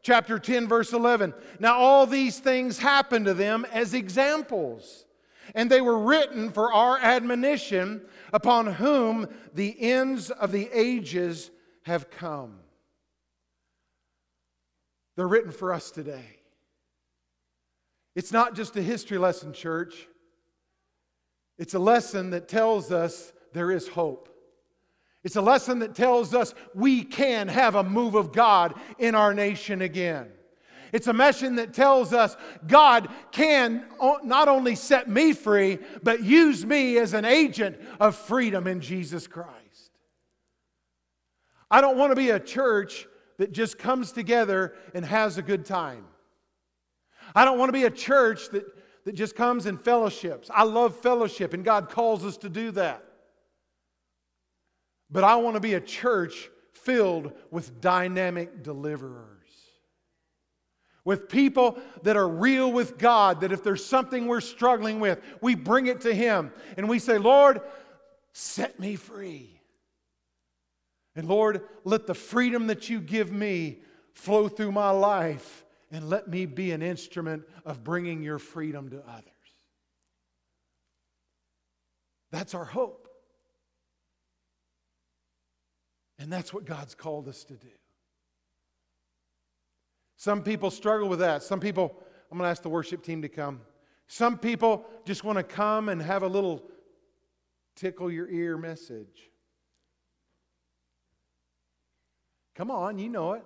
Chapter 0.03 0.39
10, 0.39 0.67
verse 0.67 0.93
11. 0.93 1.33
Now, 1.59 1.77
all 1.77 2.07
these 2.07 2.39
things 2.39 2.79
happen 2.79 3.25
to 3.25 3.35
them 3.35 3.67
as 3.71 3.95
examples, 3.95 5.05
and 5.55 5.71
they 5.71 5.81
were 5.81 5.99
written 5.99 6.51
for 6.51 6.73
our 6.73 6.99
admonition, 6.99 8.03
upon 8.33 8.67
whom 8.67 9.29
the 9.55 9.81
ends 9.81 10.31
of 10.31 10.53
the 10.53 10.69
ages 10.73 11.51
have 11.83 12.11
come. 12.11 12.59
They're 15.17 15.29
written 15.29 15.53
for 15.53 15.73
us 15.73 15.91
today. 15.91 16.41
It's 18.15 18.33
not 18.33 18.55
just 18.55 18.77
a 18.77 18.83
history 18.83 19.19
lesson, 19.19 19.53
church. 19.53 20.07
It's 21.59 21.75
a 21.75 21.79
lesson 21.79 22.31
that 22.31 22.49
tells 22.49 22.91
us 22.91 23.33
there 23.53 23.71
is 23.71 23.89
hope. 23.89 24.29
It's 25.23 25.37
a 25.37 25.43
lesson 25.43 25.81
that 25.81 25.95
tells 25.95 26.35
us 26.35 26.55
we 26.75 27.03
can 27.03 27.49
have 27.49 27.75
a 27.75 27.85
move 27.85 28.15
of 28.15 28.33
God 28.33 28.75
in 28.99 29.15
our 29.15 29.35
nation 29.35 29.83
again. 29.83 30.29
It's 30.93 31.07
a 31.07 31.13
mission 31.13 31.57
that 31.57 31.73
tells 31.73 32.13
us 32.13 32.37
God 32.67 33.09
can 33.33 33.85
not 34.25 34.49
only 34.49 34.75
set 34.75 35.09
me 35.09 35.33
free, 35.33 35.79
but 36.03 36.23
use 36.23 36.67
me 36.67 36.99
as 36.99 37.15
an 37.15 37.25
agent 37.25 37.79
of 38.01 38.17
freedom 38.17 38.67
in 38.67 38.81
Jesus 38.81 39.27
Christ. 39.27 39.91
I 41.71 41.81
don't 41.81 41.97
want 41.97 42.11
to 42.11 42.17
be 42.17 42.31
a 42.31 42.41
church 42.41 43.07
that 43.39 43.53
just 43.53 43.79
comes 43.79 44.13
together 44.13 44.75
and 44.95 45.05
has 45.05 45.39
a 45.39 45.43
good 45.43 45.65
time. 45.65 46.05
I 47.35 47.45
don't 47.45 47.59
want 47.59 47.69
to 47.69 47.73
be 47.73 47.85
a 47.85 47.91
church 47.91 48.49
that, 48.51 48.65
that 49.05 49.15
just 49.15 49.37
comes 49.37 49.67
and 49.67 49.81
fellowships. 49.81 50.51
I 50.53 50.65
love 50.65 50.97
fellowship, 50.97 51.55
and 51.55 51.65
God 51.65 51.89
calls 51.89 52.25
us 52.25 52.37
to 52.39 52.49
do 52.49 52.73
that. 52.73 53.05
But 55.11 55.25
I 55.25 55.37
want 55.37 55.55
to 55.55 55.61
be 55.61 55.75
a 55.75 55.81
church 55.81 56.51
filled 56.73 57.33
with 57.51 57.81
dynamic 57.81 58.63
deliverers. 58.63 59.40
With 61.11 61.29
people 61.29 61.77
that 62.05 62.17
are 62.17 62.29
real 62.29 62.71
with 62.71 62.97
God, 62.97 63.41
that 63.41 63.51
if 63.51 63.65
there's 63.65 63.85
something 63.85 64.29
we're 64.29 64.41
struggling 64.41 65.01
with, 65.01 65.21
we 65.41 65.57
bring 65.57 65.89
it 65.89 66.03
to 66.03 66.15
Him 66.15 66.53
and 66.77 66.89
we 66.89 67.01
say, 67.01 67.19
Lord, 67.19 67.63
set 68.33 68.79
me 68.79 68.95
free. 68.95 69.61
And 71.17 71.27
Lord, 71.27 71.63
let 71.83 72.07
the 72.07 72.15
freedom 72.15 72.69
that 72.69 72.89
you 72.89 73.01
give 73.01 73.33
me 73.33 73.81
flow 74.13 74.47
through 74.47 74.71
my 74.71 74.91
life 74.91 75.65
and 75.91 76.09
let 76.09 76.29
me 76.29 76.47
be 76.47 76.71
an 76.71 76.81
instrument 76.81 77.43
of 77.65 77.83
bringing 77.83 78.23
your 78.23 78.39
freedom 78.39 78.91
to 78.91 78.99
others. 78.99 79.33
That's 82.31 82.55
our 82.55 82.67
hope. 82.67 83.09
And 86.21 86.33
that's 86.33 86.55
what 86.55 86.67
God's 86.67 86.95
called 86.95 87.27
us 87.27 87.43
to 87.43 87.55
do. 87.55 87.80
Some 90.21 90.43
people 90.43 90.71
struggle 90.71 91.09
with 91.09 91.21
that. 91.21 91.43
Some 91.43 91.61
people, 91.61 91.97
I'm 92.31 92.37
going 92.37 92.47
to 92.47 92.51
ask 92.51 92.63
the 92.63 92.69
worship 92.69 93.03
team 93.03 93.23
to 93.23 93.29
come. 93.31 93.63
Some 94.07 94.37
people 94.37 94.85
just 95.07 95.25
want 95.25 95.39
to 95.39 95.43
come 95.43 95.89
and 95.89 96.03
have 96.03 96.23
a 96.23 96.29
little 96.29 96.63
tickle 97.75 98.11
your 98.11 98.29
ear 98.29 98.59
message. 98.59 99.31
Come 102.55 102.71
on, 102.71 102.99
you 102.99 103.09
know 103.09 103.33
it. 103.33 103.45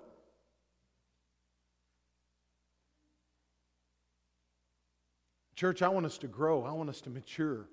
Church, 5.55 5.81
I 5.81 5.87
want 5.87 6.05
us 6.05 6.17
to 6.17 6.27
grow. 6.27 6.65
I 6.65 6.73
want 6.73 6.89
us 6.89 6.99
to 6.99 7.09
mature. 7.09 7.69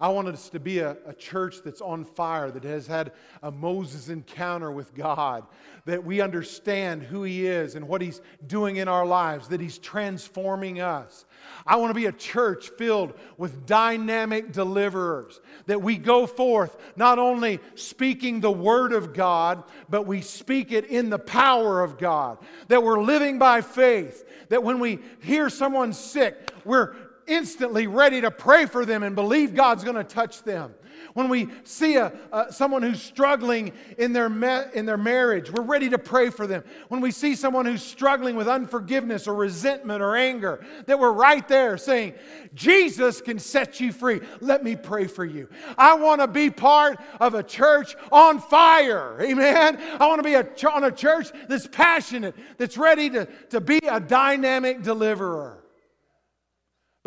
I 0.00 0.08
want 0.10 0.28
us 0.28 0.48
to 0.50 0.60
be 0.60 0.78
a, 0.78 0.96
a, 1.06 1.12
church 1.12 1.56
that's 1.64 1.80
on 1.80 2.04
fire, 2.04 2.52
that 2.52 2.62
has 2.62 2.86
had 2.86 3.10
a 3.42 3.50
Moses 3.50 4.08
encounter 4.08 4.70
with 4.70 4.94
God, 4.94 5.44
that 5.86 6.04
we 6.04 6.20
understand 6.20 7.02
who 7.02 7.24
He 7.24 7.48
is 7.48 7.74
and 7.74 7.88
what 7.88 8.00
He's 8.00 8.20
doing 8.46 8.76
in 8.76 8.86
our 8.86 9.04
lives, 9.04 9.48
that 9.48 9.60
He's 9.60 9.76
transforming 9.76 10.80
us. 10.80 11.24
I 11.66 11.74
want 11.76 11.90
to 11.90 11.94
be 11.94 12.06
a 12.06 12.12
church 12.12 12.68
filled 12.78 13.12
with 13.38 13.66
dynamic 13.66 14.52
deliverers, 14.52 15.40
that 15.66 15.82
we 15.82 15.98
go 15.98 16.28
forth 16.28 16.76
not 16.94 17.18
only 17.18 17.58
speaking 17.74 18.40
the 18.40 18.52
Word 18.52 18.92
of 18.92 19.12
God, 19.12 19.64
but 19.88 20.06
we 20.06 20.20
speak 20.20 20.70
it 20.70 20.84
in 20.84 21.10
the 21.10 21.18
power 21.18 21.82
of 21.82 21.98
God, 21.98 22.38
that 22.68 22.84
we're 22.84 23.02
living 23.02 23.40
by 23.40 23.62
faith, 23.62 24.24
that 24.48 24.62
when 24.62 24.78
we 24.78 25.00
hear 25.22 25.50
someone 25.50 25.92
sick, 25.92 26.52
we're 26.64 26.94
instantly 27.28 27.86
ready 27.86 28.20
to 28.20 28.30
pray 28.30 28.66
for 28.66 28.84
them 28.84 29.02
and 29.02 29.14
believe 29.14 29.54
God's 29.54 29.84
going 29.84 29.96
to 29.96 30.04
touch 30.04 30.42
them. 30.42 30.74
When 31.14 31.28
we 31.28 31.48
see 31.64 31.96
a, 31.96 32.12
someone 32.50 32.82
who's 32.82 33.02
struggling 33.02 33.72
in 33.98 34.12
their, 34.12 34.26
in 34.72 34.86
their 34.86 34.96
marriage, 34.96 35.50
we're 35.50 35.62
ready 35.62 35.88
to 35.90 35.98
pray 35.98 36.30
for 36.30 36.46
them. 36.46 36.64
When 36.88 37.00
we 37.00 37.10
see 37.10 37.34
someone 37.34 37.66
who's 37.66 37.82
struggling 37.82 38.36
with 38.36 38.48
unforgiveness 38.48 39.26
or 39.26 39.34
resentment 39.34 40.02
or 40.02 40.16
anger, 40.16 40.64
that 40.86 40.98
we're 40.98 41.12
right 41.12 41.46
there 41.48 41.78
saying, 41.78 42.14
Jesus 42.54 43.20
can 43.20 43.38
set 43.38 43.80
you 43.80 43.92
free. 43.92 44.20
Let 44.40 44.62
me 44.64 44.76
pray 44.76 45.06
for 45.06 45.24
you. 45.24 45.48
I 45.76 45.94
want 45.94 46.20
to 46.20 46.26
be 46.26 46.50
part 46.50 46.98
of 47.20 47.34
a 47.34 47.42
church 47.42 47.96
on 48.10 48.40
fire. 48.40 49.20
Amen. 49.20 49.78
I 50.00 50.06
want 50.06 50.18
to 50.18 50.24
be 50.24 50.34
a, 50.34 50.68
on 50.68 50.84
a 50.84 50.92
church 50.92 51.28
that's 51.48 51.66
passionate, 51.66 52.34
that's 52.58 52.76
ready 52.76 53.10
to, 53.10 53.26
to 53.50 53.60
be 53.60 53.78
a 53.88 54.00
dynamic 54.00 54.82
deliverer. 54.82 55.57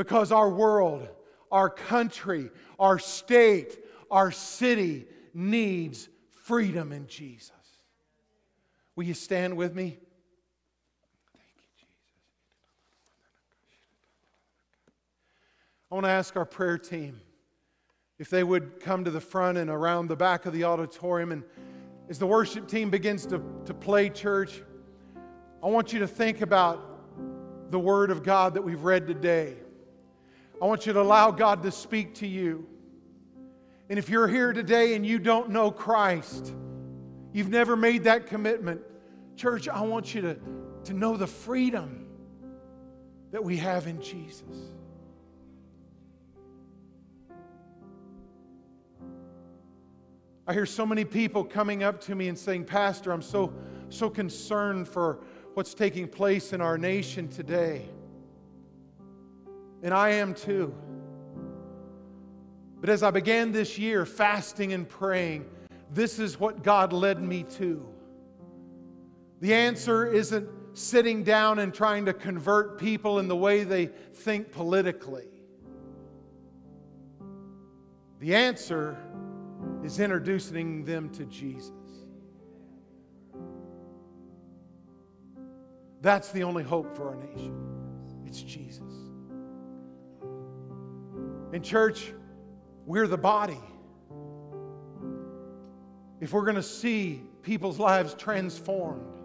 Because 0.02 0.32
our 0.32 0.50
world, 0.50 1.08
our 1.52 1.70
country, 1.70 2.50
our 2.80 2.98
state, 2.98 3.78
our 4.10 4.32
city 4.32 5.06
needs 5.32 6.10
freedom 6.32 6.92
in 6.92 7.06
Jesus. 7.06 7.52
Will 8.96 9.04
you 9.04 9.14
stand 9.14 9.56
with 9.56 9.76
me? 9.76 10.00
I 15.92 15.94
want 15.94 16.06
to 16.06 16.10
ask 16.10 16.36
our 16.36 16.46
prayer 16.46 16.80
team 16.80 17.22
if 18.18 18.32
they 18.32 18.44
would 18.44 18.80
come 18.80 19.04
to 19.04 19.12
the 19.12 19.22
front 19.22 19.60
and 19.60 19.70
around 19.70 20.08
the 20.08 20.16
back 20.16 20.48
of 20.48 20.54
the 20.54 20.64
auditorium. 20.64 21.32
And 21.32 21.44
as 22.10 22.18
the 22.18 22.26
worship 22.26 22.68
team 22.68 22.90
begins 22.90 23.28
to, 23.28 23.40
to 23.66 23.74
play 23.76 24.10
church, 24.10 24.64
I 25.62 25.68
want 25.68 25.94
you 25.94 26.00
to 26.00 26.08
think 26.08 26.42
about 26.42 27.70
the 27.70 27.80
Word 27.80 28.10
of 28.10 28.24
God 28.24 28.56
that 28.56 28.64
we've 28.64 28.82
read 28.82 29.06
today. 29.06 29.58
I 30.62 30.66
want 30.66 30.86
you 30.86 30.94
to 30.94 31.02
allow 31.02 31.32
God 31.32 31.64
to 31.64 31.72
speak 31.72 32.16
to 32.16 32.28
you. 32.28 32.68
And 33.90 33.98
if 33.98 34.10
you're 34.10 34.28
here 34.28 34.54
today 34.54 34.94
and 34.94 35.04
you 35.06 35.18
don't 35.18 35.50
know 35.50 35.72
Christ, 35.72 36.54
you've 37.34 37.50
never 37.50 37.76
made 37.76 38.04
that 38.04 38.28
commitment, 38.28 38.82
church, 39.36 39.68
I 39.68 39.82
want 39.82 40.14
you 40.14 40.22
to, 40.22 40.38
to 40.86 40.94
know 40.94 41.18
the 41.18 41.26
freedom 41.26 42.06
that 43.32 43.44
we 43.44 43.58
have 43.58 43.88
in 43.88 44.02
Jesus. 44.02 44.44
I 50.46 50.54
hear 50.54 50.66
so 50.66 50.86
many 50.86 51.06
people 51.06 51.44
coming 51.44 51.82
up 51.82 52.02
to 52.02 52.16
me 52.16 52.28
and 52.28 52.38
saying, 52.38 52.66
Pastor, 52.66 53.12
I'm 53.12 53.22
so, 53.22 53.54
so 53.90 54.10
concerned 54.10 54.88
for 54.88 55.20
what's 55.54 55.74
taking 55.74 56.08
place 56.08 56.54
in 56.54 56.62
our 56.62 56.78
nation 56.78 57.30
today. 57.30 57.90
And 59.84 59.94
I 59.94 60.10
am 60.10 60.34
too. 60.34 60.74
But 62.80 62.90
as 62.90 63.04
I 63.04 63.12
began 63.12 63.52
this 63.52 63.78
year 63.78 64.06
fasting 64.06 64.74
and 64.74 64.88
praying, 64.88 65.46
this 65.94 66.20
is 66.20 66.40
what 66.40 66.64
God 66.64 66.94
led 66.94 67.22
me 67.22 67.44
to. 67.58 67.86
The 69.40 69.54
answer 69.54 70.12
isn't 70.12 70.48
sitting 70.74 71.24
down 71.24 71.60
and 71.60 71.74
trying 71.74 72.06
to 72.06 72.14
convert 72.14 72.80
people 72.80 73.20
in 73.20 73.28
the 73.28 73.36
way 73.36 73.64
they 73.64 73.88
think 73.88 74.52
politically. 74.52 75.28
The 78.20 78.36
answer 78.36 78.98
is 79.84 80.00
introducing 80.00 80.86
them 80.86 81.10
to 81.10 81.26
Jesus. 81.26 81.72
That's 86.02 86.32
the 86.32 86.44
only 86.44 86.64
hope 86.64 86.96
for 86.96 87.10
our 87.10 87.16
nation. 87.16 87.56
It's 88.26 88.42
Jesus. 88.42 89.01
In 91.54 91.62
church, 91.62 92.14
we're 92.86 93.08
the 93.08 93.18
body. 93.18 93.60
If 96.22 96.34
we're 96.34 96.46
going 96.46 96.56
to 96.56 96.64
see 96.64 97.24
people's 97.42 97.80
lives 97.80 98.14
transformed, 98.14 99.18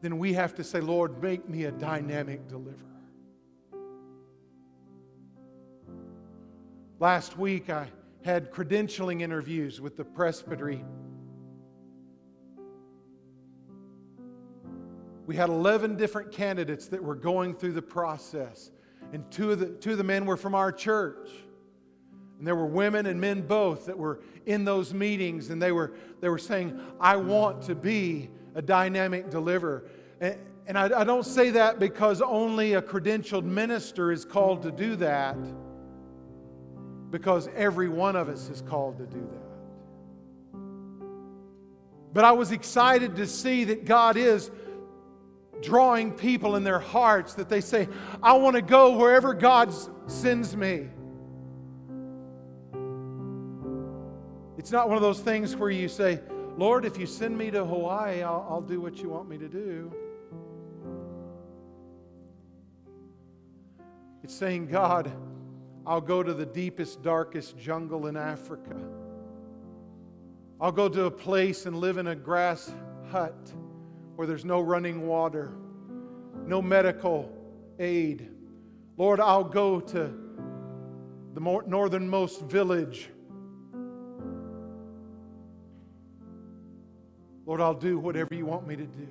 then 0.00 0.18
we 0.18 0.32
have 0.34 0.54
to 0.54 0.64
say, 0.64 0.80
Lord, 0.80 1.20
make 1.22 1.48
me 1.48 1.64
a 1.64 1.72
dynamic 1.72 2.48
deliverer. 2.48 2.74
Last 7.00 7.36
week, 7.36 7.68
I 7.68 7.88
had 8.24 8.50
credentialing 8.50 9.20
interviews 9.20 9.80
with 9.80 9.96
the 9.96 10.04
presbytery. 10.04 10.84
We 15.26 15.36
had 15.36 15.50
11 15.50 15.96
different 15.96 16.32
candidates 16.32 16.86
that 16.86 17.02
were 17.02 17.14
going 17.14 17.54
through 17.54 17.72
the 17.72 17.82
process, 17.82 18.70
and 19.12 19.30
two 19.30 19.52
of 19.52 19.58
the, 19.58 19.66
two 19.66 19.92
of 19.92 19.98
the 19.98 20.04
men 20.04 20.26
were 20.26 20.36
from 20.36 20.54
our 20.54 20.72
church. 20.72 21.28
And 22.38 22.46
there 22.46 22.54
were 22.54 22.66
women 22.66 23.06
and 23.06 23.20
men 23.20 23.42
both 23.42 23.86
that 23.86 23.98
were 23.98 24.20
in 24.46 24.64
those 24.64 24.94
meetings, 24.94 25.50
and 25.50 25.60
they 25.60 25.72
were, 25.72 25.94
they 26.20 26.28
were 26.28 26.38
saying, 26.38 26.80
I 27.00 27.16
want 27.16 27.62
to 27.62 27.74
be 27.74 28.30
a 28.54 28.62
dynamic 28.62 29.30
deliverer. 29.30 29.84
And, 30.20 30.38
and 30.66 30.78
I, 30.78 31.00
I 31.00 31.04
don't 31.04 31.26
say 31.26 31.50
that 31.50 31.78
because 31.78 32.22
only 32.22 32.74
a 32.74 32.82
credentialed 32.82 33.44
minister 33.44 34.12
is 34.12 34.24
called 34.24 34.62
to 34.62 34.70
do 34.70 34.96
that, 34.96 35.36
because 37.10 37.48
every 37.56 37.88
one 37.88 38.16
of 38.16 38.28
us 38.28 38.50
is 38.50 38.62
called 38.62 38.98
to 38.98 39.06
do 39.06 39.20
that. 39.20 40.58
But 42.12 42.24
I 42.24 42.32
was 42.32 42.52
excited 42.52 43.16
to 43.16 43.26
see 43.26 43.64
that 43.64 43.84
God 43.84 44.16
is 44.16 44.50
drawing 45.62 46.12
people 46.12 46.56
in 46.56 46.64
their 46.64 46.78
hearts 46.78 47.34
that 47.34 47.48
they 47.48 47.60
say, 47.60 47.88
I 48.22 48.34
want 48.34 48.56
to 48.56 48.62
go 48.62 48.96
wherever 48.96 49.34
God 49.34 49.74
sends 50.06 50.56
me. 50.56 50.88
It's 54.56 54.72
not 54.72 54.88
one 54.88 54.96
of 54.96 55.02
those 55.02 55.20
things 55.20 55.56
where 55.56 55.70
you 55.70 55.88
say, 55.88 56.20
Lord, 56.56 56.84
if 56.84 56.98
you 56.98 57.06
send 57.06 57.38
me 57.38 57.50
to 57.52 57.64
Hawaii, 57.64 58.22
I'll, 58.22 58.46
I'll 58.50 58.60
do 58.60 58.80
what 58.80 58.96
you 58.98 59.08
want 59.08 59.28
me 59.28 59.38
to 59.38 59.48
do. 59.48 59.92
It's 64.24 64.34
saying, 64.34 64.66
God, 64.66 65.10
I'll 65.86 66.00
go 66.00 66.22
to 66.22 66.34
the 66.34 66.44
deepest, 66.44 67.02
darkest 67.02 67.56
jungle 67.56 68.08
in 68.08 68.16
Africa. 68.16 68.76
I'll 70.60 70.72
go 70.72 70.88
to 70.88 71.04
a 71.04 71.10
place 71.10 71.66
and 71.66 71.76
live 71.76 71.96
in 71.96 72.08
a 72.08 72.16
grass 72.16 72.70
hut 73.10 73.52
where 74.18 74.26
there's 74.26 74.44
no 74.44 74.60
running 74.60 75.06
water, 75.06 75.52
no 76.44 76.60
medical 76.60 77.32
aid. 77.78 78.28
Lord, 78.96 79.20
I'll 79.20 79.44
go 79.44 79.78
to 79.78 80.12
the 81.34 81.40
northernmost 81.40 82.40
village 82.42 83.10
Lord, 87.48 87.62
I'll 87.62 87.72
do 87.72 87.98
whatever 87.98 88.34
you 88.34 88.44
want 88.44 88.66
me 88.66 88.76
to 88.76 88.84
do. 88.84 89.08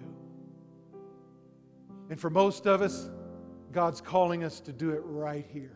And 2.11 2.21
for 2.21 2.29
most 2.29 2.67
of 2.67 2.83
us, 2.83 3.09
God's 3.71 3.99
calling 3.99 4.43
us 4.43 4.59
to 4.59 4.71
do 4.71 4.91
it 4.91 5.01
right 5.03 5.43
here. 5.51 5.75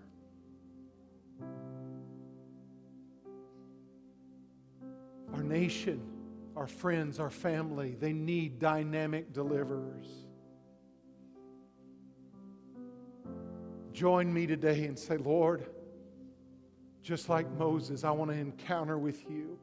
Our 5.34 5.42
nation, 5.42 6.04
our 6.62 6.68
friends, 6.68 7.20
our 7.20 7.32
family, 7.32 7.96
they 8.00 8.14
need 8.14 8.60
dynamic 8.60 9.34
deliverers. 9.34 10.06
Join 13.94 14.32
me 14.32 14.46
today 14.46 14.86
and 14.86 14.98
say, 14.98 15.18
Lord, 15.18 15.66
just 17.02 17.30
like 17.30 17.50
Moses, 17.54 18.04
I 18.04 18.12
want 18.12 18.30
to 18.30 18.38
encounter 18.38 19.00
with 19.00 19.28
you. 19.28 19.58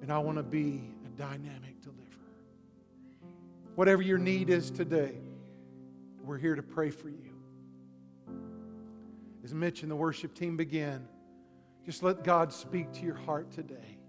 And 0.00 0.12
I 0.12 0.18
want 0.18 0.36
to 0.38 0.42
be 0.42 0.82
a 1.06 1.10
dynamic 1.16 1.80
deliverer. 1.80 2.08
Whatever 3.76 4.02
your 4.02 4.18
need 4.18 4.50
is 4.50 4.68
today, 4.68 5.14
we're 6.24 6.38
here 6.38 6.56
to 6.56 6.62
pray 6.64 6.90
for 6.90 7.08
you. 7.08 7.36
As 9.44 9.54
Mitch 9.54 9.82
and 9.82 9.92
the 9.92 9.96
worship 9.96 10.34
team 10.34 10.56
begin, 10.56 11.06
just 11.86 12.02
let 12.02 12.24
God 12.24 12.52
speak 12.52 12.90
to 12.94 13.04
your 13.04 13.14
heart 13.14 13.52
today 13.52 14.01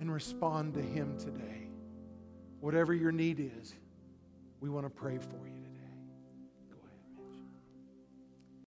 and 0.00 0.12
respond 0.12 0.74
to 0.74 0.82
Him 0.82 1.16
today. 1.18 1.68
Whatever 2.60 2.92
your 2.94 3.12
need 3.12 3.38
is, 3.38 3.74
we 4.60 4.68
want 4.68 4.86
to 4.86 4.90
pray 4.90 5.18
for 5.18 5.46
you. 5.46 5.59